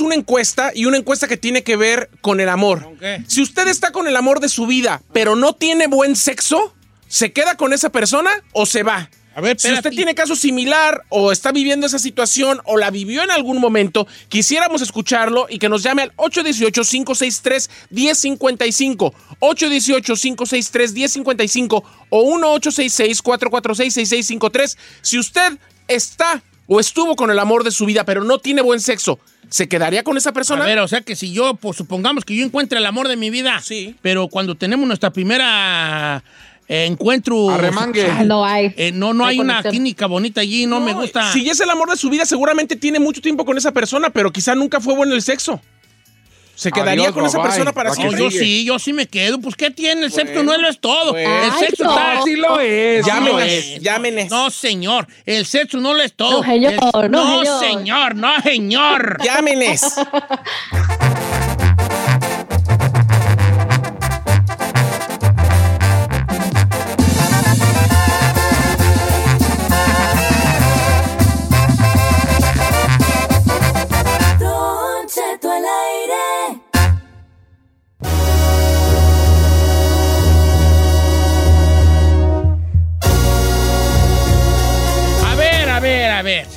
Una 0.00 0.14
encuesta 0.14 0.72
y 0.74 0.86
una 0.86 0.96
encuesta 0.96 1.28
que 1.28 1.36
tiene 1.36 1.62
que 1.62 1.76
ver 1.76 2.08
con 2.20 2.40
el 2.40 2.48
amor. 2.48 2.88
Si 3.26 3.42
usted 3.42 3.68
está 3.68 3.92
con 3.92 4.08
el 4.08 4.16
amor 4.16 4.40
de 4.40 4.48
su 4.48 4.66
vida, 4.66 5.02
pero 5.12 5.36
no 5.36 5.54
tiene 5.54 5.86
buen 5.86 6.16
sexo, 6.16 6.74
¿se 7.08 7.32
queda 7.32 7.56
con 7.56 7.72
esa 7.72 7.90
persona 7.90 8.30
o 8.52 8.66
se 8.66 8.82
va? 8.82 9.08
A 9.34 9.40
ver, 9.40 9.58
Si 9.60 9.72
usted 9.72 9.90
tiene 9.90 10.16
caso 10.16 10.34
similar 10.34 11.04
o 11.10 11.30
está 11.30 11.52
viviendo 11.52 11.86
esa 11.86 12.00
situación 12.00 12.60
o 12.64 12.76
la 12.76 12.90
vivió 12.90 13.22
en 13.22 13.30
algún 13.30 13.60
momento, 13.60 14.08
quisiéramos 14.28 14.82
escucharlo 14.82 15.46
y 15.48 15.60
que 15.60 15.68
nos 15.68 15.84
llame 15.84 16.02
al 16.02 16.12
818-563-1055, 16.16 19.12
818-563-1055 19.38 21.84
o 22.10 22.36
1866-446-6653. 22.36 24.76
Si 25.02 25.20
usted 25.20 25.56
está 25.86 26.42
o 26.66 26.80
estuvo 26.80 27.14
con 27.14 27.30
el 27.30 27.38
amor 27.38 27.62
de 27.62 27.70
su 27.70 27.86
vida, 27.86 28.04
pero 28.04 28.24
no 28.24 28.40
tiene 28.40 28.60
buen 28.60 28.80
sexo, 28.80 29.20
¿se 29.50 29.68
quedaría 29.68 30.02
con 30.02 30.16
esa 30.16 30.32
persona? 30.32 30.64
A 30.64 30.66
ver, 30.66 30.78
o 30.80 30.88
sea 30.88 31.00
que 31.00 31.16
si 31.16 31.32
yo, 31.32 31.54
pues 31.54 31.76
supongamos 31.76 32.24
que 32.24 32.36
yo 32.36 32.44
encuentre 32.44 32.78
el 32.78 32.86
amor 32.86 33.08
de 33.08 33.16
mi 33.16 33.30
vida, 33.30 33.60
Sí. 33.62 33.94
pero 34.02 34.28
cuando 34.28 34.54
tenemos 34.54 34.86
nuestra 34.86 35.10
primera 35.12 36.22
eh, 36.68 36.84
encuentro 36.84 37.48
Arremangue. 37.50 38.06
No 38.26 38.44
hay. 38.44 38.74
eh, 38.76 38.92
no, 38.92 39.08
no 39.08 39.14
No 39.14 39.26
hay 39.26 39.38
una 39.40 39.54
conexión. 39.54 39.72
química 39.72 40.06
bonita 40.06 40.40
allí, 40.42 40.66
no, 40.66 40.80
me 40.80 40.92
gusta. 40.92 41.32
Si 41.32 41.48
es 41.48 41.58
el 41.60 41.70
amor 41.70 41.90
de 41.90 41.96
su 41.96 42.10
vida, 42.10 42.26
seguramente 42.26 42.76
tiene 42.76 42.98
mucho 43.00 43.20
tiempo 43.22 43.44
con 43.46 43.56
esa 43.56 43.72
persona, 43.72 44.10
pero 44.10 44.30
quizá 44.32 44.54
nunca 44.54 44.78
fue 44.80 44.94
bueno 44.94 45.14
el 45.14 45.22
sexo. 45.22 45.60
¿Se 46.58 46.72
quedaría 46.72 47.04
Adiós, 47.04 47.14
con 47.14 47.24
esa 47.24 47.38
bye-bye. 47.38 47.50
persona 47.50 47.72
para 47.72 47.90
No, 47.90 47.94
siempre? 47.94 48.18
yo 48.18 48.30
sí, 48.32 48.64
yo 48.64 48.78
sí 48.80 48.92
me 48.92 49.06
quedo. 49.06 49.38
Pues, 49.40 49.54
¿qué 49.54 49.70
tiene? 49.70 50.06
El 50.06 50.10
sexo 50.10 50.42
no 50.42 50.56
lo 50.58 50.68
es 50.68 50.80
todo. 50.80 51.16
el 51.16 51.24
Ay, 51.24 51.50
sexo 51.60 51.84
no. 51.84 51.90
está... 51.96 52.22
Sí 52.24 52.34
lo 52.34 52.58
es. 52.58 53.06
Llámenes, 53.06 53.52
es. 53.52 53.80
llámenes. 53.80 54.28
No, 54.30 54.50
señor. 54.50 55.06
El 55.24 55.46
sexo 55.46 55.78
no 55.78 55.94
lo 55.94 56.02
es 56.02 56.14
todo. 56.14 56.42
No, 56.42 56.42
señor, 56.42 56.72
El- 56.72 57.10
no, 57.12 57.44
no, 57.44 57.60
señor. 57.60 58.16
No, 58.16 58.40
señor. 58.42 59.18
Llámenes. 59.22 59.82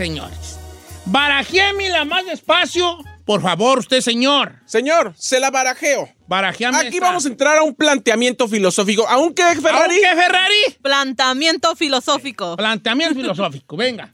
señores. 0.02 0.58
Barajéme 1.06 1.90
la 1.90 2.06
más 2.06 2.26
despacio. 2.26 2.98
Por 3.24 3.40
favor, 3.44 3.78
usted, 3.78 4.02
señor. 4.02 4.56
Señor, 4.66 5.14
se 5.16 5.40
la 5.40 5.52
barajeo. 5.52 6.10
Barajeame 6.28 6.78
Aquí 6.80 6.96
esta. 6.96 7.06
vamos 7.06 7.26
a 7.26 7.28
entrar 7.28 7.60
a 7.60 7.64
un 7.64 7.76
planteamiento 7.76 8.48
filosófico. 8.48 9.08
¿Aunque 9.08 9.44
Ferrari? 9.44 10.04
¿Aunque 10.04 10.22
Ferrari? 10.24 10.78
Planteamiento 10.82 11.76
filosófico. 11.76 12.58
Planteamiento 12.58 13.14
filosófico, 13.14 13.78
venga. 13.78 14.12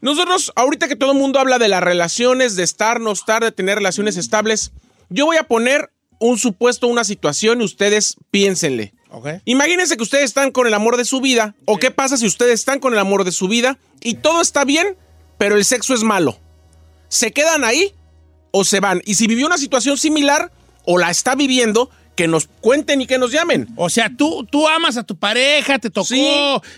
Nosotros, 0.00 0.52
ahorita 0.54 0.86
que 0.86 0.94
todo 0.94 1.10
el 1.12 1.18
mundo 1.18 1.40
habla 1.40 1.58
de 1.58 1.66
las 1.66 1.82
relaciones, 1.82 2.54
de 2.54 2.62
estar, 2.62 3.00
no 3.00 3.10
estar, 3.10 3.42
de 3.42 3.50
tener 3.50 3.78
relaciones 3.78 4.16
estables, 4.16 4.70
yo 5.08 5.26
voy 5.26 5.36
a 5.38 5.44
poner 5.44 5.90
un 6.20 6.38
supuesto, 6.38 6.86
una 6.86 7.02
situación 7.02 7.60
y 7.60 7.64
ustedes 7.64 8.16
piénsenle. 8.30 8.94
Ok. 9.10 9.28
Imagínense 9.46 9.96
que 9.96 10.02
ustedes 10.04 10.26
están 10.26 10.52
con 10.52 10.68
el 10.68 10.74
amor 10.74 10.96
de 10.96 11.04
su 11.04 11.20
vida, 11.20 11.56
o 11.64 11.78
qué 11.78 11.90
pasa 11.90 12.16
si 12.16 12.26
ustedes 12.26 12.60
están 12.60 12.78
con 12.78 12.92
el 12.92 13.00
amor 13.00 13.24
de 13.24 13.32
su 13.32 13.48
vida 13.48 13.78
y 14.00 14.14
todo 14.14 14.40
está 14.40 14.64
bien, 14.64 14.96
pero 15.38 15.56
el 15.56 15.64
sexo 15.64 15.94
es 15.94 16.02
malo. 16.02 16.38
¿Se 17.08 17.32
quedan 17.32 17.64
ahí 17.64 17.92
o 18.50 18.64
se 18.64 18.80
van? 18.80 19.02
Y 19.04 19.14
si 19.14 19.26
vivió 19.26 19.46
una 19.46 19.58
situación 19.58 19.96
similar 19.98 20.50
o 20.84 20.98
la 20.98 21.10
está 21.10 21.34
viviendo, 21.34 21.90
que 22.16 22.28
nos 22.28 22.46
cuenten 22.60 23.00
y 23.00 23.06
que 23.08 23.18
nos 23.18 23.32
llamen. 23.32 23.66
O 23.74 23.90
sea, 23.90 24.08
tú, 24.16 24.46
tú 24.48 24.68
amas 24.68 24.96
a 24.96 25.02
tu 25.02 25.16
pareja, 25.16 25.80
te 25.80 25.90
tocó 25.90 26.06
Sí. 26.06 26.24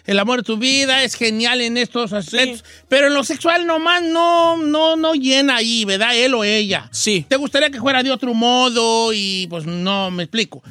el 0.06 0.18
amor 0.18 0.38
de 0.38 0.44
tu 0.44 0.56
vida, 0.56 1.04
es 1.04 1.14
genial 1.14 1.60
en 1.60 1.76
estos 1.76 2.14
aspectos, 2.14 2.64
pero 2.88 3.08
en 3.08 3.14
lo 3.14 3.22
sexual 3.22 3.66
nomás 3.66 4.02
no, 4.02 4.56
no, 4.56 4.96
no 4.96 5.12
llena 5.14 5.56
ahí, 5.56 5.84
¿verdad? 5.84 6.16
Él 6.16 6.32
o 6.34 6.42
ella. 6.44 6.88
Sí. 6.90 7.26
¿Te 7.28 7.36
gustaría 7.36 7.68
que 7.68 7.78
fuera 7.80 8.02
de 8.02 8.10
otro 8.12 8.32
modo? 8.32 9.12
Y 9.12 9.46
pues 9.50 9.66
no, 9.66 10.10
me 10.10 10.22
explico. 10.22 10.62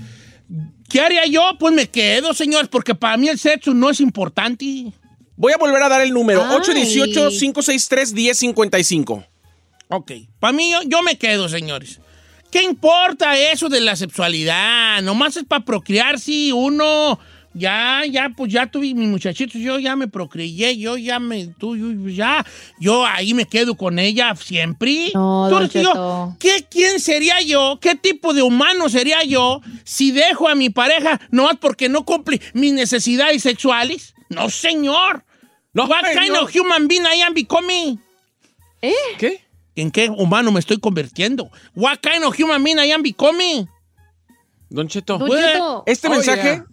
¿Qué 0.89 0.99
haría 1.01 1.25
yo? 1.27 1.43
Pues 1.59 1.73
me 1.73 1.87
quedo, 1.87 2.33
señores, 2.33 2.67
porque 2.67 2.95
para 2.95 3.17
mí 3.17 3.27
el 3.27 3.37
sexo 3.37 3.73
no 3.73 3.89
es 3.91 3.99
importante. 3.99 4.85
Voy 5.37 5.53
a 5.53 5.57
volver 5.57 5.81
a 5.83 5.89
dar 5.89 6.01
el 6.01 6.11
número, 6.13 6.43
Ay. 6.43 6.57
818-563-1055. 6.59 9.25
Ok. 9.89 10.11
Para 10.39 10.53
mí, 10.53 10.71
yo, 10.71 10.79
yo 10.85 11.01
me 11.03 11.17
quedo, 11.17 11.49
señores. 11.49 11.99
¿Qué 12.51 12.63
importa 12.63 13.37
eso 13.37 13.67
de 13.69 13.81
la 13.81 13.95
sexualidad? 13.95 15.01
Nomás 15.01 15.35
es 15.37 15.43
para 15.43 15.65
procrear, 15.65 16.19
sí, 16.19 16.51
uno. 16.51 17.19
Ya, 17.57 18.01
ya, 18.09 18.31
pues 18.35 18.51
ya 18.51 18.67
tuve 18.67 18.93
mis 18.93 19.07
muchachitos, 19.07 19.61
yo 19.61 19.79
ya 19.79 19.95
me 19.95 20.09
procreé, 20.09 20.77
yo 20.77 20.97
ya 20.97 21.19
me, 21.19 21.47
tú, 21.57 21.77
yo- 21.77 22.09
ya, 22.09 22.45
yo 22.81 23.05
ahí 23.05 23.33
me 23.33 23.45
quedo 23.45 23.77
con 23.77 23.97
ella 23.97 24.35
siempre. 24.35 25.11
No, 25.13 25.47
Don 25.49 25.69
que 25.69 25.81
yo. 25.81 26.35
¿qué, 26.37 26.65
¿Quién 26.69 26.99
sería 26.99 27.39
yo? 27.41 27.79
¿Qué 27.81 27.95
tipo 27.95 28.33
de 28.33 28.41
humano 28.41 28.89
sería 28.89 29.23
yo 29.23 29.61
si 29.85 30.11
dejo 30.11 30.49
a 30.49 30.55
mi 30.55 30.69
pareja 30.69 31.21
nomás 31.31 31.55
porque 31.61 31.87
no 31.87 32.03
cumple 32.03 32.41
mis 32.53 32.73
necesidades 32.73 33.41
sexuales? 33.43 34.14
No, 34.29 34.49
señor. 34.49 35.23
No, 35.73 35.85
What 35.85 36.03
kind 36.03 36.19
señor. 36.25 36.43
of 36.43 36.55
human 36.55 36.87
being 36.87 37.03
I 37.03 37.21
am 37.21 37.33
becoming? 37.33 37.99
¿Qué? 39.17 39.41
¿En 39.75 39.91
qué 39.91 40.09
humano 40.09 40.51
me 40.51 40.59
estoy 40.59 40.77
convirtiendo? 40.79 41.49
What 41.75 41.97
kind 42.01 42.23
of 42.23 42.35
human 42.39 42.63
being 42.63 42.77
I 42.79 42.91
am 42.91 43.01
becoming? 43.03 43.67
Don 44.69 44.87
Cheto. 44.87 45.17
Don 45.17 45.29
Cheto, 45.29 45.83
Este 45.85 46.07
Oh, 46.07 46.11
mensaje 46.11 46.41
yeah. 46.43 46.65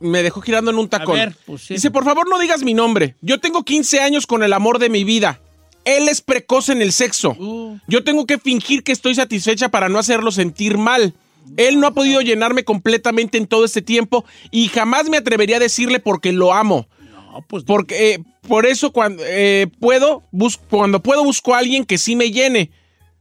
me 0.00 0.22
dejó 0.22 0.40
girando 0.40 0.70
en 0.70 0.78
un 0.78 0.88
tacón. 0.88 1.16
A 1.16 1.24
ver, 1.26 1.36
pues 1.46 1.62
sí. 1.62 1.74
Dice, 1.74 1.90
por 1.90 2.04
favor 2.04 2.28
no 2.28 2.38
digas 2.38 2.62
mi 2.62 2.74
nombre. 2.74 3.14
Yo 3.20 3.38
tengo 3.40 3.62
15 3.64 4.00
años 4.00 4.26
con 4.26 4.42
el 4.42 4.52
amor 4.52 4.78
de 4.78 4.88
mi 4.88 5.04
vida. 5.04 5.40
Él 5.84 6.08
es 6.08 6.20
precoz 6.20 6.68
en 6.68 6.82
el 6.82 6.92
sexo. 6.92 7.30
Uh. 7.38 7.78
Yo 7.88 8.04
tengo 8.04 8.26
que 8.26 8.38
fingir 8.38 8.82
que 8.84 8.92
estoy 8.92 9.14
satisfecha 9.14 9.68
para 9.70 9.88
no 9.88 9.98
hacerlo 9.98 10.30
sentir 10.32 10.76
mal. 10.76 11.14
Él 11.56 11.80
no 11.80 11.86
ha 11.86 11.94
podido 11.94 12.20
llenarme 12.20 12.64
completamente 12.64 13.36
en 13.38 13.46
todo 13.46 13.64
este 13.64 13.82
tiempo 13.82 14.24
y 14.50 14.68
jamás 14.68 15.08
me 15.08 15.16
atrevería 15.16 15.56
a 15.56 15.60
decirle 15.60 16.00
porque 16.00 16.32
lo 16.32 16.52
amo. 16.54 16.88
No, 17.32 17.44
pues 17.48 17.64
Porque 17.64 18.14
eh, 18.14 18.18
por 18.48 18.66
eso 18.66 18.92
cuando 18.92 19.22
eh, 19.26 19.66
puedo 19.80 20.22
bus- 20.32 20.58
cuando 20.70 21.02
puedo 21.02 21.22
busco 21.24 21.54
a 21.54 21.58
alguien 21.58 21.84
que 21.84 21.98
sí 21.98 22.16
me 22.16 22.30
llene, 22.30 22.70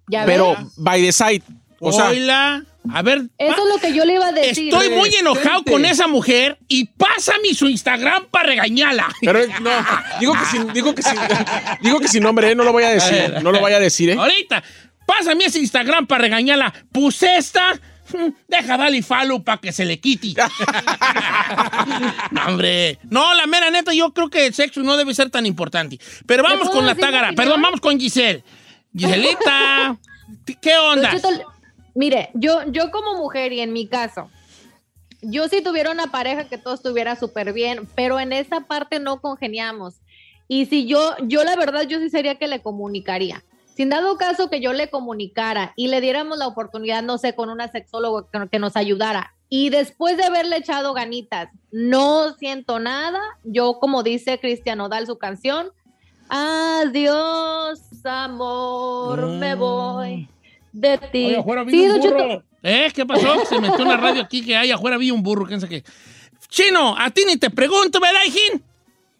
ya 0.07 0.25
pero 0.25 0.55
by 0.77 1.01
the 1.01 1.11
side. 1.11 1.43
O 1.79 1.91
sea, 1.91 2.09
Oila, 2.09 2.63
a 2.93 3.01
ver. 3.01 3.23
Eso 3.37 3.51
es 3.63 3.73
lo 3.73 3.79
que 3.79 3.93
yo 3.93 4.03
le 4.05 4.13
iba 4.15 4.27
a 4.27 4.31
decir. 4.31 4.73
Estoy 4.73 4.89
muy 4.89 5.09
enojado 5.15 5.55
Gente. 5.57 5.71
con 5.71 5.85
esa 5.85 6.07
mujer 6.07 6.57
y 6.67 6.85
pásame 6.85 7.53
su 7.53 7.67
Instagram 7.69 8.25
para 8.31 8.47
regañarla. 8.49 9.07
pero 9.21 9.39
no, 9.61 9.69
digo 10.19 10.33
que 10.33 10.45
sin, 10.45 10.73
digo 10.73 10.93
que 10.95 11.01
sin, 11.03 11.13
digo 11.81 11.99
que 11.99 12.07
sin 12.09 12.23
nombre, 12.23 12.51
eh, 12.51 12.55
no 12.55 12.63
lo 12.63 12.71
voy 12.73 12.83
a 12.83 12.89
decir, 12.89 13.33
no 13.43 13.51
lo 13.51 13.59
voy 13.59 13.71
a 13.73 13.79
decir, 13.79 14.09
¿eh? 14.09 14.15
Ahorita, 14.19 14.61
pásame 15.05 15.45
ese 15.45 15.59
Instagram 15.59 16.05
para 16.07 16.23
regañarla. 16.23 16.73
Puse 16.91 17.37
esta. 17.37 17.79
Deja 18.47 18.77
darle 18.77 19.01
follow 19.01 19.43
para 19.43 19.59
que 19.59 19.71
se 19.71 19.85
le 19.85 19.99
quite. 19.99 20.33
no, 22.31 22.45
hombre. 22.47 22.99
No, 23.09 23.33
la 23.33 23.47
mera 23.47 23.71
neta, 23.71 23.93
yo 23.93 24.13
creo 24.13 24.29
que 24.29 24.47
el 24.47 24.53
sexo 24.53 24.81
no 24.81 24.97
debe 24.97 25.13
ser 25.13 25.29
tan 25.29 25.45
importante. 25.45 25.99
Pero 26.25 26.43
vamos 26.43 26.69
con 26.69 26.85
la 26.85 26.95
tágara. 26.95 27.33
Perdón, 27.33 27.61
vamos 27.61 27.81
con 27.81 27.99
Giselle. 27.99 28.43
Giselita, 28.95 29.97
¿qué 30.61 30.77
onda? 30.77 31.11
Mire, 31.95 32.29
yo, 32.33 32.63
yo 32.71 32.91
como 32.91 33.15
mujer 33.15 33.51
y 33.53 33.59
en 33.61 33.73
mi 33.73 33.87
caso, 33.87 34.29
yo 35.21 35.47
si 35.47 35.61
tuviera 35.61 35.91
una 35.91 36.07
pareja 36.07 36.47
que 36.47 36.57
todo 36.57 36.73
estuviera 36.73 37.15
súper 37.15 37.53
bien, 37.53 37.87
pero 37.95 38.19
en 38.19 38.31
esa 38.31 38.61
parte 38.61 38.99
no 38.99 39.21
congeniamos. 39.21 39.95
Y 40.47 40.65
si 40.65 40.87
yo, 40.87 41.15
yo 41.23 41.43
la 41.43 41.55
verdad, 41.55 41.83
yo 41.87 41.99
sí 41.99 42.09
sería 42.09 42.35
que 42.35 42.47
le 42.47 42.61
comunicaría. 42.61 43.43
Sin 43.79 43.87
dado 43.87 44.17
caso 44.17 44.49
que 44.49 44.59
yo 44.59 44.73
le 44.73 44.89
comunicara 44.89 45.71
y 45.77 45.87
le 45.87 46.01
diéramos 46.01 46.37
la 46.37 46.47
oportunidad, 46.47 47.01
no 47.01 47.17
sé, 47.17 47.33
con 47.33 47.49
una 47.49 47.69
sexóloga 47.69 48.27
que, 48.51 48.59
nos 48.59 48.75
ayudara. 48.75 49.37
Y 49.47 49.69
después 49.69 50.17
de 50.17 50.25
haberle 50.25 50.57
echado 50.57 50.93
ganitas, 50.93 51.47
no 51.71 52.33
siento 52.33 52.79
nada. 52.79 53.21
Yo, 53.45 53.79
como 53.79 54.03
dice 54.03 54.37
Cristian 54.37 54.81
Odal 54.81 55.05
su 55.07 55.17
canción, 55.17 55.71
adiós, 56.27 57.79
amor, 58.03 59.25
me 59.27 59.55
voy 59.55 60.27
de 60.73 60.97
ti. 60.97 61.25
Oye, 61.27 61.37
afuera 61.37 61.63
Sí, 61.63 61.71
vino 61.71 61.93
un 61.93 62.01
burro. 62.01 62.43
¿Eh? 62.61 62.91
¿Qué 62.93 63.05
pasó? 63.05 63.45
Se 63.45 63.61
metió 63.61 63.85
una 63.85 63.95
radio 63.95 64.23
aquí 64.23 64.43
que 64.43 64.57
hay 64.57 64.71
afuera 64.71 64.97
había 64.97 65.13
un 65.13 65.23
burro. 65.23 65.45
¿Quién 65.45 65.61
sabe 65.61 65.83
qué? 65.83 65.91
Chino, 66.49 66.97
a 66.97 67.09
ti 67.11 67.23
ni 67.25 67.37
te 67.37 67.49
pregunto, 67.49 68.01
¿verdad, 68.01 68.19
hijín? 68.27 68.61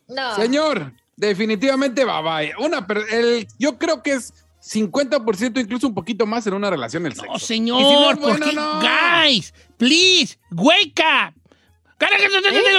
No. 0.10 0.36
Señor, 0.36 0.92
definitivamente 1.16 2.04
bye 2.04 2.22
bye. 2.22 2.54
Una, 2.60 2.86
el, 3.10 3.48
yo 3.58 3.78
creo 3.78 4.04
que 4.04 4.16
es 4.16 4.34
50% 4.62 5.62
incluso 5.62 5.88
un 5.88 5.94
poquito 5.94 6.26
más 6.26 6.46
en 6.48 6.54
una 6.54 6.70
relación 6.70 7.06
el 7.06 7.14
sexo. 7.14 7.28
No, 7.32 7.36
Y 7.38 7.40
si 7.40 7.46
señor, 7.46 8.16
no 8.16 8.22
¿por 8.22 8.30
bueno, 8.40 8.46
qué? 8.46 8.54
no. 8.54 8.80
Guys, 8.82 9.54
please, 9.78 10.38
wake 10.52 11.00
up. 11.00 11.34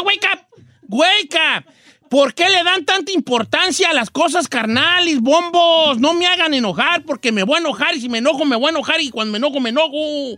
Wake 0.04 0.26
up. 0.32 0.46
Wake 0.88 1.34
up. 1.34 1.64
¿Por 2.08 2.34
qué 2.34 2.48
le 2.50 2.64
dan 2.64 2.84
tanta 2.84 3.12
importancia 3.12 3.90
a 3.90 3.94
las 3.94 4.10
cosas 4.10 4.48
carnales, 4.48 5.20
bombos? 5.20 5.98
No 6.00 6.12
me 6.14 6.26
hagan 6.26 6.52
enojar 6.54 7.04
porque 7.04 7.30
me 7.30 7.44
voy 7.44 7.56
a 7.56 7.60
enojar 7.60 7.94
y 7.94 8.00
si 8.00 8.08
me 8.08 8.18
enojo 8.18 8.44
me 8.44 8.56
voy 8.56 8.66
a 8.66 8.70
enojar 8.70 9.00
y 9.00 9.10
cuando 9.10 9.30
me 9.32 9.38
enojo 9.38 9.60
me 9.60 9.70
enojo. 9.70 10.36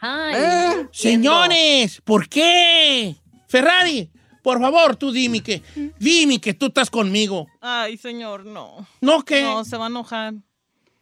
Ay, 0.00 0.34
¿Eh? 0.36 0.88
Señores, 0.92 2.00
¿por 2.04 2.28
qué? 2.28 3.16
Ferrari, 3.48 4.10
por 4.42 4.60
favor, 4.60 4.94
tú 4.96 5.10
dime 5.12 5.40
que, 5.42 5.62
dime 5.98 6.40
que 6.40 6.54
tú 6.54 6.66
estás 6.66 6.88
conmigo. 6.90 7.46
Ay, 7.60 7.96
señor, 7.96 8.44
no. 8.46 8.86
No 9.00 9.24
que 9.24 9.42
No, 9.42 9.64
se 9.64 9.76
va 9.76 9.86
a 9.86 9.88
enojar. 9.88 10.34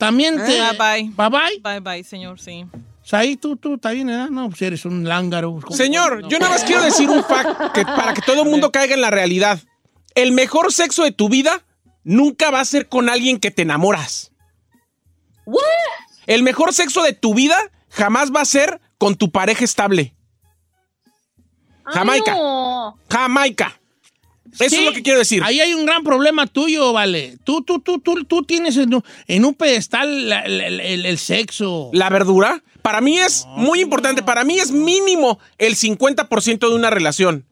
También 0.00 0.36
te... 0.38 0.58
Ah, 0.58 0.72
bye. 0.72 1.12
Bye 1.14 1.28
bye. 1.28 1.60
Bye, 1.62 1.80
bye, 1.80 2.02
señor, 2.02 2.40
sí. 2.40 2.64
Ahí 3.12 3.36
tú, 3.36 3.56
tú, 3.56 3.74
está 3.74 3.90
bien, 3.90 4.08
¿eh? 4.08 4.28
No, 4.30 4.48
pues 4.48 4.62
eres 4.62 4.86
un 4.86 5.06
lángaro. 5.06 5.60
¿Cómo? 5.62 5.76
Señor, 5.76 6.26
yo 6.26 6.38
nada 6.38 6.52
más 6.52 6.64
quiero 6.64 6.82
decir 6.82 7.10
un 7.10 7.22
fact 7.22 7.74
que 7.74 7.84
para 7.84 8.14
que 8.14 8.22
todo 8.22 8.42
el 8.42 8.48
mundo 8.48 8.72
caiga 8.72 8.94
en 8.94 9.02
la 9.02 9.10
realidad. 9.10 9.60
El 10.14 10.32
mejor 10.32 10.72
sexo 10.72 11.04
de 11.04 11.12
tu 11.12 11.28
vida 11.28 11.62
nunca 12.02 12.50
va 12.50 12.60
a 12.60 12.64
ser 12.64 12.88
con 12.88 13.10
alguien 13.10 13.38
que 13.38 13.50
te 13.50 13.62
enamoras. 13.62 14.32
El 16.26 16.42
mejor 16.42 16.72
sexo 16.72 17.02
de 17.02 17.12
tu 17.12 17.34
vida 17.34 17.58
jamás 17.90 18.32
va 18.34 18.40
a 18.40 18.46
ser 18.46 18.80
con 18.96 19.16
tu 19.16 19.30
pareja 19.30 19.64
estable. 19.64 20.14
Ay, 21.84 21.94
Jamaica. 21.94 22.34
no. 22.34 22.98
Jamaica. 23.10 23.79
Eso 24.58 24.68
Sí, 24.70 24.76
es 24.76 24.84
lo 24.84 24.92
que 24.92 25.02
quiero 25.02 25.18
decir. 25.18 25.42
Ahí 25.44 25.60
hay 25.60 25.74
un 25.74 25.86
gran 25.86 26.02
problema 26.02 26.46
tuyo, 26.46 26.92
vale. 26.92 27.38
Tú, 27.44 27.62
tú, 27.62 27.80
tú, 27.80 27.98
tú, 28.00 28.24
tú 28.24 28.42
tienes 28.42 28.76
en, 28.76 28.94
un- 28.94 29.04
en 29.26 29.44
un 29.44 29.54
pedestal 29.54 30.28
la- 30.28 30.46
la- 30.48 30.66
el, 30.66 30.80
el- 30.80 31.06
el 31.06 31.18
sexo. 31.18 31.90
La 31.92 32.08
verdura, 32.10 32.62
para 32.82 33.00
mí 33.00 33.18
es 33.18 33.46
muy 33.56 33.80
importante. 33.80 34.22
Para 34.22 34.44
mí 34.44 34.58
es 34.58 34.70
mínimo 34.72 35.38
el 35.58 35.76
50% 35.76 36.68
de 36.68 36.74
una 36.74 36.90
relación. 36.90 37.44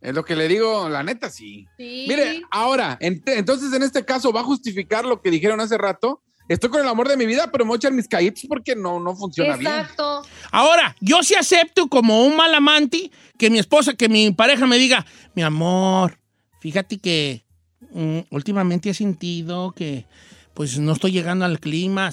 Es 0.00 0.14
lo 0.14 0.24
que 0.24 0.34
le 0.34 0.48
digo, 0.48 0.88
la 0.88 1.02
neta, 1.02 1.28
sí. 1.28 1.66
Sí. 1.76 2.06
Mire, 2.08 2.42
ahora, 2.50 2.98
ent- 3.00 3.22
entonces 3.26 3.72
en 3.74 3.82
este 3.82 4.04
caso 4.04 4.32
va 4.32 4.40
a 4.40 4.44
justificar 4.44 5.04
lo 5.04 5.20
que 5.20 5.30
dijeron 5.30 5.60
hace 5.60 5.76
rato. 5.76 6.22
Estoy 6.48 6.68
con 6.70 6.80
el 6.80 6.88
amor 6.88 7.06
de 7.06 7.16
mi 7.16 7.26
vida, 7.26 7.48
pero 7.52 7.64
me 7.64 7.68
voy 7.68 7.76
a 7.76 7.78
echar 7.78 7.92
mis 7.92 8.08
caídos 8.08 8.40
porque 8.48 8.74
no, 8.74 8.98
no 8.98 9.14
funciona 9.14 9.56
bien. 9.56 9.70
Exacto. 9.70 10.22
Ahora, 10.50 10.96
yo 11.00 11.22
sí 11.22 11.34
acepto 11.36 11.86
como 11.86 12.24
un 12.24 12.34
mal 12.34 12.52
amante 12.54 13.10
que 13.38 13.50
mi 13.50 13.58
esposa, 13.60 13.94
que 13.94 14.08
mi 14.08 14.32
pareja 14.32 14.66
me 14.66 14.76
diga, 14.78 15.06
mi 15.36 15.42
amor, 15.42 16.18
fíjate 16.60 16.98
que 16.98 17.44
mm, 17.92 18.20
últimamente 18.30 18.90
he 18.90 18.94
sentido 18.94 19.72
que 19.72 20.06
pues 20.54 20.78
no 20.78 20.92
estoy 20.92 21.12
llegando 21.12 21.44
al 21.44 21.58
clima. 21.58 22.10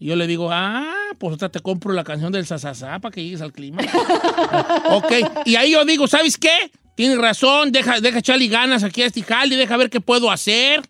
Yo 0.00 0.16
le 0.16 0.26
digo, 0.26 0.50
ah, 0.50 1.12
pues 1.18 1.34
otra 1.34 1.48
te 1.48 1.60
compro 1.60 1.92
la 1.92 2.02
canción 2.02 2.32
del 2.32 2.46
sasasá 2.46 2.98
para 2.98 3.12
que 3.12 3.22
llegues 3.22 3.40
al 3.40 3.52
clima. 3.52 3.82
ok, 4.90 5.12
y 5.44 5.54
ahí 5.56 5.72
yo 5.72 5.84
digo, 5.84 6.08
¿sabes 6.08 6.36
qué? 6.36 6.72
Tienes 6.96 7.18
razón, 7.18 7.70
deja, 7.70 8.00
deja 8.00 8.18
echarle 8.18 8.48
ganas 8.48 8.82
aquí 8.82 9.02
a 9.02 9.06
este 9.06 9.22
jale, 9.22 9.56
deja 9.56 9.76
ver 9.76 9.90
qué 9.90 10.00
puedo 10.00 10.30
hacer. 10.30 10.82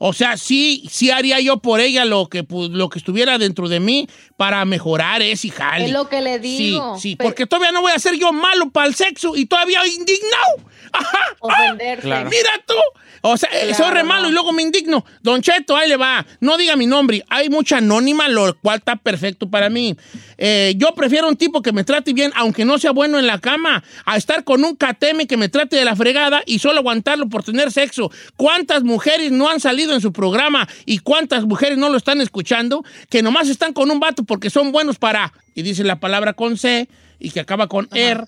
O 0.00 0.12
sea, 0.12 0.36
sí, 0.36 0.84
sí 0.90 1.10
haría 1.10 1.40
yo 1.40 1.58
por 1.58 1.80
ella 1.80 2.04
lo 2.04 2.28
que, 2.28 2.44
pu- 2.46 2.70
lo 2.70 2.88
que 2.88 3.00
estuviera 3.00 3.36
dentro 3.36 3.68
de 3.68 3.80
mí 3.80 4.08
para 4.36 4.64
mejorar 4.64 5.22
ese 5.22 5.50
jale. 5.50 5.86
Es 5.86 5.90
lo 5.92 6.08
que 6.08 6.20
le 6.20 6.38
digo. 6.38 6.94
Sí, 6.96 7.10
sí, 7.10 7.16
porque 7.16 7.46
todavía 7.46 7.72
no 7.72 7.80
voy 7.80 7.90
a 7.92 7.98
ser 7.98 8.14
yo 8.16 8.32
malo 8.32 8.70
para 8.70 8.86
el 8.86 8.94
sexo 8.94 9.34
y 9.34 9.46
todavía 9.46 9.84
indignado. 9.86 10.70
Ajá. 10.92 11.18
Ofenderse. 11.40 12.02
Claro. 12.02 12.30
Mira 12.30 12.50
tú. 12.66 12.74
O 13.22 13.36
sea, 13.36 13.48
eh, 13.52 13.74
soy 13.74 13.90
re 13.90 14.04
malo 14.04 14.28
y 14.28 14.32
luego 14.32 14.52
me 14.52 14.62
indigno. 14.62 15.04
Don 15.22 15.42
Cheto, 15.42 15.76
ahí 15.76 15.88
le 15.88 15.96
va. 15.96 16.24
No 16.38 16.56
diga 16.56 16.76
mi 16.76 16.86
nombre. 16.86 17.24
Hay 17.28 17.48
mucha 17.50 17.78
anónima, 17.78 18.28
lo 18.28 18.56
cual 18.60 18.78
está 18.78 18.94
perfecto 18.94 19.50
para 19.50 19.68
mí. 19.68 19.96
Eh, 20.38 20.74
yo 20.76 20.94
prefiero 20.94 21.28
un 21.28 21.36
tipo 21.36 21.60
que 21.60 21.72
me 21.72 21.82
trate 21.82 22.12
bien, 22.12 22.30
aunque 22.36 22.64
no 22.64 22.78
sea 22.78 22.92
bueno 22.92 23.18
en 23.18 23.26
la 23.26 23.40
cama, 23.40 23.82
a 24.04 24.16
estar 24.16 24.44
con 24.44 24.64
un 24.64 24.76
cateme 24.76 25.26
que 25.26 25.36
me 25.36 25.48
trate 25.48 25.74
de 25.74 25.84
la 25.84 25.96
fregada 25.96 26.42
y 26.46 26.60
solo 26.60 26.78
aguantarlo 26.78 27.28
por 27.28 27.42
tener 27.42 27.72
sexo. 27.72 28.12
¿Cuántas 28.36 28.84
mujeres 28.84 29.32
no 29.32 29.48
han 29.48 29.58
salido 29.58 29.87
en 29.94 30.00
su 30.00 30.12
programa 30.12 30.68
y 30.86 30.98
cuántas 30.98 31.44
mujeres 31.44 31.78
no 31.78 31.88
lo 31.88 31.96
están 31.96 32.20
escuchando 32.20 32.84
que 33.08 33.22
nomás 33.22 33.48
están 33.48 33.72
con 33.72 33.90
un 33.90 34.00
vato 34.00 34.24
porque 34.24 34.50
son 34.50 34.72
buenos 34.72 34.98
para, 34.98 35.32
y 35.54 35.62
dice 35.62 35.84
la 35.84 36.00
palabra 36.00 36.32
con 36.32 36.56
C 36.56 36.88
y 37.18 37.30
que 37.30 37.40
acaba 37.40 37.66
con 37.68 37.88
R. 37.92 38.24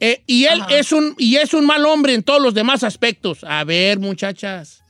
Eh, 0.00 0.22
y 0.26 0.44
él 0.46 0.60
es 0.70 0.92
un 0.92 1.14
y 1.18 1.36
es 1.36 1.54
un 1.54 1.64
mal 1.66 1.84
hombre 1.86 2.14
en 2.14 2.22
todos 2.22 2.42
los 2.42 2.52
demás 2.52 2.82
aspectos. 2.82 3.44
A 3.44 3.62
ver, 3.64 3.98
muchachas. 4.00 4.82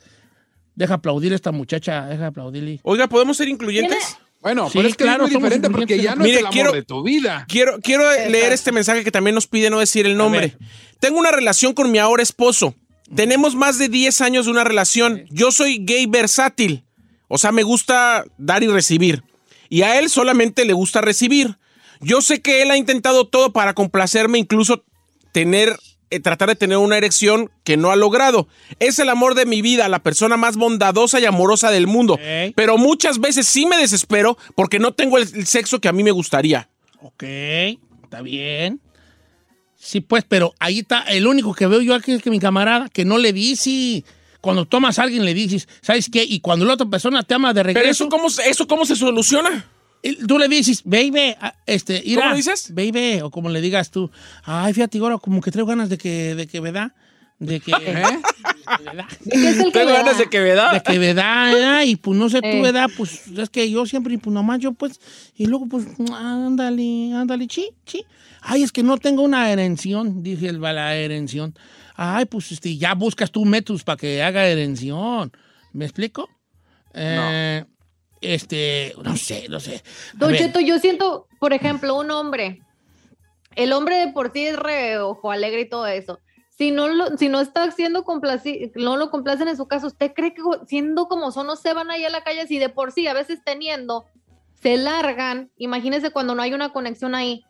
Deja 0.74 0.94
aplaudir 0.94 1.32
a 1.32 1.36
esta 1.36 1.52
muchacha, 1.52 2.06
deja 2.06 2.26
aplaudirle. 2.28 2.80
Oiga, 2.82 3.06
¿podemos 3.06 3.36
ser 3.36 3.48
incluyentes? 3.48 4.16
Bueno, 4.40 4.66
Sí, 4.68 4.72
pero 4.78 4.88
es 4.88 4.96
que 4.96 5.04
claro, 5.04 5.24
es 5.26 5.32
muy 5.32 5.40
diferente 5.40 5.70
porque 5.70 5.98
ya 6.02 6.14
no 6.16 6.22
Mire, 6.24 6.34
es 6.34 6.40
el 6.40 6.46
amor 6.46 6.52
quiero- 6.52 6.72
de 6.72 6.82
tu 6.82 7.02
vida. 7.02 7.46
Quiero, 7.48 7.78
quiero 7.80 8.04
leer 8.28 8.52
este 8.52 8.72
mensaje 8.72 9.04
que 9.04 9.10
también 9.10 9.34
nos 9.34 9.46
pide 9.46 9.70
no 9.70 9.78
decir 9.78 10.04
el 10.04 10.16
nombre. 10.16 10.56
Tengo 11.00 11.18
una 11.18 11.30
relación 11.30 11.72
con 11.74 11.90
mi 11.92 11.98
ahora 11.98 12.22
esposo. 12.22 12.74
Tenemos 13.14 13.54
más 13.54 13.78
de 13.78 13.88
10 13.88 14.20
años 14.20 14.46
de 14.46 14.52
una 14.52 14.64
relación. 14.64 15.24
Yo 15.30 15.50
soy 15.52 15.78
gay 15.84 16.06
versátil. 16.06 16.84
O 17.28 17.38
sea, 17.38 17.52
me 17.52 17.62
gusta 17.62 18.24
dar 18.38 18.62
y 18.62 18.68
recibir. 18.68 19.22
Y 19.68 19.82
a 19.82 19.98
él 19.98 20.08
solamente 20.10 20.64
le 20.64 20.72
gusta 20.72 21.00
recibir. 21.00 21.56
Yo 22.00 22.20
sé 22.20 22.40
que 22.42 22.62
él 22.62 22.70
ha 22.70 22.76
intentado 22.76 23.26
todo 23.26 23.52
para 23.52 23.74
complacerme, 23.74 24.38
incluso 24.38 24.84
tener, 25.32 25.78
eh, 26.10 26.20
tratar 26.20 26.48
de 26.48 26.54
tener 26.56 26.76
una 26.78 26.96
erección 26.98 27.50
que 27.64 27.76
no 27.76 27.90
ha 27.90 27.96
logrado. 27.96 28.46
Es 28.78 28.98
el 28.98 29.08
amor 29.08 29.34
de 29.34 29.46
mi 29.46 29.62
vida, 29.62 29.88
la 29.88 30.02
persona 30.02 30.36
más 30.36 30.56
bondadosa 30.56 31.18
y 31.18 31.24
amorosa 31.24 31.70
del 31.70 31.86
mundo. 31.86 32.18
Pero 32.54 32.76
muchas 32.78 33.20
veces 33.20 33.46
sí 33.46 33.64
me 33.66 33.76
desespero 33.78 34.36
porque 34.54 34.78
no 34.78 34.92
tengo 34.92 35.18
el- 35.18 35.28
el 35.34 35.46
sexo 35.46 35.80
que 35.80 35.88
a 35.88 35.92
mí 35.92 36.02
me 36.04 36.10
gustaría. 36.10 36.68
Ok, 37.00 37.22
está 38.04 38.20
bien. 38.22 38.80
Sí, 39.84 40.00
pues, 40.00 40.24
pero 40.26 40.54
ahí 40.60 40.78
está, 40.78 41.02
el 41.02 41.26
único 41.26 41.52
que 41.52 41.66
veo 41.66 41.82
yo 41.82 41.94
aquí 41.94 42.12
es 42.12 42.22
que 42.22 42.30
mi 42.30 42.40
camarada, 42.40 42.88
que 42.88 43.04
no 43.04 43.18
le 43.18 43.34
dice, 43.34 44.02
cuando 44.40 44.64
tomas 44.64 44.98
a 44.98 45.02
alguien 45.02 45.26
le 45.26 45.34
dices, 45.34 45.68
¿sabes 45.82 46.08
qué? 46.10 46.24
Y 46.24 46.40
cuando 46.40 46.64
la 46.64 46.72
otra 46.72 46.86
persona 46.86 47.22
te 47.22 47.34
ama 47.34 47.52
de 47.52 47.62
Pero 47.62 47.74
regreso, 47.74 48.04
eso 48.04 48.08
cómo, 48.08 48.28
eso 48.28 48.66
cómo 48.66 48.86
se 48.86 48.96
soluciona. 48.96 49.66
tú 50.26 50.38
le 50.38 50.48
dices, 50.48 50.80
baby, 50.84 51.36
ah, 51.38 51.54
este, 51.66 52.00
ira, 52.02 52.22
¿Cómo 52.22 52.36
dices? 52.36 52.74
Baby, 52.74 53.20
o 53.20 53.30
como 53.30 53.50
le 53.50 53.60
digas 53.60 53.90
tú, 53.90 54.10
ay, 54.44 54.72
fíjate, 54.72 54.98
ahora 55.00 55.18
como 55.18 55.42
que 55.42 55.50
traigo 55.50 55.68
ganas 55.68 55.90
de 55.90 55.98
que, 55.98 56.34
de 56.34 56.46
que, 56.46 56.60
¿verdad? 56.60 56.92
De 57.38 57.60
que, 57.60 57.72
¿Eh? 57.78 58.20
¿Verdad? 58.84 59.06
¿Qué 59.30 59.48
es 59.48 59.58
el 59.60 59.72
Tengo 59.72 59.92
ganas 59.92 60.18
de 60.18 60.26
que 60.28 60.40
me 60.40 60.54
da. 60.54 60.72
De 60.74 60.82
que 60.82 60.98
verdad, 60.98 61.82
y 61.84 61.96
pues 61.96 62.18
no 62.18 62.28
sé 62.28 62.40
tú, 62.40 62.46
Eh. 62.48 62.62
¿verdad? 62.62 62.88
Pues 62.96 63.26
es 63.28 63.50
que 63.50 63.70
yo 63.70 63.86
siempre, 63.86 64.16
pues 64.18 64.32
nomás 64.32 64.58
yo, 64.60 64.72
pues, 64.72 65.00
y 65.36 65.46
luego, 65.46 65.66
pues, 65.66 65.86
ándale, 66.12 67.12
ándale, 67.14 67.46
chi, 67.46 67.70
chi. 67.84 68.04
Ay, 68.40 68.62
es 68.62 68.72
que 68.72 68.82
no 68.82 68.98
tengo 68.98 69.22
una 69.22 69.50
erección, 69.50 70.22
dije 70.22 70.48
el 70.48 70.60
la 70.60 70.94
erección. 70.96 71.54
Ay, 71.96 72.24
pues, 72.26 72.52
este, 72.52 72.76
ya 72.76 72.94
buscas 72.94 73.30
tú 73.30 73.44
métodos 73.44 73.84
para 73.84 73.96
que 73.96 74.22
haga 74.22 74.46
erección. 74.46 75.32
¿Me 75.72 75.84
explico? 75.84 76.28
Eh, 76.92 77.64
Este, 78.20 78.94
no 79.02 79.16
sé, 79.16 79.46
no 79.50 79.60
sé. 79.60 79.82
A 80.14 80.16
Don 80.16 80.34
Cheto, 80.34 80.58
yo 80.60 80.78
siento, 80.78 81.26
por 81.38 81.52
ejemplo, 81.52 81.94
un 81.98 82.10
hombre. 82.10 82.62
El 83.54 83.72
hombre 83.72 83.96
de 83.96 84.08
por 84.12 84.32
sí 84.32 84.46
es 84.46 84.56
re 84.56 84.98
ojo 84.98 85.30
alegre 85.30 85.60
y 85.62 85.68
todo 85.68 85.86
eso. 85.86 86.20
Si 86.56 86.70
no, 86.70 86.88
lo, 86.88 87.16
si 87.16 87.28
no 87.28 87.40
está 87.40 87.68
siendo 87.72 88.04
complacido, 88.04 88.70
no 88.76 88.96
lo 88.96 89.10
complacen 89.10 89.48
en 89.48 89.56
su 89.56 89.66
caso, 89.66 89.88
¿usted 89.88 90.12
cree 90.14 90.34
que 90.34 90.42
siendo 90.66 91.08
como 91.08 91.32
son 91.32 91.48
no 91.48 91.56
se 91.56 91.72
van 91.74 91.90
ahí 91.90 92.04
a 92.04 92.10
la 92.10 92.22
calle? 92.22 92.46
Si 92.46 92.58
de 92.58 92.68
por 92.68 92.92
sí, 92.92 93.08
a 93.08 93.12
veces 93.12 93.40
teniendo, 93.44 94.04
se 94.62 94.76
largan, 94.76 95.50
imagínese 95.56 96.10
cuando 96.10 96.34
no 96.34 96.42
hay 96.42 96.54
una 96.54 96.72
conexión 96.72 97.14
ahí. 97.14 97.44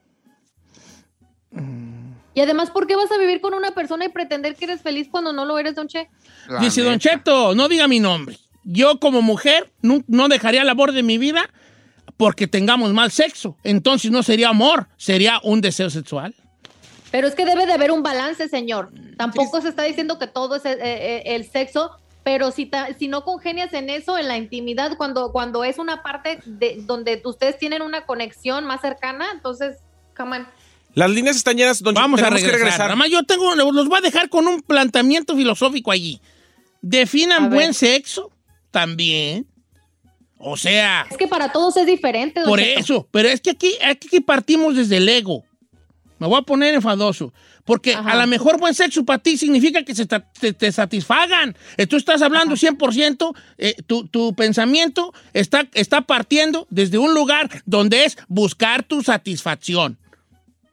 Y 2.34 2.40
además, 2.40 2.70
¿por 2.70 2.86
qué 2.86 2.96
vas 2.96 3.12
a 3.12 3.18
vivir 3.18 3.40
con 3.40 3.54
una 3.54 3.72
persona 3.72 4.06
y 4.06 4.08
pretender 4.08 4.56
que 4.56 4.64
eres 4.64 4.82
feliz 4.82 5.08
cuando 5.10 5.32
no 5.32 5.44
lo 5.44 5.58
eres, 5.58 5.76
Don 5.76 5.86
Che? 5.86 6.08
La 6.48 6.60
Dice 6.60 6.82
Don. 6.82 6.98
Cheto, 6.98 7.54
no 7.54 7.68
diga 7.68 7.86
mi 7.86 8.00
nombre. 8.00 8.38
Yo 8.64 8.98
como 8.98 9.22
mujer 9.22 9.72
no, 9.82 10.02
no 10.08 10.28
dejaría 10.28 10.60
la 10.60 10.68
labor 10.72 10.92
de 10.92 11.02
mi 11.02 11.18
vida 11.18 11.48
porque 12.16 12.48
tengamos 12.48 12.92
mal 12.92 13.10
sexo. 13.10 13.56
Entonces 13.62 14.10
no 14.10 14.22
sería 14.22 14.48
amor, 14.48 14.88
sería 14.96 15.38
un 15.42 15.60
deseo 15.60 15.90
sexual. 15.90 16.34
Pero 17.14 17.28
es 17.28 17.36
que 17.36 17.44
debe 17.46 17.64
de 17.64 17.72
haber 17.72 17.92
un 17.92 18.02
balance, 18.02 18.48
señor. 18.48 18.90
Tampoco 19.16 19.60
se 19.60 19.68
está 19.68 19.84
diciendo 19.84 20.18
que 20.18 20.26
todo 20.26 20.56
es 20.56 20.64
eh, 20.64 20.76
eh, 20.80 21.22
el 21.26 21.48
sexo, 21.48 21.92
pero 22.24 22.50
si, 22.50 22.66
ta- 22.66 22.88
si 22.98 23.06
no 23.06 23.22
congenias 23.22 23.72
en 23.72 23.88
eso, 23.88 24.18
en 24.18 24.26
la 24.26 24.36
intimidad, 24.36 24.96
cuando, 24.96 25.30
cuando 25.30 25.62
es 25.62 25.78
una 25.78 26.02
parte 26.02 26.40
de 26.44 26.78
donde 26.80 27.22
ustedes 27.24 27.56
tienen 27.56 27.82
una 27.82 28.04
conexión 28.04 28.64
más 28.64 28.80
cercana, 28.80 29.26
entonces, 29.32 29.76
come 30.16 30.38
on. 30.38 30.48
Las 30.94 31.08
líneas 31.08 31.36
están 31.36 31.56
llenas, 31.56 31.80
don 31.80 31.94
Vamos 31.94 32.20
a 32.20 32.30
que 32.30 32.50
regresar. 32.50 32.80
Nada 32.80 32.96
más 32.96 33.10
yo 33.10 33.22
tengo, 33.22 33.54
los 33.54 33.86
voy 33.88 33.98
a 33.98 34.00
dejar 34.00 34.28
con 34.28 34.48
un 34.48 34.60
planteamiento 34.60 35.36
filosófico 35.36 35.92
allí. 35.92 36.20
Definan 36.82 37.48
buen 37.48 37.74
sexo 37.74 38.32
también. 38.72 39.46
O 40.36 40.56
sea, 40.56 41.06
Es 41.08 41.16
que 41.16 41.28
para 41.28 41.52
todos 41.52 41.76
es 41.76 41.86
diferente, 41.86 42.40
don 42.40 42.48
por 42.48 42.58
Cheto. 42.58 42.80
eso. 42.80 43.08
Pero 43.12 43.28
es 43.28 43.40
que 43.40 43.50
aquí, 43.50 43.72
aquí 43.84 44.18
partimos 44.18 44.74
desde 44.74 44.96
el 44.96 45.08
ego. 45.08 45.44
Me 46.18 46.26
voy 46.26 46.38
a 46.38 46.42
poner 46.42 46.74
enfadoso. 46.74 47.32
Porque 47.64 47.94
a 47.94 48.14
lo 48.16 48.26
mejor 48.26 48.58
buen 48.60 48.74
sexo 48.74 49.04
para 49.04 49.18
ti 49.22 49.36
significa 49.38 49.82
que 49.84 49.94
se 49.94 50.06
te, 50.06 50.52
te 50.52 50.70
satisfagan. 50.72 51.56
Eh, 51.76 51.86
Tú 51.86 51.96
estás 51.96 52.20
hablando 52.22 52.54
100%, 52.56 53.34
eh, 53.58 53.74
tu, 53.86 54.06
tu 54.08 54.34
pensamiento 54.34 55.12
está, 55.32 55.66
está 55.74 56.02
partiendo 56.02 56.66
desde 56.70 56.98
un 56.98 57.14
lugar 57.14 57.50
donde 57.66 58.04
es 58.04 58.16
buscar 58.28 58.82
tu 58.82 59.02
satisfacción. 59.02 59.98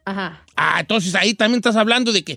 Ajá. 0.05 0.43
Ah, 0.55 0.79
entonces 0.81 1.15
ahí 1.15 1.33
también 1.33 1.57
estás 1.59 1.75
hablando 1.75 2.11
de 2.11 2.23
que 2.23 2.33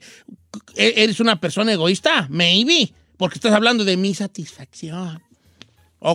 e- 0.76 0.94
eres 0.96 1.18
una 1.20 1.40
persona 1.40 1.72
egoísta, 1.72 2.26
maybe, 2.30 2.92
porque 3.16 3.36
estás 3.38 3.52
hablando 3.52 3.84
de 3.84 3.96
mi 3.96 4.14
satisfacción. 4.14 5.22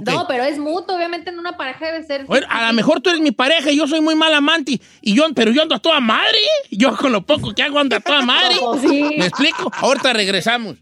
No, 0.05 0.25
pero 0.27 0.43
es 0.43 0.59
mutuo, 0.59 0.95
obviamente 0.95 1.31
en 1.31 1.39
una 1.39 1.57
pareja 1.57 1.87
debe 1.87 2.03
ser. 2.03 2.25
Bueno, 2.25 2.45
a 2.49 2.67
lo 2.67 2.73
mejor 2.73 3.01
tú 3.01 3.09
eres 3.09 3.21
mi 3.21 3.31
pareja 3.31 3.71
y 3.71 3.77
yo 3.77 3.87
soy 3.87 4.01
muy 4.01 4.15
mal 4.15 4.33
amante, 4.33 4.79
y 5.01 5.15
yo, 5.15 5.25
pero 5.33 5.51
yo 5.51 5.63
ando 5.63 5.75
a 5.75 5.79
toda 5.79 5.99
madre. 5.99 6.37
Yo 6.69 6.95
con 6.95 7.11
lo 7.11 7.21
poco 7.21 7.53
que 7.55 7.63
hago 7.63 7.79
ando 7.79 7.95
a 7.95 7.99
toda 7.99 8.21
madre. 8.25 8.55
¿Me 9.17 9.25
explico? 9.25 9.71
Ahorita 9.77 10.13
regresamos. 10.13 10.75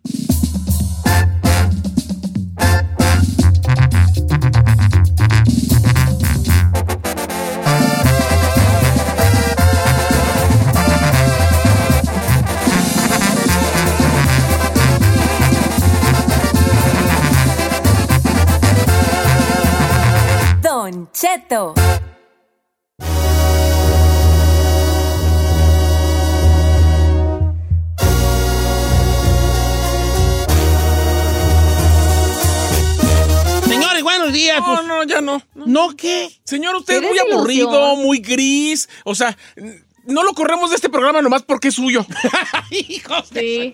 Cheto. 21.19 21.73
Señores, 33.67 34.03
buenos 34.03 34.31
días. 34.31 34.59
No, 34.59 34.65
pues, 34.75 34.85
no, 34.85 35.03
ya 35.05 35.21
no. 35.21 35.41
¿No 35.55 35.95
qué? 35.95 36.29
Señor, 36.43 36.75
usted 36.75 36.97
es 36.97 36.99
¿Eres 36.99 37.09
muy 37.09 37.19
aburrido, 37.33 37.69
ilusión? 37.69 38.05
muy 38.05 38.19
gris. 38.19 38.87
O 39.03 39.15
sea, 39.15 39.35
no 40.07 40.23
lo 40.23 40.33
corremos 40.33 40.69
de 40.71 40.75
este 40.77 40.89
programa 40.89 41.21
nomás 41.21 41.43
porque 41.43 41.67
es 41.69 41.75
suyo. 41.75 42.05
Hijos 42.71 43.29
de- 43.31 43.41
Sí. 43.41 43.73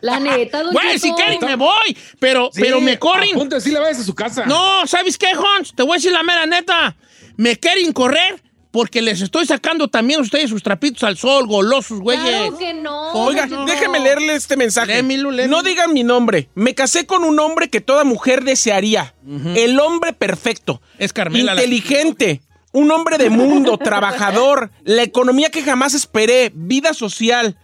La 0.00 0.20
neta, 0.20 0.62
don 0.62 0.72
Bueno, 0.72 0.90
Cheto. 0.92 1.06
si 1.06 1.12
quieren 1.14 1.38
me 1.44 1.56
voy, 1.56 1.96
pero, 2.18 2.50
Sí, 2.52 2.60
pero 2.62 2.80
me 2.80 2.98
corren. 2.98 3.30
A 3.34 3.38
punto 3.38 3.54
de 3.56 3.60
decirle, 3.60 3.80
vayas 3.80 4.00
a 4.00 4.04
su 4.04 4.14
casa. 4.14 4.46
No, 4.46 4.86
¿sabes 4.86 5.16
qué, 5.18 5.28
Hans? 5.28 5.72
Te 5.74 5.82
voy 5.82 5.92
a 5.92 5.96
decir 5.96 6.12
la 6.12 6.22
mera 6.22 6.46
neta. 6.46 6.96
Me 7.36 7.56
quieren 7.56 7.92
correr 7.92 8.42
porque 8.70 9.02
les 9.02 9.20
estoy 9.20 9.46
sacando 9.46 9.88
también 9.88 10.20
a 10.20 10.22
ustedes 10.22 10.48
sus 10.50 10.62
trapitos 10.62 11.02
al 11.02 11.16
sol, 11.16 11.46
golosos, 11.48 11.98
güeyes. 12.00 12.22
Claro 12.24 12.58
que 12.58 12.72
no. 12.74 13.12
Oiga, 13.14 13.46
déjeme 13.66 13.98
leerle 13.98 14.34
este 14.34 14.56
mensaje. 14.56 15.02
No 15.02 15.62
digan 15.62 15.92
mi 15.92 16.04
nombre. 16.04 16.48
Me 16.54 16.74
casé 16.74 17.04
con 17.06 17.24
un 17.24 17.38
hombre 17.40 17.68
que 17.68 17.80
toda 17.80 18.04
mujer 18.04 18.44
desearía. 18.44 19.14
El 19.56 19.80
hombre 19.80 20.12
perfecto. 20.12 20.80
Es 20.98 21.12
Carmela 21.12 21.54
la- 21.54 21.62
Inteligente. 21.64 22.42
Un 22.72 22.90
hombre 22.90 23.18
de 23.18 23.30
mundo, 23.30 23.78
trabajador. 23.78 24.70
La 24.84 25.02
economía 25.02 25.50
que 25.50 25.62
jamás 25.62 25.94
esperé. 25.94 26.52
Vida 26.54 26.94
social. 26.94 27.58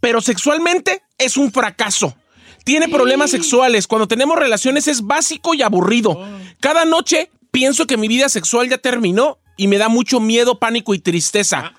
Pero 0.00 0.20
sexualmente 0.20 1.02
es 1.18 1.36
un 1.36 1.50
fracaso. 1.52 2.16
Tiene 2.64 2.88
problemas 2.88 3.30
sexuales. 3.30 3.86
Cuando 3.86 4.08
tenemos 4.08 4.38
relaciones 4.38 4.88
es 4.88 5.02
básico 5.02 5.54
y 5.54 5.62
aburrido. 5.62 6.18
Cada 6.60 6.84
noche 6.84 7.30
pienso 7.50 7.86
que 7.86 7.96
mi 7.96 8.08
vida 8.08 8.28
sexual 8.28 8.68
ya 8.68 8.78
terminó 8.78 9.38
y 9.56 9.68
me 9.68 9.78
da 9.78 9.88
mucho 9.88 10.20
miedo, 10.20 10.58
pánico 10.58 10.92
y 10.94 10.98
tristeza. 10.98 11.72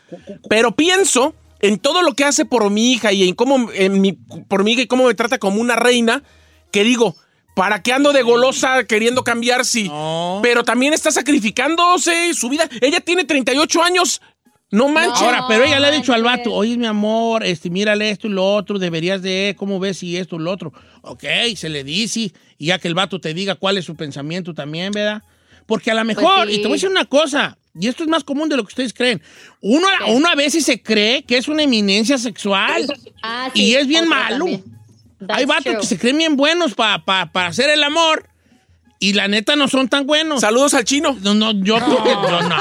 Pero 0.49 0.71
pienso 0.75 1.35
en 1.59 1.77
todo 1.77 2.01
lo 2.01 2.13
que 2.13 2.23
hace 2.25 2.45
por 2.45 2.69
mi 2.69 2.91
hija 2.93 3.11
y 3.13 3.27
en 3.27 3.35
cómo 3.35 3.69
en 3.73 4.01
mi- 4.01 4.13
por 4.13 4.63
mi 4.63 4.73
hija 4.73 4.81
y 4.81 4.87
cómo 4.87 5.05
me 5.07 5.13
trata 5.13 5.37
como 5.39 5.59
una 5.61 5.75
reina, 5.75 6.23
que 6.71 6.83
digo, 6.83 7.15
¿para 7.57 7.81
qué 7.81 7.91
ando 7.91 8.13
de 8.13 8.21
golosa 8.21 8.83
queriendo 8.83 9.23
cambiar 9.23 9.65
si? 9.65 9.89
No. 9.89 10.39
Pero 10.43 10.63
también 10.63 10.93
está 10.93 11.09
sacrificándose 11.11 12.33
su 12.35 12.49
vida. 12.49 12.69
Ella 12.81 13.01
tiene 13.01 13.23
38 13.25 13.81
años. 13.83 14.21
No 14.69 14.89
manches. 14.89 15.21
Ahora, 15.23 15.45
pero 15.47 15.63
ella 15.63 15.79
le 15.79 15.87
ha 15.87 15.91
dicho 15.91 16.13
al 16.13 16.23
vato, 16.23 16.53
oye, 16.53 16.77
mi 16.77 16.85
amor, 16.85 17.43
este, 17.43 17.69
mírale 17.71 18.09
esto 18.11 18.27
y 18.27 18.31
lo 18.31 18.45
otro, 18.53 18.77
deberías 18.77 19.21
de, 19.23 19.55
¿cómo 19.57 19.79
ves 19.79 20.03
y 20.03 20.17
esto 20.17 20.35
y 20.35 20.39
lo 20.39 20.51
otro? 20.51 20.71
Ok, 21.01 21.23
se 21.55 21.69
le 21.69 21.83
dice, 21.83 22.31
y 22.59 22.65
ya 22.67 22.77
que 22.77 22.87
el 22.89 22.93
vato 22.93 23.19
te 23.19 23.33
diga 23.33 23.55
cuál 23.55 23.77
es 23.77 23.85
su 23.85 23.95
pensamiento 23.95 24.53
también, 24.53 24.91
¿verdad? 24.91 25.23
Porque 25.65 25.89
a 25.89 25.93
lo 25.95 26.03
mejor, 26.05 26.43
Pues 26.43 26.49
sí. 26.49 26.55
y 26.55 26.61
te 26.61 26.67
voy 26.67 26.73
a 26.73 26.75
decir 26.75 26.89
una 26.89 27.05
cosa, 27.05 27.57
y 27.79 27.87
esto 27.87 28.03
es 28.03 28.09
más 28.09 28.23
común 28.25 28.49
de 28.49 28.57
lo 28.57 28.63
que 28.63 28.67
ustedes 28.67 28.93
creen, 28.93 29.21
uno, 29.61 29.87
uno 30.07 30.27
a 30.27 30.35
veces 30.35 30.65
se 30.65 30.81
cree 30.83 31.23
que 31.23 31.37
es 31.37 31.47
una 31.47 31.63
eminencia 31.63 32.17
sexual, 32.17 32.85
Ah, 33.23 33.49
y 33.53 33.73
es 33.73 33.87
bien 33.87 34.07
malo. 34.09 34.37
también. 34.45 34.76
Hay 35.29 35.45
vatos 35.45 35.63
true. 35.63 35.77
que 35.79 35.85
se 35.87 35.97
creen 35.97 36.17
bien 36.17 36.35
buenos 36.35 36.73
pa- 36.75 37.03
pa- 37.03 37.25
para 37.31 37.47
hacer 37.47 37.69
el 37.69 37.83
amor, 37.83 38.27
y 38.99 39.13
la 39.13 39.27
neta 39.27 39.55
no 39.55 39.67
son 39.67 39.87
tan 39.89 40.07
buenos. 40.07 40.41
Saludos 40.41 40.73
al 40.73 40.83
chino. 40.83 41.15
No, 41.21 41.33
no, 41.35 41.51
yo, 41.51 41.77
yo 41.79 42.41
no. 42.41 42.55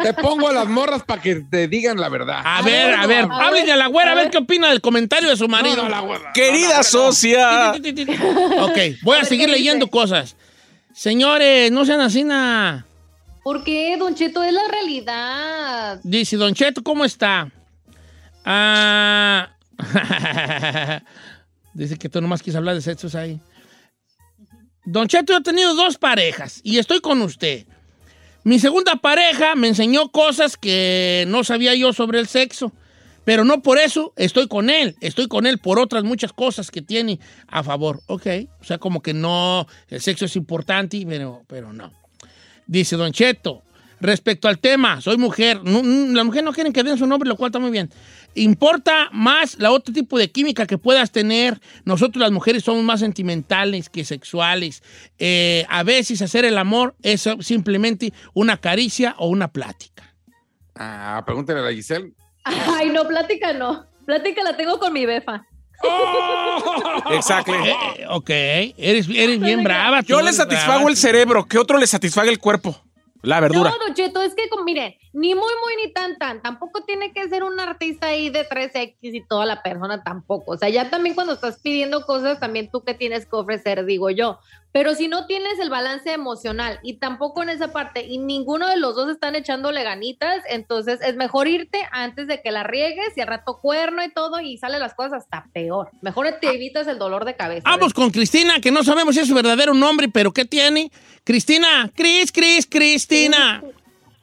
Te 0.00 0.14
pongo 0.14 0.48
a 0.48 0.52
las 0.52 0.66
morras 0.68 1.02
para 1.04 1.20
que 1.20 1.36
te 1.48 1.66
digan 1.68 1.98
la 1.98 2.08
verdad. 2.08 2.40
A 2.44 2.62
ver, 2.62 2.94
a 2.94 3.06
ver, 3.06 3.24
a 3.30 3.46
háblenle 3.46 3.72
a 3.72 3.76
la 3.76 3.86
güera 3.88 4.10
a 4.10 4.12
a 4.12 4.14
ver 4.16 4.24
ver. 4.26 4.30
qué 4.32 4.38
opina 4.38 4.68
del 4.68 4.80
comentario 4.80 5.28
de 5.28 5.36
su 5.36 5.48
marido. 5.48 5.76
No, 5.76 5.82
no, 5.84 5.88
la 5.88 6.00
güera. 6.00 6.32
Querida 6.32 6.82
socia. 6.84 7.72
Ok, 8.60 8.78
voy 9.02 9.16
a 9.16 9.18
ver, 9.20 9.26
seguir 9.26 9.46
¿qué 9.46 9.52
leyendo 9.52 9.86
dice? 9.86 9.90
cosas. 9.90 10.36
Señores, 10.94 11.70
no 11.72 11.84
sean 11.84 12.00
así 12.00 12.22
nada. 12.22 12.86
¿Por 13.42 13.64
qué, 13.64 13.96
Don 13.96 14.14
Cheto? 14.14 14.42
Es 14.44 14.52
la 14.52 14.62
realidad. 14.70 15.98
Dice, 16.04 16.36
Don 16.36 16.54
Cheto, 16.54 16.82
¿cómo 16.84 17.04
está? 17.04 17.48
Ah. 18.44 19.48
Dice 21.74 21.96
que 21.96 22.08
tú 22.08 22.20
nomás 22.20 22.42
quieres 22.42 22.56
hablar 22.56 22.74
de 22.74 22.82
sexos 22.82 23.14
ahí. 23.14 23.40
Don 24.84 25.08
Cheto, 25.08 25.32
yo 25.32 25.38
he 25.38 25.42
tenido 25.42 25.74
dos 25.74 25.96
parejas 25.96 26.60
y 26.64 26.78
estoy 26.78 27.00
con 27.00 27.22
usted. 27.22 27.66
Mi 28.44 28.58
segunda 28.58 28.96
pareja 28.96 29.54
me 29.54 29.68
enseñó 29.68 30.10
cosas 30.10 30.56
que 30.56 31.24
no 31.28 31.44
sabía 31.44 31.74
yo 31.76 31.92
sobre 31.92 32.18
el 32.18 32.26
sexo, 32.26 32.72
pero 33.24 33.44
no 33.44 33.62
por 33.62 33.78
eso 33.78 34.12
estoy 34.16 34.48
con 34.48 34.68
él. 34.68 34.96
Estoy 35.00 35.28
con 35.28 35.46
él 35.46 35.58
por 35.58 35.78
otras 35.78 36.02
muchas 36.02 36.32
cosas 36.32 36.72
que 36.72 36.82
tiene 36.82 37.20
a 37.46 37.62
favor. 37.62 38.00
Ok, 38.06 38.26
o 38.60 38.64
sea, 38.64 38.78
como 38.78 39.00
que 39.00 39.14
no, 39.14 39.66
el 39.88 40.00
sexo 40.00 40.24
es 40.24 40.34
importante, 40.34 41.04
pero, 41.08 41.44
pero 41.46 41.72
no. 41.72 41.92
Dice 42.66 42.96
Don 42.96 43.12
Cheto, 43.12 43.62
respecto 44.00 44.48
al 44.48 44.58
tema, 44.58 45.00
soy 45.00 45.16
mujer. 45.16 45.62
No, 45.62 45.82
no, 45.82 46.12
la 46.12 46.24
mujer 46.24 46.42
no 46.42 46.52
quieren 46.52 46.72
que 46.72 46.82
den 46.82 46.98
su 46.98 47.06
nombre, 47.06 47.28
lo 47.28 47.36
cual 47.36 47.50
está 47.50 47.60
muy 47.60 47.70
bien. 47.70 47.90
Importa 48.34 49.10
más 49.12 49.58
la 49.58 49.70
otro 49.70 49.92
tipo 49.92 50.18
de 50.18 50.30
química 50.30 50.66
que 50.66 50.78
puedas 50.78 51.10
tener. 51.10 51.60
Nosotros 51.84 52.20
las 52.20 52.32
mujeres 52.32 52.64
somos 52.64 52.82
más 52.82 53.00
sentimentales 53.00 53.88
que 53.88 54.04
sexuales. 54.04 54.82
Eh, 55.18 55.66
a 55.68 55.82
veces 55.82 56.22
hacer 56.22 56.44
el 56.44 56.56
amor 56.58 56.94
es 57.02 57.28
simplemente 57.40 58.12
una 58.34 58.56
caricia 58.56 59.14
o 59.18 59.28
una 59.28 59.48
plática. 59.48 60.14
Ah, 60.74 61.22
pregúntale 61.26 61.60
a 61.60 61.62
la 61.62 61.72
Giselle. 61.72 62.12
Ay, 62.44 62.90
no, 62.90 63.06
plática 63.06 63.52
no. 63.52 63.86
Plática 64.06 64.42
la 64.42 64.56
tengo 64.56 64.78
con 64.78 64.92
mi 64.92 65.06
befa. 65.06 65.46
Exacto. 67.10 67.52
Eh, 67.54 67.76
eh, 67.98 68.06
ok, 68.08 68.30
eres, 68.30 69.08
eres 69.08 69.40
bien 69.40 69.62
brava. 69.62 70.00
Yo 70.00 70.20
le 70.22 70.32
satisfago 70.32 70.78
brava. 70.78 70.90
el 70.90 70.96
cerebro, 70.96 71.46
que 71.46 71.58
otro 71.58 71.78
le 71.78 71.86
satisfaga 71.86 72.30
el 72.30 72.38
cuerpo. 72.38 72.80
La 73.22 73.40
verdura. 73.40 73.70
No, 73.70 73.78
Don 73.78 73.94
Cheto, 73.94 74.22
es 74.22 74.34
que, 74.34 74.42
miren, 74.64 74.94
ni 75.12 75.34
muy, 75.34 75.52
muy, 75.62 75.84
ni 75.84 75.92
tan, 75.92 76.16
tan. 76.16 76.40
Tampoco 76.40 76.84
tiene 76.84 77.12
que 77.12 77.28
ser 77.28 77.44
un 77.44 77.60
artista 77.60 78.08
ahí 78.08 78.30
de 78.30 78.48
3X 78.48 78.96
y 79.00 79.26
toda 79.26 79.44
la 79.44 79.62
persona 79.62 80.02
tampoco. 80.02 80.52
O 80.52 80.56
sea, 80.56 80.68
ya 80.70 80.88
también 80.90 81.14
cuando 81.14 81.34
estás 81.34 81.58
pidiendo 81.60 82.06
cosas, 82.06 82.40
también 82.40 82.70
tú 82.70 82.82
que 82.82 82.94
tienes 82.94 83.26
que 83.26 83.36
ofrecer, 83.36 83.84
digo 83.84 84.10
yo. 84.10 84.38
Pero 84.72 84.94
si 84.94 85.08
no 85.08 85.26
tienes 85.26 85.58
el 85.58 85.68
balance 85.68 86.10
emocional 86.10 86.80
y 86.82 86.94
tampoco 86.94 87.42
en 87.42 87.50
esa 87.50 87.72
parte, 87.72 88.06
y 88.06 88.16
ninguno 88.16 88.66
de 88.68 88.78
los 88.78 88.96
dos 88.96 89.10
están 89.10 89.36
echándole 89.36 89.82
ganitas, 89.82 90.42
entonces 90.48 91.00
es 91.02 91.14
mejor 91.14 91.46
irte 91.46 91.78
antes 91.92 92.26
de 92.26 92.40
que 92.40 92.50
la 92.50 92.62
riegues 92.62 93.14
y 93.14 93.20
al 93.20 93.26
rato 93.28 93.58
cuerno 93.60 94.02
y 94.02 94.10
todo 94.10 94.40
y 94.40 94.56
salen 94.56 94.80
las 94.80 94.94
cosas 94.94 95.24
hasta 95.24 95.46
peor. 95.52 95.90
Mejor 96.00 96.26
te 96.40 96.48
evitas 96.54 96.86
el 96.86 96.98
dolor 96.98 97.26
de 97.26 97.36
cabeza. 97.36 97.68
Vamos 97.68 97.92
con 97.92 98.10
Cristina, 98.10 98.60
que 98.62 98.70
no 98.70 98.82
sabemos 98.82 99.14
si 99.14 99.20
es 99.20 99.28
su 99.28 99.34
verdadero 99.34 99.74
nombre, 99.74 100.08
pero 100.08 100.32
¿qué 100.32 100.46
tiene? 100.46 100.90
Cristina, 101.22 101.90
Cris, 101.94 102.32
Cris, 102.32 102.66
Cristina. 102.66 103.62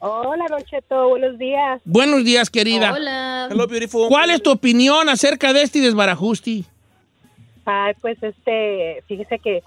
Hola, 0.02 0.46
Don 0.48 0.62
Cheto, 0.64 1.10
buenos 1.10 1.38
días. 1.38 1.80
Buenos 1.84 2.24
días, 2.24 2.48
querida. 2.48 2.92
Hola. 2.92 3.48
Hello, 3.50 3.66
beautiful. 3.66 4.08
¿Cuál 4.08 4.30
es 4.30 4.42
tu 4.42 4.50
opinión 4.50 5.08
acerca 5.10 5.52
de 5.52 5.62
este 5.62 5.80
desbarajuste? 5.80 6.64
Ay, 7.66 7.92
pues 8.00 8.20
este, 8.22 9.04
fíjese 9.06 9.38
que, 9.38 9.62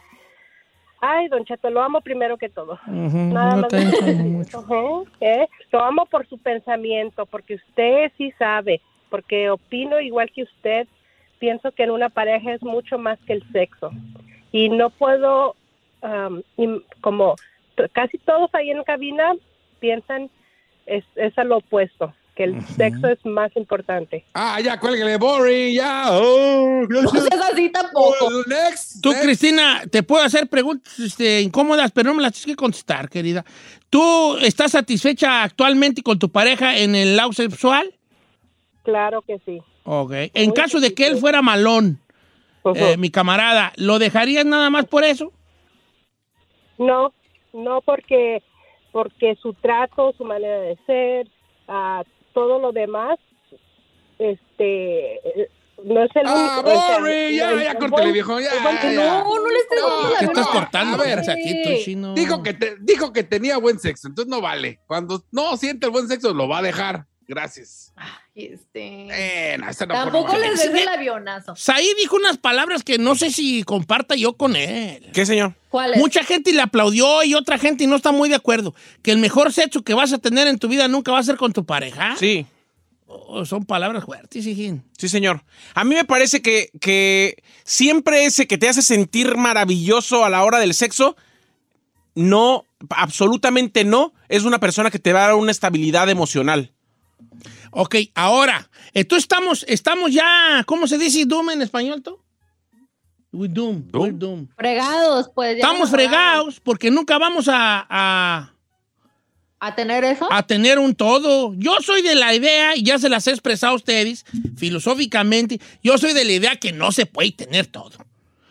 ay, 1.01 1.27
Don 1.27 1.45
Cheto, 1.45 1.69
lo 1.69 1.83
amo 1.83 2.01
primero 2.01 2.37
que 2.37 2.49
todo. 2.49 2.79
Nada 2.87 3.55
no 3.57 3.61
más. 3.61 3.67
te 3.69 4.13
mucho. 4.13 4.59
Ujú, 4.61 5.07
¿eh? 5.21 5.47
Lo 5.71 5.83
amo 5.83 6.07
por 6.07 6.27
su 6.27 6.39
pensamiento, 6.39 7.27
porque 7.27 7.55
usted 7.55 8.11
sí 8.17 8.33
sabe, 8.39 8.81
porque 9.09 9.51
opino 9.51 9.99
igual 9.99 10.31
que 10.33 10.43
usted. 10.43 10.87
Pienso 11.37 11.71
que 11.73 11.83
en 11.83 11.91
una 11.91 12.09
pareja 12.09 12.53
es 12.53 12.63
mucho 12.63 12.97
más 12.97 13.19
que 13.27 13.33
el 13.33 13.43
sexo. 13.51 13.91
Y 14.51 14.69
no 14.69 14.89
puedo, 14.89 15.55
im- 16.57 16.83
como 17.01 17.35
casi 17.91 18.17
todos 18.19 18.49
ahí 18.55 18.71
en 18.71 18.81
cabina 18.83 19.33
piensan, 19.83 20.29
es, 20.85 21.03
es 21.15 21.37
a 21.37 21.43
lo 21.43 21.57
opuesto. 21.57 22.13
que 22.35 22.45
el 22.45 22.65
sexo 22.65 23.09
es 23.09 23.19
más 23.25 23.51
importante. 23.57 24.23
Ah, 24.33 24.59
ya, 24.61 24.79
cuélguele, 24.79 25.17
boring, 25.17 25.75
ya. 25.75 26.05
Oh, 26.09 26.83
No 26.89 27.09
seas 27.09 27.51
así 27.51 27.69
tampoco. 27.69 28.29
Next. 28.47 29.01
Tú, 29.01 29.09
next. 29.09 29.23
Cristina, 29.23 29.83
te 29.91 30.01
puedo 30.03 30.23
hacer 30.23 30.47
preguntas 30.47 30.97
este, 30.99 31.41
incómodas, 31.41 31.91
pero 31.91 32.09
no 32.09 32.15
me 32.15 32.23
las 32.23 32.31
tienes 32.31 32.55
que 32.55 32.55
contestar, 32.55 33.09
querida. 33.09 33.43
¿Tú 33.89 34.37
estás 34.37 34.71
satisfecha 34.71 35.43
actualmente 35.43 36.01
con 36.01 36.17
tu 36.17 36.29
pareja 36.29 36.77
en 36.77 36.95
el 36.95 37.17
lado 37.17 37.33
sexual? 37.33 37.93
Claro 38.83 39.21
que 39.21 39.39
sí. 39.45 39.61
Ok. 39.83 40.13
En 40.33 40.51
caso 40.53 40.79
de 40.79 40.93
que 40.93 41.07
él 41.07 41.17
fuera 41.17 41.41
malón, 41.41 41.99
eh, 42.73 42.95
mi 42.97 43.09
camarada, 43.11 43.73
¿lo 43.75 43.99
dejarías 43.99 44.45
nada 44.45 44.69
más 44.69 44.85
por 44.85 45.03
eso? 45.03 45.31
No, 46.79 47.13
no 47.53 47.81
porque 47.81 48.41
porque 48.93 49.35
su 49.41 49.53
trato, 49.55 50.13
su 50.17 50.23
manera 50.23 50.59
de 50.61 50.77
ser, 50.85 51.27
ah, 51.67 52.03
todo 52.33 52.59
lo 52.59 52.71
demás, 52.71 53.19
este, 54.19 55.19
no 55.83 56.03
es 56.03 56.15
el 56.15 56.23
Ah, 56.25 56.61
único. 56.61 56.77
o 56.77 56.81
sea, 56.85 56.99
boring, 56.99 57.35
ya, 57.37 57.51
el- 57.51 57.63
ya, 57.63 57.73
córtale, 57.73 57.89
buen- 58.03 58.13
viejo, 58.13 58.39
ya, 58.39 58.49
el 58.53 58.63
buen- 58.63 58.75
ya. 58.95 59.23
No, 59.23 59.35
no 59.35 59.49
le 59.49 59.57
estés 59.57 59.79
¿Qué 60.19 60.25
estás 60.25 60.45
no, 60.45 60.51
cortando? 60.53 60.95
a 60.95 61.05
ver. 61.05 61.15
Vamos 61.17 61.29
aquí, 61.29 61.63
tú, 61.63 61.69
chino. 61.83 62.13
Dijo 62.13 62.43
que, 62.43 62.53
te- 62.53 62.75
dijo 62.79 63.11
que 63.11 63.23
tenía 63.23 63.57
buen 63.57 63.79
sexo, 63.79 64.07
entonces 64.07 64.29
no 64.29 64.39
vale. 64.41 64.79
Cuando 64.87 65.23
no 65.31 65.57
siente 65.57 65.87
el 65.87 65.91
buen 65.91 66.07
sexo, 66.07 66.33
lo 66.33 66.47
va 66.47 66.59
a 66.59 66.61
dejar. 66.61 67.05
Gracias. 67.27 67.93
Este, 68.35 69.07
Eh, 69.53 69.57
no, 69.57 69.87
Tampoco 69.87 70.37
les 70.37 70.59
des 70.59 70.81
el 70.81 70.87
avionazo. 70.87 71.55
Saí 71.55 71.87
dijo 71.99 72.15
unas 72.15 72.37
palabras 72.37 72.83
que 72.83 72.97
no 72.97 73.15
sé 73.15 73.31
si 73.31 73.63
comparta 73.63 74.15
yo 74.15 74.33
con 74.33 74.55
él. 74.55 75.09
¿Qué, 75.13 75.25
señor? 75.25 75.53
¿Cuál 75.69 75.93
es? 75.93 75.99
Mucha 75.99 76.23
gente 76.23 76.51
le 76.51 76.61
aplaudió 76.61 77.23
y 77.23 77.33
otra 77.35 77.57
gente 77.57 77.87
no 77.87 77.95
está 77.95 78.11
muy 78.11 78.29
de 78.29 78.35
acuerdo. 78.35 78.73
Que 79.01 79.11
el 79.11 79.17
mejor 79.17 79.53
sexo 79.53 79.83
que 79.83 79.93
vas 79.93 80.13
a 80.13 80.17
tener 80.17 80.47
en 80.47 80.59
tu 80.59 80.67
vida 80.67 80.87
nunca 80.87 81.11
va 81.11 81.19
a 81.19 81.23
ser 81.23 81.37
con 81.37 81.53
tu 81.53 81.65
pareja. 81.65 82.15
Sí. 82.17 82.45
Oh, 83.05 83.45
son 83.45 83.65
palabras 83.65 84.05
fuertes, 84.05 84.45
hijín. 84.45 84.83
Sí, 84.97 85.07
señor. 85.07 85.43
A 85.75 85.83
mí 85.83 85.93
me 85.93 86.03
parece 86.05 86.41
que, 86.41 86.71
que 86.81 87.43
siempre 87.63 88.25
ese 88.25 88.47
que 88.47 88.57
te 88.57 88.67
hace 88.67 88.81
sentir 88.81 89.37
maravilloso 89.37 90.25
a 90.25 90.29
la 90.29 90.43
hora 90.43 90.59
del 90.59 90.73
sexo, 90.73 91.15
no, 92.15 92.65
absolutamente 92.89 93.83
no, 93.83 94.13
es 94.29 94.43
una 94.45 94.59
persona 94.59 94.89
que 94.89 94.99
te 94.99 95.13
va 95.13 95.25
a 95.25 95.27
dar 95.27 95.35
una 95.35 95.51
estabilidad 95.51 96.09
emocional. 96.09 96.73
Ok, 97.71 97.95
ahora, 98.15 98.69
entonces 98.93 99.23
estamos, 99.23 99.65
estamos 99.67 100.11
ya, 100.11 100.63
¿cómo 100.65 100.87
se 100.87 100.97
dice 100.97 101.25
doom 101.25 101.49
en 101.51 101.61
español, 101.61 102.01
tú? 102.01 102.19
We 103.31 103.47
doom, 103.47 103.87
Doom. 103.87 104.01
we're 104.03 104.15
doom. 104.17 104.47
Fregados, 104.55 105.31
pues. 105.33 105.57
ya 105.57 105.61
Estamos 105.63 105.89
fregados 105.89 106.59
porque 106.59 106.91
nunca 106.91 107.17
vamos 107.17 107.47
a, 107.47 107.85
a, 107.89 108.53
¿A 109.59 109.75
tener 109.75 110.03
eso? 110.03 110.31
a 110.31 110.45
tener 110.45 110.77
un 110.77 110.93
todo. 110.93 111.55
Yo 111.55 111.77
soy 111.81 112.03
de 112.03 112.13
la 112.13 112.35
idea, 112.35 112.75
y 112.75 112.83
ya 112.83 112.99
se 112.99 113.09
las 113.09 113.25
he 113.25 113.31
expresado 113.31 113.73
a 113.73 113.77
ustedes 113.77 114.23
filosóficamente, 114.55 115.59
yo 115.81 115.97
soy 115.97 116.13
de 116.13 116.25
la 116.25 116.33
idea 116.33 116.55
que 116.57 116.71
no 116.73 116.91
se 116.91 117.07
puede 117.07 117.31
tener 117.31 117.65
todo. 117.65 117.91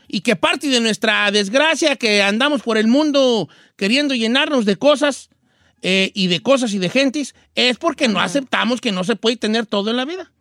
Y 0.08 0.22
que 0.22 0.34
parte 0.34 0.66
de 0.68 0.80
nuestra 0.80 1.30
desgracia 1.30 1.94
que 1.96 2.20
andamos 2.22 2.62
por 2.62 2.76
el 2.76 2.88
mundo 2.88 3.48
queriendo 3.76 4.14
llenarnos 4.14 4.64
de 4.64 4.76
cosas 4.76 5.30
eh, 5.82 6.12
y 6.14 6.28
de 6.28 6.40
cosas 6.40 6.72
y 6.72 6.78
de 6.78 6.88
gentes 6.88 7.34
es 7.56 7.76
porque 7.76 8.06
no 8.06 8.20
aceptamos 8.20 8.80
que 8.80 8.92
no 8.92 9.02
se 9.02 9.16
puede 9.16 9.36
tener 9.36 9.66
todo 9.66 9.90
en 9.90 9.96
la 9.96 10.04
vida. 10.04 10.32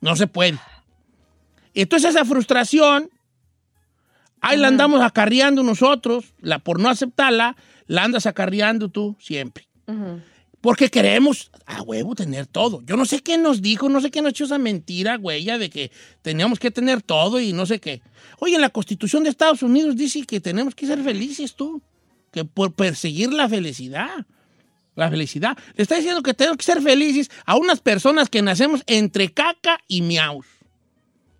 No 0.00 0.14
se 0.14 0.28
puede. 0.28 0.58
Entonces 1.74 2.10
esa 2.10 2.24
frustración, 2.24 3.10
ahí 4.40 4.56
la 4.56 4.68
andamos 4.68 5.02
acarreando 5.02 5.62
nosotros, 5.62 6.32
la, 6.40 6.60
por 6.60 6.78
no 6.80 6.88
aceptarla, 6.88 7.56
la 7.86 8.04
andas 8.04 8.26
acarreando 8.26 8.88
tú 8.88 9.16
siempre. 9.18 9.68
Porque 10.60 10.88
queremos 10.88 11.50
a 11.66 11.82
huevo 11.82 12.14
tener 12.14 12.46
todo. 12.46 12.82
Yo 12.82 12.96
no 12.96 13.04
sé 13.06 13.20
qué 13.20 13.36
nos 13.36 13.60
dijo, 13.60 13.88
no 13.88 14.00
sé 14.00 14.12
qué 14.12 14.22
nos 14.22 14.30
echó 14.30 14.44
esa 14.44 14.58
mentira, 14.58 15.16
güey, 15.16 15.44
de 15.44 15.70
que 15.70 15.90
teníamos 16.22 16.60
que 16.60 16.70
tener 16.70 17.02
todo 17.02 17.40
y 17.40 17.52
no 17.52 17.66
sé 17.66 17.80
qué. 17.80 18.02
Oye, 18.38 18.54
en 18.54 18.60
la 18.60 18.70
Constitución 18.70 19.24
de 19.24 19.30
Estados 19.30 19.64
Unidos 19.64 19.96
dice 19.96 20.24
que 20.24 20.40
tenemos 20.40 20.76
que 20.76 20.86
ser 20.86 21.02
felices 21.02 21.56
tú, 21.56 21.82
que 22.32 22.44
por 22.44 22.72
perseguir 22.72 23.32
la 23.32 23.48
felicidad. 23.48 24.26
La 24.96 25.08
felicidad. 25.08 25.56
Le 25.76 25.82
está 25.82 25.96
diciendo 25.96 26.22
que 26.22 26.34
tenemos 26.34 26.58
que 26.58 26.64
ser 26.64 26.82
felices 26.82 27.30
a 27.46 27.56
unas 27.56 27.80
personas 27.80 28.28
que 28.28 28.42
nacemos 28.42 28.82
entre 28.86 29.32
caca 29.32 29.78
y 29.88 30.02
miaus. 30.02 30.46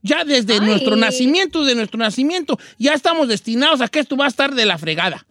Ya 0.03 0.24
desde 0.24 0.55
Ay. 0.55 0.61
nuestro 0.61 0.97
nacimiento, 0.97 1.64
de 1.64 1.74
nuestro 1.74 1.99
nacimiento, 1.99 2.59
ya 2.78 2.95
estamos 2.95 3.28
destinados 3.28 3.80
a 3.82 3.88
que 3.88 3.99
esto 3.99 4.16
va 4.16 4.24
a 4.24 4.28
estar 4.28 4.55
de 4.55 4.64
la 4.64 4.78
fregada. 4.78 5.26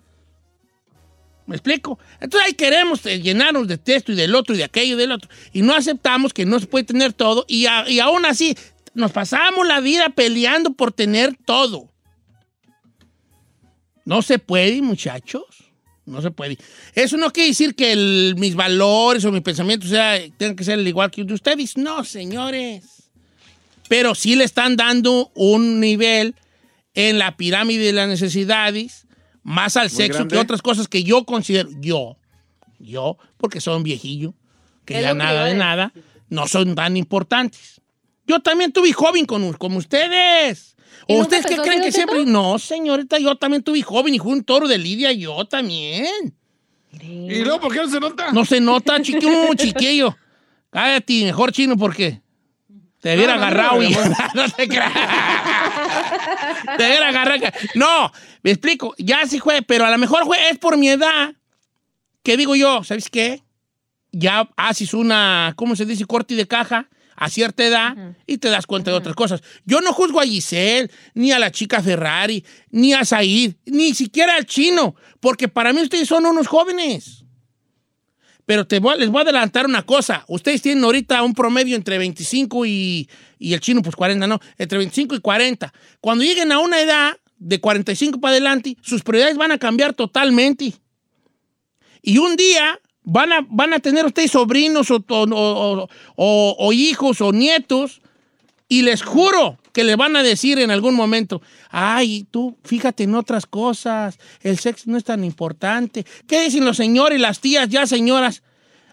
¿Me 1.47 1.55
explico? 1.55 1.97
Entonces 2.19 2.47
ahí 2.49 2.53
queremos 2.53 3.03
eh, 3.07 3.19
llenarnos 3.19 3.67
de 3.67 3.79
esto 3.85 4.11
y 4.11 4.15
del 4.15 4.35
otro 4.35 4.53
y 4.53 4.59
de 4.59 4.65
aquello 4.65 4.93
y 4.93 4.97
del 4.99 5.11
otro. 5.11 5.27
Y 5.51 5.63
no 5.63 5.73
aceptamos 5.73 6.31
que 6.31 6.45
no 6.45 6.59
se 6.59 6.67
puede 6.67 6.85
tener 6.85 7.13
todo. 7.13 7.45
Y, 7.47 7.65
a- 7.65 7.89
y 7.89 7.99
aún 7.99 8.23
así 8.27 8.55
nos 8.93 9.11
pasamos 9.11 9.65
la 9.67 9.79
vida 9.79 10.09
peleando 10.09 10.73
por 10.73 10.91
tener 10.91 11.35
todo. 11.45 11.88
No 14.09 14.23
se 14.23 14.39
puede, 14.39 14.81
muchachos. 14.81 15.43
No 16.07 16.19
se 16.23 16.31
puede. 16.31 16.57
Eso 16.95 17.15
no 17.17 17.31
quiere 17.31 17.49
decir 17.49 17.75
que 17.75 17.91
el- 17.91 18.33
mis 18.39 18.55
valores 18.55 19.23
o 19.25 19.31
mis 19.31 19.43
pensamientos 19.43 19.91
sea, 19.91 20.19
tengan 20.37 20.55
que 20.55 20.63
ser 20.63 20.79
el 20.79 20.87
igual 20.87 21.11
que 21.11 21.21
el 21.21 21.27
de 21.27 21.35
ustedes. 21.35 21.77
No, 21.77 22.03
señores. 22.03 23.11
Pero 23.87 24.15
sí 24.15 24.35
le 24.35 24.45
están 24.45 24.75
dando 24.75 25.31
un 25.35 25.79
nivel 25.79 26.33
en 26.95 27.19
la 27.19 27.37
pirámide 27.37 27.85
de 27.85 27.93
las 27.93 28.07
necesidades 28.07 29.05
más 29.43 29.77
al 29.77 29.91
sexo 29.91 30.19
grande. 30.19 30.33
que 30.35 30.41
otras 30.41 30.63
cosas 30.63 30.87
que 30.87 31.03
yo 31.03 31.23
considero, 31.25 31.69
yo, 31.79 32.17
yo, 32.79 33.17
porque 33.37 33.61
son 33.61 33.83
viejillo, 33.83 34.33
que 34.85 34.95
Es 34.95 35.01
ya 35.03 35.09
que 35.09 35.15
nada 35.19 35.45
de 35.45 35.53
nada, 35.53 35.93
no 36.29 36.47
son 36.47 36.73
tan 36.73 36.97
importantes. 36.97 37.79
Yo 38.25 38.39
también 38.39 38.71
tuve 38.71 38.91
joven 38.93 39.25
con, 39.25 39.53
como 39.53 39.77
ustedes. 39.77 40.75
¿Y 41.09 41.13
¿O 41.13 41.17
nunca 41.17 41.37
ustedes 41.37 41.57
qué 41.57 41.61
creen 41.63 41.81
que 41.81 41.91
siempre? 41.91 42.23
No, 42.23 42.59
señorita, 42.59 43.17
yo 43.17 43.35
también 43.35 43.63
tuve 43.63 43.81
joven 43.81 44.13
y 44.13 44.19
fue 44.19 44.31
un 44.31 44.43
toro 44.43 44.67
de 44.67 44.77
Lidia, 44.77 45.11
yo 45.11 45.43
también. 45.43 46.35
¿Y 47.01 47.43
luego 47.43 47.61
por 47.61 47.73
qué 47.73 47.79
no 47.79 47.89
se 47.89 47.99
nota? 47.99 48.31
No 48.31 48.45
se 48.45 48.61
nota, 48.61 49.01
chiquillo, 49.01 49.53
chiquillo. 49.57 50.15
Cállate, 50.69 51.25
mejor 51.25 51.51
chino, 51.51 51.75
porque 51.77 52.21
te 52.99 53.15
hubiera 53.15 53.33
No, 53.33 53.39
no, 53.39 53.45
agarrado 53.47 53.81
y... 53.81 53.91
no 54.35 54.49
te 54.55 54.67
creas. 54.67 54.93
te 56.77 56.85
hubiera 56.85 57.07
agarrado. 57.09 57.43
No, 57.73 58.11
me 58.43 58.51
explico, 58.51 58.93
ya 58.99 59.25
sí 59.25 59.39
fue, 59.39 59.63
pero 59.63 59.85
a 59.85 59.89
lo 59.89 59.97
mejor 59.97 60.25
fue, 60.25 60.37
es 60.51 60.59
por 60.59 60.77
mi 60.77 60.89
edad. 60.89 61.33
¿Qué 62.21 62.37
digo 62.37 62.55
yo? 62.55 62.83
¿Sabes 62.83 63.09
qué? 63.09 63.41
Ya 64.11 64.47
haces 64.55 64.93
una, 64.93 65.53
¿cómo 65.55 65.75
se 65.75 65.87
dice? 65.87 66.05
Corte 66.05 66.35
de 66.35 66.47
caja 66.47 66.87
a 67.19 67.29
cierta 67.29 67.65
edad 67.65 68.15
y 68.25 68.37
te 68.37 68.47
das 68.47 68.65
cuenta 68.65 68.91
de 68.91 68.97
otras 68.97 69.13
cosas. 69.13 69.41
Yo 69.65 69.81
no 69.81 69.91
juzgo 69.91 70.21
a 70.21 70.23
Giselle, 70.23 70.89
ni 71.13 71.33
a 71.33 71.39
la 71.39 71.51
chica 71.51 71.83
Ferrari, 71.83 72.45
ni 72.71 72.93
a 72.93 73.03
Said, 73.03 73.55
ni 73.65 73.93
siquiera 73.93 74.35
al 74.35 74.45
chino, 74.45 74.95
porque 75.19 75.49
para 75.49 75.73
mí 75.73 75.81
ustedes 75.81 76.07
son 76.07 76.25
unos 76.25 76.47
jóvenes. 76.47 77.25
Pero 78.45 78.65
te 78.65 78.79
voy 78.79 78.97
les 78.97 79.09
voy 79.09 79.19
a 79.19 79.23
adelantar 79.23 79.65
una 79.65 79.85
cosa. 79.85 80.23
Ustedes 80.29 80.61
tienen 80.61 80.83
ahorita 80.83 81.21
un 81.21 81.33
promedio 81.33 81.75
entre 81.75 81.97
25 81.97 82.65
y, 82.65 83.09
y 83.37 83.53
el 83.53 83.59
chino, 83.59 83.81
pues 83.81 83.97
40, 83.97 84.25
¿no? 84.25 84.39
Entre 84.57 84.77
25 84.77 85.15
y 85.15 85.19
40. 85.19 85.73
Cuando 85.99 86.23
lleguen 86.23 86.53
a 86.53 86.59
una 86.59 86.79
edad 86.79 87.17
de 87.37 87.59
45 87.59 88.21
para 88.21 88.31
adelante, 88.31 88.77
sus 88.81 89.03
prioridades 89.03 89.37
van 89.37 89.51
a 89.51 89.57
cambiar 89.57 89.93
totalmente. 89.93 90.73
Y 92.01 92.17
un 92.17 92.37
día 92.37 92.79
van 93.03 93.31
a, 93.33 93.45
van 93.49 93.73
a 93.73 93.79
tener 93.79 94.05
ustedes 94.05 94.31
sobrinos 94.31 94.91
o, 94.91 95.03
o- 95.09 95.87
o- 96.15 96.73
hijos 96.73 97.21
o 97.21 97.31
nietos 97.31 98.01
y 98.67 98.81
les 98.83 99.01
juro 99.01 99.57
que 99.73 99.83
le 99.83 99.95
van 99.95 100.15
a 100.15 100.23
decir 100.23 100.59
en 100.59 100.69
algún 100.71 100.95
momento, 100.95 101.41
ay, 101.69 102.27
tú 102.29 102.57
fíjate 102.63 103.03
en 103.03 103.15
otras 103.15 103.45
cosas, 103.45 104.19
el 104.41 104.57
sexo 104.59 104.85
no 104.91 104.97
es 104.97 105.03
tan 105.03 105.23
importante. 105.23 106.05
¿Qué 106.27 106.41
dicen 106.43 106.65
los 106.65 106.77
señores 106.77 107.17
y 107.17 107.21
las 107.21 107.39
tías 107.39 107.69
ya 107.69 107.87
señoras? 107.87 108.43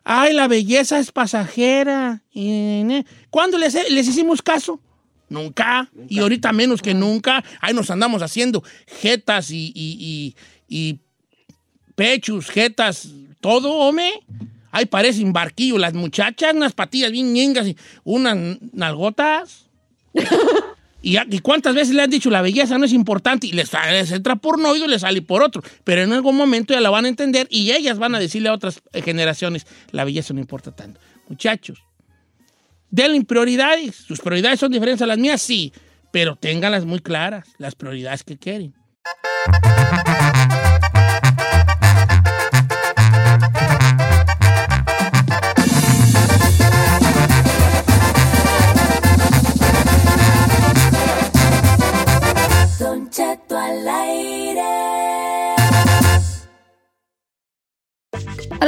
Ay, 0.05 0.33
la 0.35 0.47
belleza 0.49 0.99
es 0.99 1.11
pasajera. 1.13 2.23
Ne. 2.33 3.05
¿Cuándo 3.31 3.59
les, 3.59 3.75
les 3.91 4.07
hicimos 4.09 4.41
caso? 4.41 4.81
Nunca. 5.29 5.91
Y 6.09 6.21
ahorita 6.21 6.53
menos 6.53 6.81
que 6.81 6.95
nunca. 6.95 7.43
Ahí 7.61 7.75
nos 7.75 7.91
andamos 7.91 8.23
haciendo 8.23 8.63
jetas 8.87 9.51
y, 9.51 9.73
y- 9.75 9.97
y- 9.99 10.37
y 10.69 11.01
pechos, 11.97 12.49
jetas, 12.51 13.09
todo, 13.47 13.73
hombre. 13.75 14.11
Ahí 14.73 14.87
parecen 14.87 15.33
barquillo 15.33 15.79
las 15.79 15.95
muchachas, 15.95 16.53
unas 16.53 16.73
patillas 16.73 17.13
bien 17.13 17.33
ñengas 17.33 17.69
y 17.69 17.77
unas 18.03 18.37
nalgotas. 18.73 19.67
y, 21.03 21.13
ya- 21.13 21.27
¿y 21.31 21.39
cuántas 21.39 21.73
veces 21.77 21.95
le 21.95 22.03
han 22.03 22.11
dicho 22.11 22.29
la 22.29 22.43
belleza 22.43 22.77
no 22.77 22.85
es 22.85 22.93
importante? 22.93 23.47
Y 23.47 23.53
les, 23.53 23.71
entra 24.11 24.35
por 24.35 24.57
un 24.59 24.67
oído 24.67 24.87
y 24.87 24.89
les 24.89 25.03
sale 25.03 25.23
por 25.23 25.45
otro. 25.45 25.63
Pero 25.85 26.03
en 26.03 26.13
algún 26.13 26.37
momento 26.37 26.75
ya 26.75 26.81
la 26.81 26.91
van 26.91 27.05
a 27.05 27.09
entender 27.09 27.47
y 27.49 27.71
ellas 27.71 27.99
van 28.01 28.17
a 28.17 28.19
decirle 28.19 28.49
a 28.49 28.53
otras 28.53 28.83
eh, 28.93 29.01
generaciones, 29.01 29.65
la 29.93 30.05
belleza 30.05 30.35
no 30.35 30.41
importa 30.41 30.73
tanto. 30.75 31.01
Muchachos, 31.29 31.79
denle 32.91 33.25
prioridades. 33.25 33.95
¿Sus 33.95 34.19
prioridades 34.19 34.59
son 34.59 34.73
diferentes 34.73 35.03
a 35.03 35.07
las 35.07 35.19
mías? 35.19 35.41
Sí. 35.41 35.73
Pero 36.11 36.35
ténganlas 36.35 36.85
muy 36.85 36.99
claras, 36.99 37.47
las 37.59 37.77
prioridades 37.77 38.25
que 38.25 38.37
quieren. 38.37 38.75